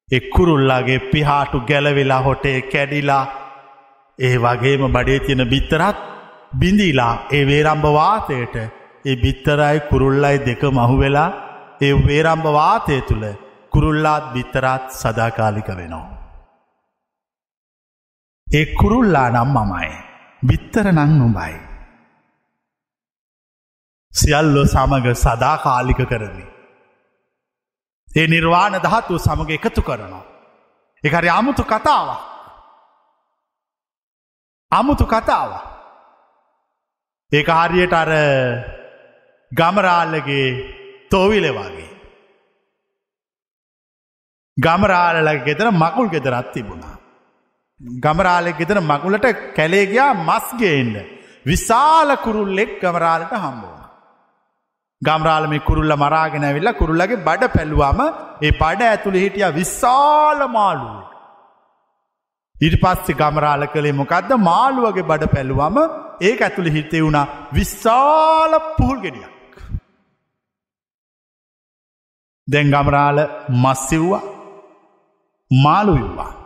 එක්කුරුල්ලාගේ 0.09 1.05
පිහාටු 1.07 1.61
ගැලවෙලා 1.61 2.23
හොටේ 2.23 2.59
කැඩිලා 2.65 3.25
ඒ 4.19 4.37
වගේම 4.39 4.83
බඩේ 4.89 5.21
තියෙන 5.21 5.43
බිත්තරත් 5.49 5.99
බිඳීලා 6.55 7.15
ඒ 7.31 7.43
වේරම්භ 7.47 7.89
වාතයට 7.93 8.55
ඒ 9.05 9.17
බිත්තරයි 9.17 9.79
කුරුල්ලයි 9.91 10.45
දෙක 10.47 10.63
මහුවෙලා 10.73 11.31
ඒ 11.81 11.95
වේරම්භ 12.07 12.49
වාතය 12.53 13.01
තුළ 13.09 13.27
කුරුල්ලාත් 13.73 14.25
බිත්තරත් 14.35 14.85
සදාකාලික 14.93 15.69
වෙනවා. 15.71 16.26
ඒ 18.55 18.67
කුරුල්ලා 18.75 19.29
නම් 19.31 19.49
මමයි 19.57 19.91
බිත්තර 20.49 20.87
නං 20.93 21.13
නුබයි. 21.19 21.55
සියල්ලො 24.13 24.63
සමග 24.65 25.07
සදාකාලික 25.15 26.01
කරමි. 26.09 26.45
ඒ 28.17 28.27
නිර්වාණ 28.27 28.79
දහත්තු 28.85 29.19
සමඟ 29.19 29.51
එකතු 29.51 29.83
කරනවා. 29.83 30.25
එකරි 31.05 31.29
අමුතු 31.29 31.65
කතාව. 31.65 32.09
අමුතු 34.73 35.07
කතාව. 35.07 35.51
ඒක 37.33 37.49
හරියට 37.49 37.93
අර 37.93 38.11
ගමරාල්ලගේ 39.53 40.49
තෝවිලෙවාගේ. 41.11 41.91
ගමරාලලගේ 44.57 45.45
ගෙතර 45.45 45.69
මකුල් 45.73 46.09
ගෙදරත් 46.09 46.53
තිබුණා. 46.53 46.96
ගමරාලෙක් 47.81 48.57
ගෙතර 48.59 48.79
මකුලට 48.83 49.27
කැලේගයා 49.55 50.13
මස්ගේන්ඩ 50.21 50.97
විශාල 51.47 52.11
කුරුල්ලෙක් 52.19 52.71
ගමරාලට 52.81 53.33
හම්බුවන. 53.35 53.83
ගම්රාල 55.03 55.49
මේ 55.49 55.61
කුරුල්ල 55.61 55.93
මරාගෙන 55.95 56.45
ඇවිල්ල 56.45 56.73
කුරුල්ලගේ 56.75 57.25
බඩ 57.27 57.53
පැල්ලුවම 57.53 58.01
ඒ 58.43 58.53
පඩ 58.53 58.81
ඇතුළි 58.85 59.21
හිටිය 59.21 59.53
විශාල 59.53 60.41
මාළුව. 60.49 61.05
ඉට 62.57 62.77
පස්සෙ 62.83 63.13
ගමරාල 63.15 63.67
කළේ 63.67 63.93
මොකක්ද 63.93 64.33
මාළුවගේ 64.41 65.09
බඩ 65.11 65.33
පැල්ලුවම 65.35 65.77
ඒ 66.21 66.35
ඇතුළි 66.41 66.73
හිතේ 66.73 67.03
වුණා 67.03 67.27
විශාල 67.53 68.59
පුහුල් 68.79 68.99
ගෙඩියක්. 69.01 69.55
දැන් 72.49 72.73
ගමරාල 72.73 73.19
මස්සිව්වා 73.59 74.25
මාළුවිවා. 75.51 76.46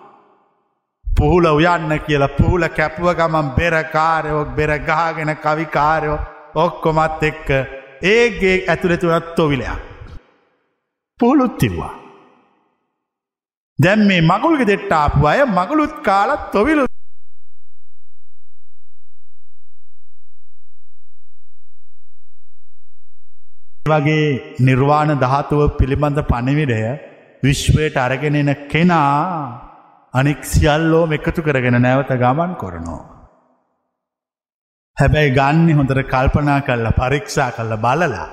පුහුල 1.21 1.47
උයන්න 1.51 1.93
කියලා 2.01 2.35
පුහුල 2.37 2.65
කැපුව 2.71 3.09
ගමන් 3.15 3.49
බෙරකාරයෝක් 3.57 4.55
බෙරගාගෙන 4.57 5.33
කවිකාරයෝ 5.37 6.19
ඔක්කොමත් 6.57 7.23
එක්ක 7.23 7.49
ඒගේ 8.05 8.57
ඇතුළෙතුනත් 8.67 9.35
තොවිලයක්. 9.35 9.81
පුහුලුත් 11.21 11.59
තිබවා. 11.59 11.95
දැම් 13.79 14.07
මේ 14.07 14.23
මගුල්ග 14.23 14.63
දෙට්ට 14.65 14.93
ආපු 14.93 15.27
අය 15.27 15.45
මගුලුත් 15.51 15.95
කාලත් 16.03 16.51
තොවිලු 16.53 16.85
වගේ 23.87 24.27
නිර්වාණ 24.61 25.19
ධාතුව 25.19 25.61
පිළිබඳ 25.79 26.21
පණවිඩය 26.25 26.81
විශ්වයට 27.43 27.97
අරගෙන 27.99 28.37
එන 28.37 28.51
කෙනා 28.69 29.70
අනික් 30.15 30.45
සියල්ලෝ 30.45 31.07
එකතු 31.13 31.43
කරගෙන 31.43 31.77
නැවත 31.79 32.11
ගමන් 32.23 32.53
කොරනවා. 32.57 33.03
හැබැයි 34.97 35.31
ගන්න 35.31 35.79
හොඳට 35.79 36.03
කල්පනා 36.13 36.61
කල්ලා 36.61 36.99
පරීක්ෂා 36.99 37.51
කල්ල 37.51 37.75
බලලා 37.77 38.29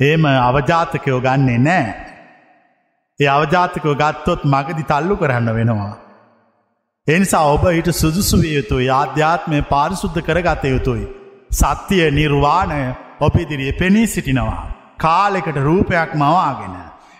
ඒම 0.00 0.24
අවජාතකයෝ 0.24 1.20
ගන්නේ 1.20 1.58
නෑ. 1.58 1.94
ඒ 3.20 3.28
අවජාතකව 3.28 3.90
ගත්තොත් 3.94 4.44
මගදි 4.44 4.84
තල්ලු 4.84 5.16
කරන්න 5.16 5.50
වෙනවා. 5.54 5.92
එනිසා 7.08 7.44
ඔබ 7.46 7.64
ඊට 7.70 7.90
සුදුසු 7.94 8.42
විය 8.42 8.54
යුතුයි 8.54 8.90
ආධ්‍යාත්මය 8.92 9.62
පාරිශුද්ධ 9.64 10.20
කරගත 10.20 10.64
යුතුයි. 10.66 11.06
සත්‍යය 11.52 12.10
නිර්වාණය 12.10 12.80
ඔපිදිරිය 13.20 13.72
පෙනී 13.72 14.06
සිටිනවා. 14.06 14.64
කාලෙකට 14.98 15.56
රූපයක් 15.58 16.10
මවාගෙන. 16.14 16.74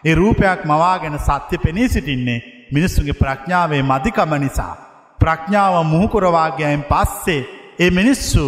ඒ 0.05 0.15
රූපයක් 0.15 0.61
මවාගෙන 0.65 1.17
සත්‍ය 1.21 1.57
පෙනී 1.59 1.89
සිටින්නේ 1.89 2.54
මිනිස්සුගේ 2.73 3.13
ප්‍රඥාවේ 3.13 3.83
මධිකම 3.83 4.33
නිසා. 4.35 4.75
ප්‍රඥාව 5.19 5.75
මුහුකුරවාගයයින් 5.85 6.83
පස්සේ 6.83 7.47
ඒ 7.79 7.91
මිනිස්සු 7.91 8.45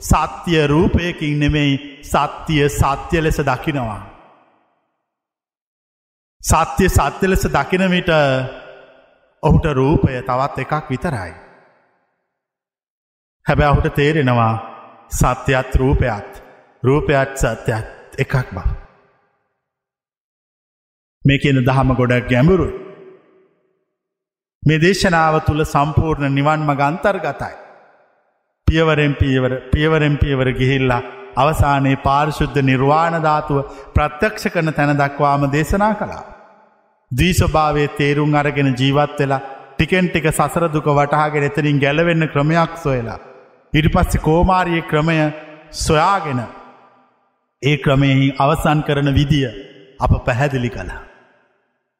සත්‍යය 0.00 0.66
රූපයකින් 0.66 1.40
නෙමෙයි 1.40 2.00
සත්‍යය 2.02 2.68
සත්‍ය 2.70 3.22
ලෙස 3.22 3.38
දකිනවා. 3.40 4.02
සත්‍ය 6.40 6.88
සත්‍ය 6.88 7.30
ලෙස 7.30 7.44
දකිනවිට 7.46 8.10
ඔහුට 9.42 9.64
රූපය 9.72 10.22
තවත් 10.22 10.58
එකක් 10.58 10.90
විතරයි. 10.90 11.32
හැබැ 13.46 13.70
ඔහුට 13.70 13.94
තේරෙනවා 13.94 14.52
සත්‍යයත් 15.10 15.74
රූපයත් 15.74 16.42
රූපයත් 16.82 17.36
සත්‍යත් 17.36 17.86
එකක් 18.18 18.54
බා. 18.54 18.68
මේ 21.24 21.38
කියන 21.38 21.64
දහම 21.64 21.94
ගොඩක් 21.94 22.28
ගැඹුරු. 22.28 22.87
මේ 24.68 24.78
දේශනාව 24.78 25.34
තුළ 25.40 25.62
සම්පූර්ණ 25.64 26.34
නිවන් 26.34 26.60
මග 26.60 26.80
අන්තර්ගතයි. 26.82 27.54
පියවරෙන් 28.68 29.14
පියවර 29.14 29.52
පියවරෙන් 29.72 30.16
පියවර 30.16 30.48
ගිහිල්ලා 30.52 31.02
අවසානයේ 31.36 32.02
පාරිශුද්ධ 32.02 32.58
නිර්වාණධාතුව 32.62 33.58
ප්‍රත්‍යක්ෂ 33.94 34.48
කරන 34.48 34.72
තැන 34.72 34.92
දක්වාම 34.94 35.46
දේශනා 35.50 35.94
කළා. 35.94 36.24
දීස්වභාවේ 37.10 37.88
තේරුම් 37.98 38.34
අරගෙන 38.34 38.70
ජීවත් 38.74 39.18
වෙලා 39.18 39.40
ටිකෙන් 39.72 40.06
ටික 40.08 40.26
සසරදුක 40.30 40.88
වටහාගෙන 40.90 41.48
එතරින් 41.48 41.78
ගැලවෙන්න 41.78 42.28
ක්‍රමයක් 42.28 42.72
සොයලා. 42.76 43.18
ඉරි 43.72 43.88
පස්සෙ 43.88 44.18
කෝමාරිය 44.20 44.82
ක්‍රමය 44.82 45.18
සොයාගෙන 45.78 46.40
ඒ 47.62 47.76
ක්‍රමයෙහි 47.78 48.34
අවසන් 48.38 48.80
කරන 48.82 49.08
විදිය 49.14 49.46
අප 50.00 50.12
පැහැදිලි 50.26 50.70
කළා. 50.70 51.07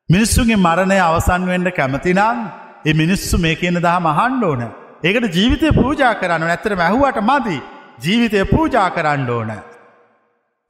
මිනිස්සුගේ 0.08 0.58
මරණය 0.58 0.98
අවසන්වෙන්ඩ 1.00 1.70
කැමතිනම් 1.70 2.38
ඒ 2.84 2.94
මිනිස්සු 2.94 3.38
මේ 3.38 3.56
කියන 3.56 3.78
දහ 3.78 3.96
මහන්ඩ 4.00 4.44
ඕන 4.44 4.62
ඒකට 5.02 5.34
ජීවිතය 5.34 5.72
පූජා 5.72 6.14
කරන්න 6.14 6.48
ඇතර 6.48 6.74
මැහුවට 6.74 7.18
මදි 7.22 7.58
ජීවිතය 7.98 8.44
පූජා 8.44 8.90
කරන්න 8.90 9.30
ඕන. 9.30 9.50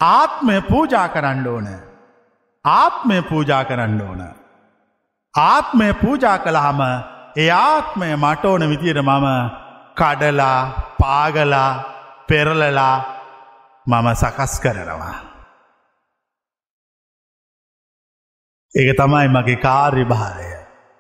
ආත්මය 0.01 0.61
පූජා 0.62 1.09
කරන්න 1.09 1.47
ඕන. 1.47 1.68
ආත්මය 2.64 3.22
පූජා 3.22 3.62
කරන්න 3.64 4.01
ඕන. 4.01 4.22
ආත්මය 5.34 5.93
පූජා 5.95 6.39
කළහම 6.39 6.80
ඒ 7.36 7.51
ආත්මය 7.53 8.16
මට 8.16 8.45
ඕන 8.45 8.68
විදියට 8.70 9.03
මම 9.03 9.26
කඩලා 9.97 10.61
පාගලා 10.99 11.70
පෙරලලා 12.28 12.97
මම 13.86 14.14
සකස් 14.14 14.61
කරනවා. 14.61 15.28
ඒක 18.79 18.97
තමයි 18.97 19.29
මගේ 19.29 19.59
කාර්යභාරය. 19.59 20.49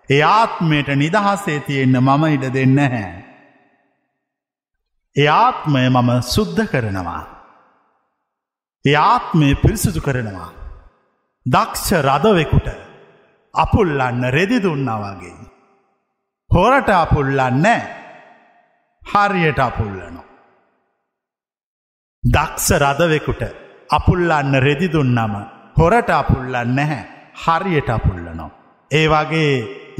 ඒ 0.08 0.22
ආත්මයට 0.30 0.88
නිදහසේ 0.96 1.58
තියෙන්න 1.60 1.96
මම 1.98 2.22
ඉඩ 2.26 2.44
දෙන්න 2.54 2.78
හැ. 2.84 3.08
ඒ 5.16 5.28
ආත්මය 5.36 5.82
මම 5.88 6.10
සුද්ධ 6.24 6.62
කරනවා. 6.66 7.24
ඒ 8.84 8.96
ආත්මය 9.04 9.48
පිරිසිදු 9.54 10.00
කරනවා. 10.00 10.50
දක්ෂ 11.46 11.90
රදවෙකුට 12.00 12.68
අපුල්ලන්න 13.54 14.22
රෙදි 14.30 14.58
දුන්නා 14.62 14.98
වගේ. 15.04 15.36
හොරට 16.50 16.88
අපුල්ලන්නේ 16.94 17.80
හරියට 19.02 19.60
අපුල්ලනවා. 19.60 20.26
දක්ෂ 22.24 22.68
රදවෙකුට 22.78 23.42
අපුල්ලන්න 23.90 24.60
රෙදි 24.60 24.88
දුන්නම 24.92 25.34
හොරට 25.78 26.10
අපුල්ලන්න 26.12 26.74
නැහැ 26.76 27.17
හරියට 27.38 27.90
අපුල්ලනවා. 27.90 28.50
ඒ 28.90 29.06
වගේ 29.08 29.52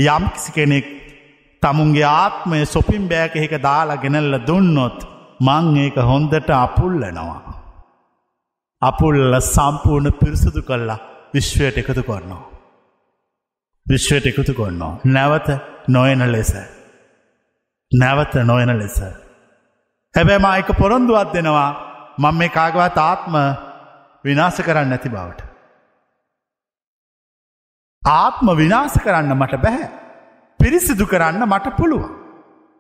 යම්කිසි 0.07 0.51
කෙනෙක් 0.53 0.87
තමුන්ගේ 1.63 2.09
ආත්මය 2.15 2.59
සොපින් 2.67 3.05
බෑක 3.09 3.37
එක 3.37 3.55
දාලා 3.63 4.03
ගෙනල්ල 4.05 4.35
දුන්නොත් 4.47 4.99
මං 5.41 5.77
ඒක 5.77 5.97
හොන්දට 6.03 6.51
අපුල්ලනවා. 6.57 7.41
අපුල්ල 8.83 9.41
සම්පූර්ණ 9.47 10.19
පිරිසුදු 10.21 10.63
කල්ලා 10.63 10.99
විශ්වයට 11.35 11.79
එකතු 11.79 12.03
කරනවා. 12.03 12.43
විශ්වයට 13.87 14.27
එකතු 14.27 14.53
කොන්නවා. 14.55 14.99
නැවත 15.07 15.49
නොයන 15.89 16.23
ලෙස. 16.33 16.53
නැවත 17.93 18.35
නොයන 18.45 18.73
ලෙස. 18.79 18.99
හැබැම 20.15 20.47
එක 20.53 20.71
පොරොන්දුවත් 20.79 21.33
දෙනවා 21.35 21.71
මං 22.19 22.35
මේ 22.35 22.49
කාගවත් 22.51 22.99
ආත්ම 23.01 23.35
විනාස 24.25 24.57
කරන්න 24.61 24.91
නැති 24.91 25.09
බවට. 25.09 25.48
ආත්ම 28.03 28.57
විනාස 28.57 28.95
කරන්න 29.05 29.35
මට 29.37 29.63
බැහැ. 29.63 29.89
පිරිසිදු 30.61 31.07
කරන්න 31.07 31.45
මට 31.47 31.77
පුළුවන්. 31.77 32.15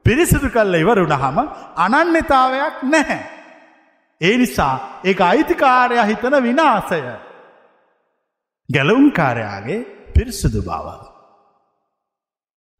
පිරිසිදු 0.04 0.48
කල්ල 0.50 0.74
ඉවරුණහම 0.74 1.38
අනන්‍යතාවයක් 1.76 2.76
නැහැ. 2.82 3.20
ඒ 4.20 4.36
නිසා 4.36 4.74
ඒ 5.04 5.16
අයිතිකාරය 5.20 5.96
හිතන 6.06 6.42
විනාසය. 6.42 7.02
ගැලවුම්කාරයාගේ 8.68 9.80
පිරිසිදු 10.14 10.62
බව. 10.62 10.86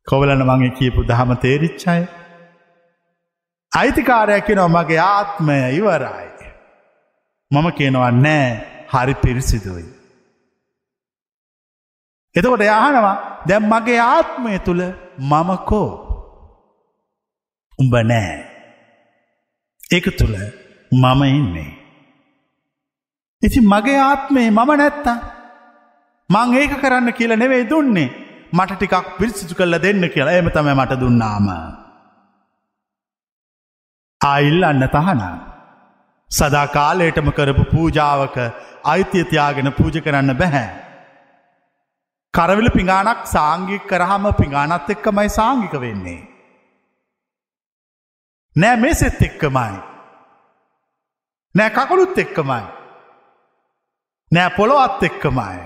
කොවලන 0.07 0.43
මගේ 0.43 0.70
කියපු 0.70 1.05
දහම 1.05 1.36
තේරිච්චයි. 1.36 2.01
අයිතිකාරයකි 3.72 4.55
නො 4.55 4.68
මගේ 4.68 4.99
ආත්මය 4.99 5.61
ඉවරයි. 5.72 6.28
මම 7.51 7.70
කියනවා 7.70 8.11
නෑ 8.11 8.49
හරි 8.93 9.14
පිරිසිදුවයි. 9.14 9.97
එතකොට 12.39 12.62
යහනවා 12.66 13.16
දැම් 13.49 13.64
මගේ 13.72 14.01
ආත්මය 14.07 14.59
තුළ 14.66 14.82
මමකෝ 15.30 15.89
උඹ 17.78 17.95
නෑ 18.11 18.39
ඒක 19.91 20.07
තුළ 20.18 20.36
මම 20.93 21.22
ඉන්නේ. 21.30 21.70
ඉති 23.43 23.61
මගේ 23.72 23.99
ආත්මේ 24.03 24.49
මම 24.51 24.70
නැත්තා 24.76 25.18
මං 26.30 26.57
ඒක 26.61 26.72
කරන්න 26.80 27.12
කියල 27.12 27.32
නෙවෙයි 27.36 27.68
දුන්නේ 27.70 28.09
මට 28.53 28.76
ටිකක් 28.76 29.07
පිරිසිදු 29.18 29.55
කල්ල 29.55 29.76
දෙන්න 29.78 30.09
කියලා 30.09 30.39
එම 30.41 30.51
තම 30.51 30.68
මට 30.74 31.01
දුන්නාම. 31.01 31.49
ආයිල් 34.20 34.64
අන්න 34.64 34.84
තහනා. 34.89 35.36
සදා 36.30 36.66
කාලේටම 36.68 37.30
කරපු 37.30 37.64
පූජාවක 37.72 38.36
අයිතියතියාගෙන 38.84 39.72
පූජ 39.72 39.97
කරන්න 40.01 40.39
බැහැ. 40.41 40.68
කරවිල 42.35 42.70
පිඟානක් 42.70 43.26
සාංගික 43.26 43.87
කරහම 43.91 44.24
පිඟානත් 44.41 44.91
එක්කමයි 44.95 45.29
සාංගික 45.29 45.74
වෙන්නේ. 45.85 46.22
නෑ 48.57 48.76
මේ 48.76 48.95
සෙත් 48.95 49.22
එක්කමයි. 49.22 49.76
නෑ 51.55 51.70
කකුළුත් 51.70 52.18
එක්කමයි. 52.18 52.64
නෑ 54.33 54.55
පොළොවත් 54.57 55.03
එක්කමයි. 55.03 55.59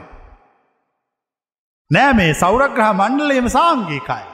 නෑ 1.91 2.13
මේ 2.15 2.35
සෞරග්‍රහ 2.35 2.93
මණ්ඩලයම 3.01 3.49
සාංගිකයි. 3.49 4.25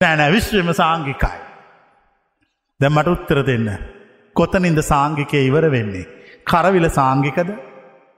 නෑනෑ 0.00 0.32
විශ්වම 0.32 0.72
සාංගිකයි. 0.82 1.38
දැ 2.80 2.90
මට 2.90 3.14
උත්තර 3.14 3.40
දෙන්න. 3.46 3.68
කොතනින්ද 4.36 4.80
සාංගිකය 4.92 5.38
ඉවර 5.48 5.70
වෙන්නේ. 5.70 6.10
කරවිල 6.44 6.86
සාංගිකද 6.98 7.50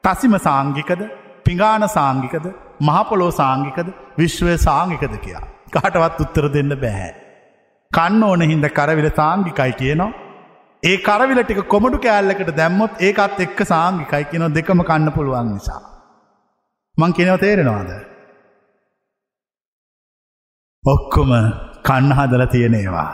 තසිම 0.05 0.34
සාංගිකද 0.49 1.03
පිඟාන 1.51 1.84
සාංගිකද 1.98 2.46
මහපොලෝ 2.88 3.30
සාංගිකද 3.40 3.88
විශ්වය 4.20 4.55
සාංගිකද 4.66 5.14
කියා. 5.24 5.44
කාටවත් 5.74 6.20
උත්තර 6.24 6.44
දෙන්න 6.57 6.72
බැහැ. 6.84 7.12
කන්න 7.90 8.22
ඕන 8.28 8.42
හින්ද 8.51 8.66
කරවිල 8.78 9.09
සාංගිකයි 9.20 9.72
කියනවා. 9.80 10.11
ඒ 10.82 10.96
කරවිල 11.09 11.40
ටික 11.42 11.62
කොමඩු 11.74 12.03
කෑල්ලකට 12.07 12.53
දැම්මොත් 12.61 13.03
ඒකත් 13.09 13.40
එක්ක 13.46 13.61
සාංගිකයි 13.72 14.28
කියන 14.30 14.46
දෙකම 14.59 14.84
කන්න 14.90 15.14
පුළුවන් 15.16 15.51
නිසා. 15.55 15.82
මං 16.98 17.16
කෙනව 17.18 17.36
තේරෙනවාද. 17.44 17.90
ඔක්කොම 20.84 21.30
කන්න 21.88 22.16
හදල 22.18 22.46
තියෙනේවා. 22.55 23.11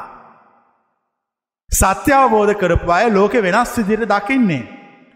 සත්‍ය 1.71 2.17
අවබෝධ 2.23 2.57
කරපු 2.63 2.97
අය 3.01 3.07
ලෝක 3.11 3.35
වෙනස් 3.49 3.77
විදිර 3.79 4.09
දකින්නේ. 4.15 4.65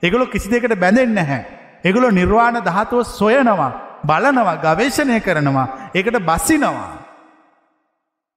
එගොලො 0.03 0.33
කිසි 0.35 0.53
දෙකට 0.53 0.81
බැඳෙන් 0.85 1.19
නැහැ. 1.21 1.60
එගොලො 1.85 2.11
නිර්වාණ 2.11 2.61
දහතුව 2.61 3.03
සොයනවා 3.11 3.73
බලනවා 4.05 4.57
ගවේශණය 4.57 5.21
කරනවා 5.21 5.69
ඒකට 5.95 6.19
බස්සිනවා. 6.21 6.91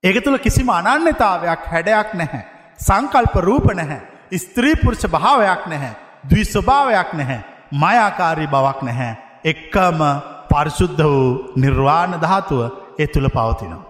ඒක 0.03 0.23
තුළ 0.23 0.37
කිසිම 0.37 0.69
අනන්‍යතාවයක් 0.71 1.61
හැඩයක් 1.65 2.09
නැහැ. 2.13 2.43
සංකල්ප 2.79 3.35
රූප 3.39 3.67
නැහැ. 3.71 4.01
ස්ත්‍රීපුරුෂ 4.35 5.07
භාවයක් 5.07 5.63
නැහැ. 5.67 5.93
ද්වී 6.29 6.45
ස්වභාවයක් 6.45 7.09
නැහැ. 7.13 7.39
මයාකාරී 7.73 8.47
බවක් 8.47 8.79
නැහැ. 8.81 9.17
එක්කම 9.45 9.99
පරිශුද්ධ 10.49 11.03
වූ 11.05 11.53
නිර්වාණ 11.55 12.21
ධාතුව 12.21 12.61
ඒ 12.99 13.07
තුළ 13.07 13.29
පවතිනවා. 13.29 13.83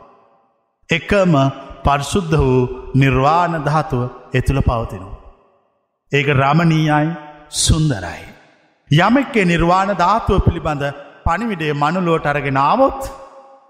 එකම 0.90 1.34
පරිශුද්ධ 1.84 2.36
වූ 2.40 2.92
නිර්වාණ 2.96 3.56
ධාතුව 3.66 4.02
එතුළ 4.34 4.62
පවතිනවා. 4.62 5.18
ඒක 6.12 6.28
රමණීයයි 6.34 7.10
සුන්දරයි. 7.58 8.33
යමෙක්කේ 8.94 9.46
නිර්වාණ 9.46 9.92
ධාතුව 9.96 10.40
පිළිබඳ 10.40 10.84
පනිවිඩේ 11.26 11.74
මනුලුවට 11.76 12.26
අරගෙන 12.26 12.58
ආවොත් 12.60 13.02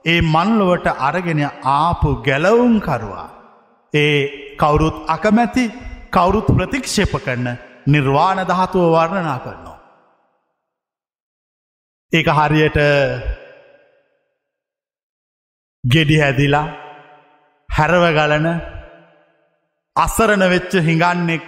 ඒ 0.06 0.22
මන්ලොවට 0.24 0.88
අරගෙන 1.00 1.42
ආපු 1.74 2.10
ගැලවුම්කරවා. 2.24 3.28
ඒ 3.94 4.18
කවුරුත් 4.58 4.98
අකමැති 5.08 5.64
කවුරුත් 6.12 6.48
ප්‍රතික්ෂේප 6.48 7.14
කරන 7.18 7.48
නිර්වාණ 7.88 8.40
ධාතුව 8.44 8.84
වර්ණනා 8.92 9.40
කරනවා. 9.40 9.80
ඒක 12.14 12.28
හරියට 12.30 12.80
ගෙඩි 15.84 16.18
හැදිලා 16.20 16.68
හැරව 17.70 18.04
ගලන 18.12 18.48
අසරණ 19.96 20.44
වෙච්ච 20.50 20.74
හිඟන්නෙක් 20.82 21.44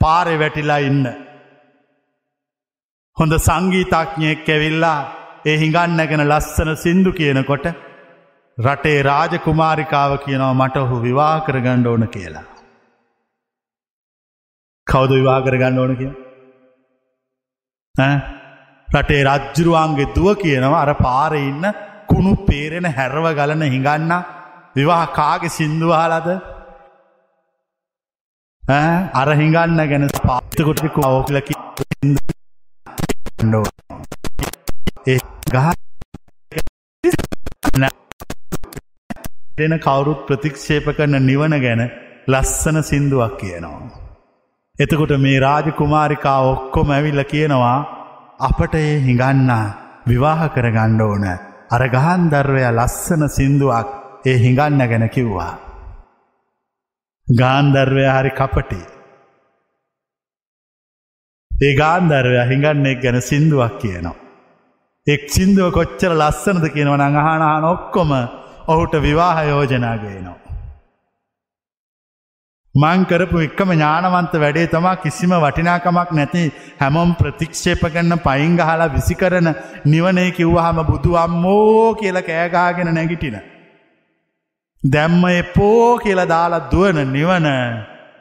පාරෙ 0.00 0.34
වැටිලා 0.38 0.80
ඉන්න. 0.80 1.23
හොඳ 3.16 3.34
සංගීතඥයෙක් 3.38 4.48
ඇවිල්ලා 4.48 5.00
ඒ 5.46 5.56
හිඟන්න 5.56 6.00
ගැන 6.02 6.22
ලස්සන 6.24 6.70
සින්දු 6.76 7.10
කියනකොට 7.12 7.66
රටේ 8.58 8.98
රාජ 9.02 9.34
කුමාරිකාව 9.38 10.12
කියනවා 10.24 10.54
මට 10.54 10.76
ඔහු 10.76 10.96
විවා 11.02 11.36
කරගණ්ඩ 11.40 11.86
ඕන 11.86 12.04
කියලා. 12.08 12.44
කවුද 14.86 15.10
විවා 15.10 15.40
කරගන්න 15.42 15.78
ඕන 15.78 15.96
කිය. 15.96 16.10
රටේ 18.88 19.22
රජ්ජුරුවන්ගේ 19.24 20.10
දුව 20.12 20.28
කියනවා 20.36 20.82
අර 20.82 20.92
පාර 20.96 21.32
ඉන්න 21.40 21.64
කුණු 22.08 22.34
පේරෙන 22.44 22.92
හැරව 22.92 23.26
ගලන 23.32 23.66
හිඟන්න 23.68 24.12
විවාහ 24.76 25.02
කාගෙ 25.12 25.48
සින්දුවාලද 25.52 26.28
අර 29.14 29.28
හිඟන්න 29.34 29.90
ගැන 29.90 30.12
පාතකොටකු 30.22 31.00
අවෝලකි 31.02 31.54
ඒ 35.06 35.18
ගහ 35.50 35.66
දෙන 39.58 39.74
කවුරුත් 39.78 40.20
ප්‍රතික්ෂේප 40.26 40.86
කරන 40.92 41.16
නිවන 41.22 41.54
ගැන 41.60 41.82
ලස්සන 42.26 42.78
සින්දුවක් 42.82 43.34
කියනවා. 43.38 43.92
එතකොට 44.78 45.12
මේ 45.18 45.38
රාජකුමාරිකා 45.40 46.40
ඔක්කොම 46.44 46.88
ඇවිල්ල 46.90 47.22
කියනවා 47.24 47.78
අපට 48.40 48.74
ඒ 48.74 48.94
හිඟන්නා 49.00 49.66
විවාහ 50.06 50.40
කරගණ්ඩ 50.48 51.00
ඕන 51.00 51.26
අර 51.70 51.82
ගහන්දර්වය 51.88 52.64
ලස්සන 52.70 53.22
සින්දුවක් 53.28 53.88
ඒ 54.26 54.36
හිඟන්න 54.38 54.80
ගැන 54.84 55.06
කිව්වා. 55.08 55.52
ගාන්දර්වය 57.28 58.04
හරි 58.08 58.30
කපටි. 58.30 58.93
ඒ 61.64 61.72
ගාන්දර්වය 61.80 62.38
හිඟන්නෙක් 62.50 63.02
ගැන 63.02 63.18
සින්දුවක් 63.22 63.74
කියනවා. 63.80 64.20
එක් 65.06 65.22
සිින්දුව 65.28 65.68
කොච්චර 65.70 66.12
ලස්සනද 66.12 66.64
කියනව 66.74 66.94
නඟහනාන 66.94 67.64
ඔක්කොම 67.64 68.10
ඔහුට 68.66 68.94
විවාහ 69.02 69.38
යෝජනාගේනවා. 69.44 70.38
මංකරපු 72.74 73.38
එක්කම 73.38 73.70
ඥානවන්ත 73.72 74.32
වැඩේ 74.34 74.66
තමා 74.66 74.94
කිසිම 74.96 75.32
වටිනාකමක් 75.34 76.10
නැති 76.10 76.44
හැමොම් 76.80 77.10
ප්‍රතික්ෂේප 77.14 77.82
කරන්න 77.84 78.14
පයිංගහලා 78.18 78.88
විසි 78.88 79.14
කරන 79.14 79.48
නිවනේ 79.84 80.30
කිව්වහම 80.30 80.80
බුදු 80.90 81.12
අම්මෝ 81.16 81.94
කියල 81.94 82.18
කෑගාගෙන 82.22 82.90
නැගිටින. 82.94 83.36
දැම්ම 84.82 85.22
එපෝ 85.32 85.98
කියලා 85.98 86.28
දාලා 86.28 86.64
දුවන 86.72 86.98
නිවන 87.12 87.46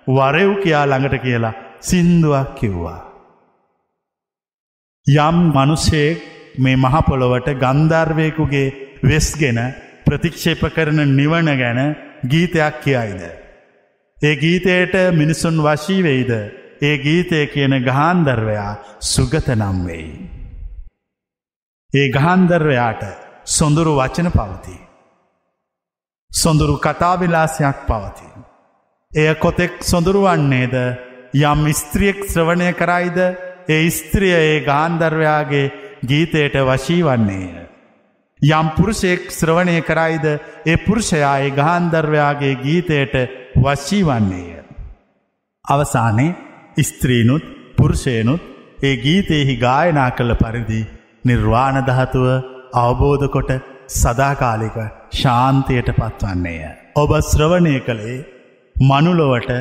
වරෙව් 0.10 0.52
කියා 0.64 0.86
ළඟට 0.86 1.26
කියලා 1.26 1.58
සින්දුවක් 1.82 2.54
කිව්වා. 2.56 3.13
යම් 5.08 5.38
මනුස්සයෙක් 5.50 6.18
මේ 6.58 6.76
මහපොළොවට 6.78 7.48
ගන්ධර්වයකුගේ 7.56 8.74
වෙස්ගෙන 9.04 9.60
ප්‍රතික්ෂේප 10.06 10.62
කරන 10.70 11.00
නිවන 11.12 11.48
ගැන 11.54 11.80
ගීතයක් 12.24 12.76
කියයිද. 12.80 13.22
ඒ 14.18 14.36
ගීතයට 14.36 14.96
මිනිසුන් 15.12 15.58
වශීවෙයිද 15.60 16.32
ඒ 16.82 16.98
ගීතය 16.98 17.48
කියන 17.48 17.74
ගහන්දර්වයා 17.82 18.80
සුගත 19.02 19.48
නම් 19.50 19.78
වෙයි. 19.86 20.12
ඒ 21.94 22.08
ගහන්දර්වයාට 22.10 23.04
සොඳුරු 23.48 23.94
වචන 23.96 24.32
පවති. 24.32 24.78
සොඳුරු 26.32 26.76
කතාවිලාසයක් 26.78 27.78
පවති. 27.86 28.28
එය 29.12 29.36
කොතෙක් 29.36 29.74
සොඳුරුවන්නේද 29.82 30.76
යම් 31.34 31.62
ස්ත්‍රියෙක් 31.74 32.20
ශ්‍රවණය 32.24 32.72
කරයිද 32.74 33.20
ඒ 33.68 33.90
ස්ත්‍රිය 33.90 34.34
ඒ 34.36 34.56
ගාන්දර්වයාගේ 34.62 35.66
ගීතයට 36.08 36.56
වශී 36.62 37.04
වන්නේය. 37.04 37.64
යම් 38.42 38.68
පුරුෂයෙක් 38.76 39.30
ශ්‍රවණය 39.32 39.78
කරයිද 39.82 40.26
ඒ 40.66 40.78
පුරුෂයා 40.78 41.36
ඒ 41.40 41.52
ගහන්දර්වයාගේ 41.52 42.56
ගීතයට 42.58 43.16
වශී 43.58 44.04
වන්නේය. 44.04 44.64
අවසානයේ 45.66 46.84
ස්ත්‍රීනුත් 46.84 47.44
පුරුෂයනුත් 47.78 48.42
ඒ 48.84 48.96
ගීතයෙහි 48.98 49.56
ගායනා 49.58 50.10
කළ 50.12 50.34
පරිදි 50.34 50.82
නිර්වාණදහතුව 51.26 52.28
අවබෝධ 52.76 53.26
කොට 53.28 53.52
සදාකාලික 53.94 54.78
ශාන්තයට 55.12 55.90
පත්වන්නේය. 55.94 56.62
ඔබ 56.96 57.12
ශ්‍රවණය 57.22 57.76
කළේ 57.80 58.26
මනුලොවට 58.76 59.52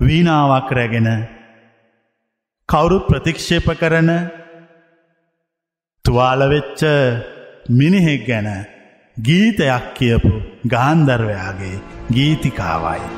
වීනාවක් 0.00 0.70
රැගෙන 0.70 1.08
කවුරුත් 2.68 3.04
ප්‍රතික්ෂේප 3.08 3.66
කරන 3.80 4.10
තුවාලවෙච්ච 6.04 6.80
මිනිහෙක් 7.70 8.26
ගැන 8.26 8.48
ගීතයක් 9.16 9.86
කියපු 9.94 10.32
ගාන්දර්වයාගේ 10.68 11.78
ගීතිකාවයි. 12.12 13.08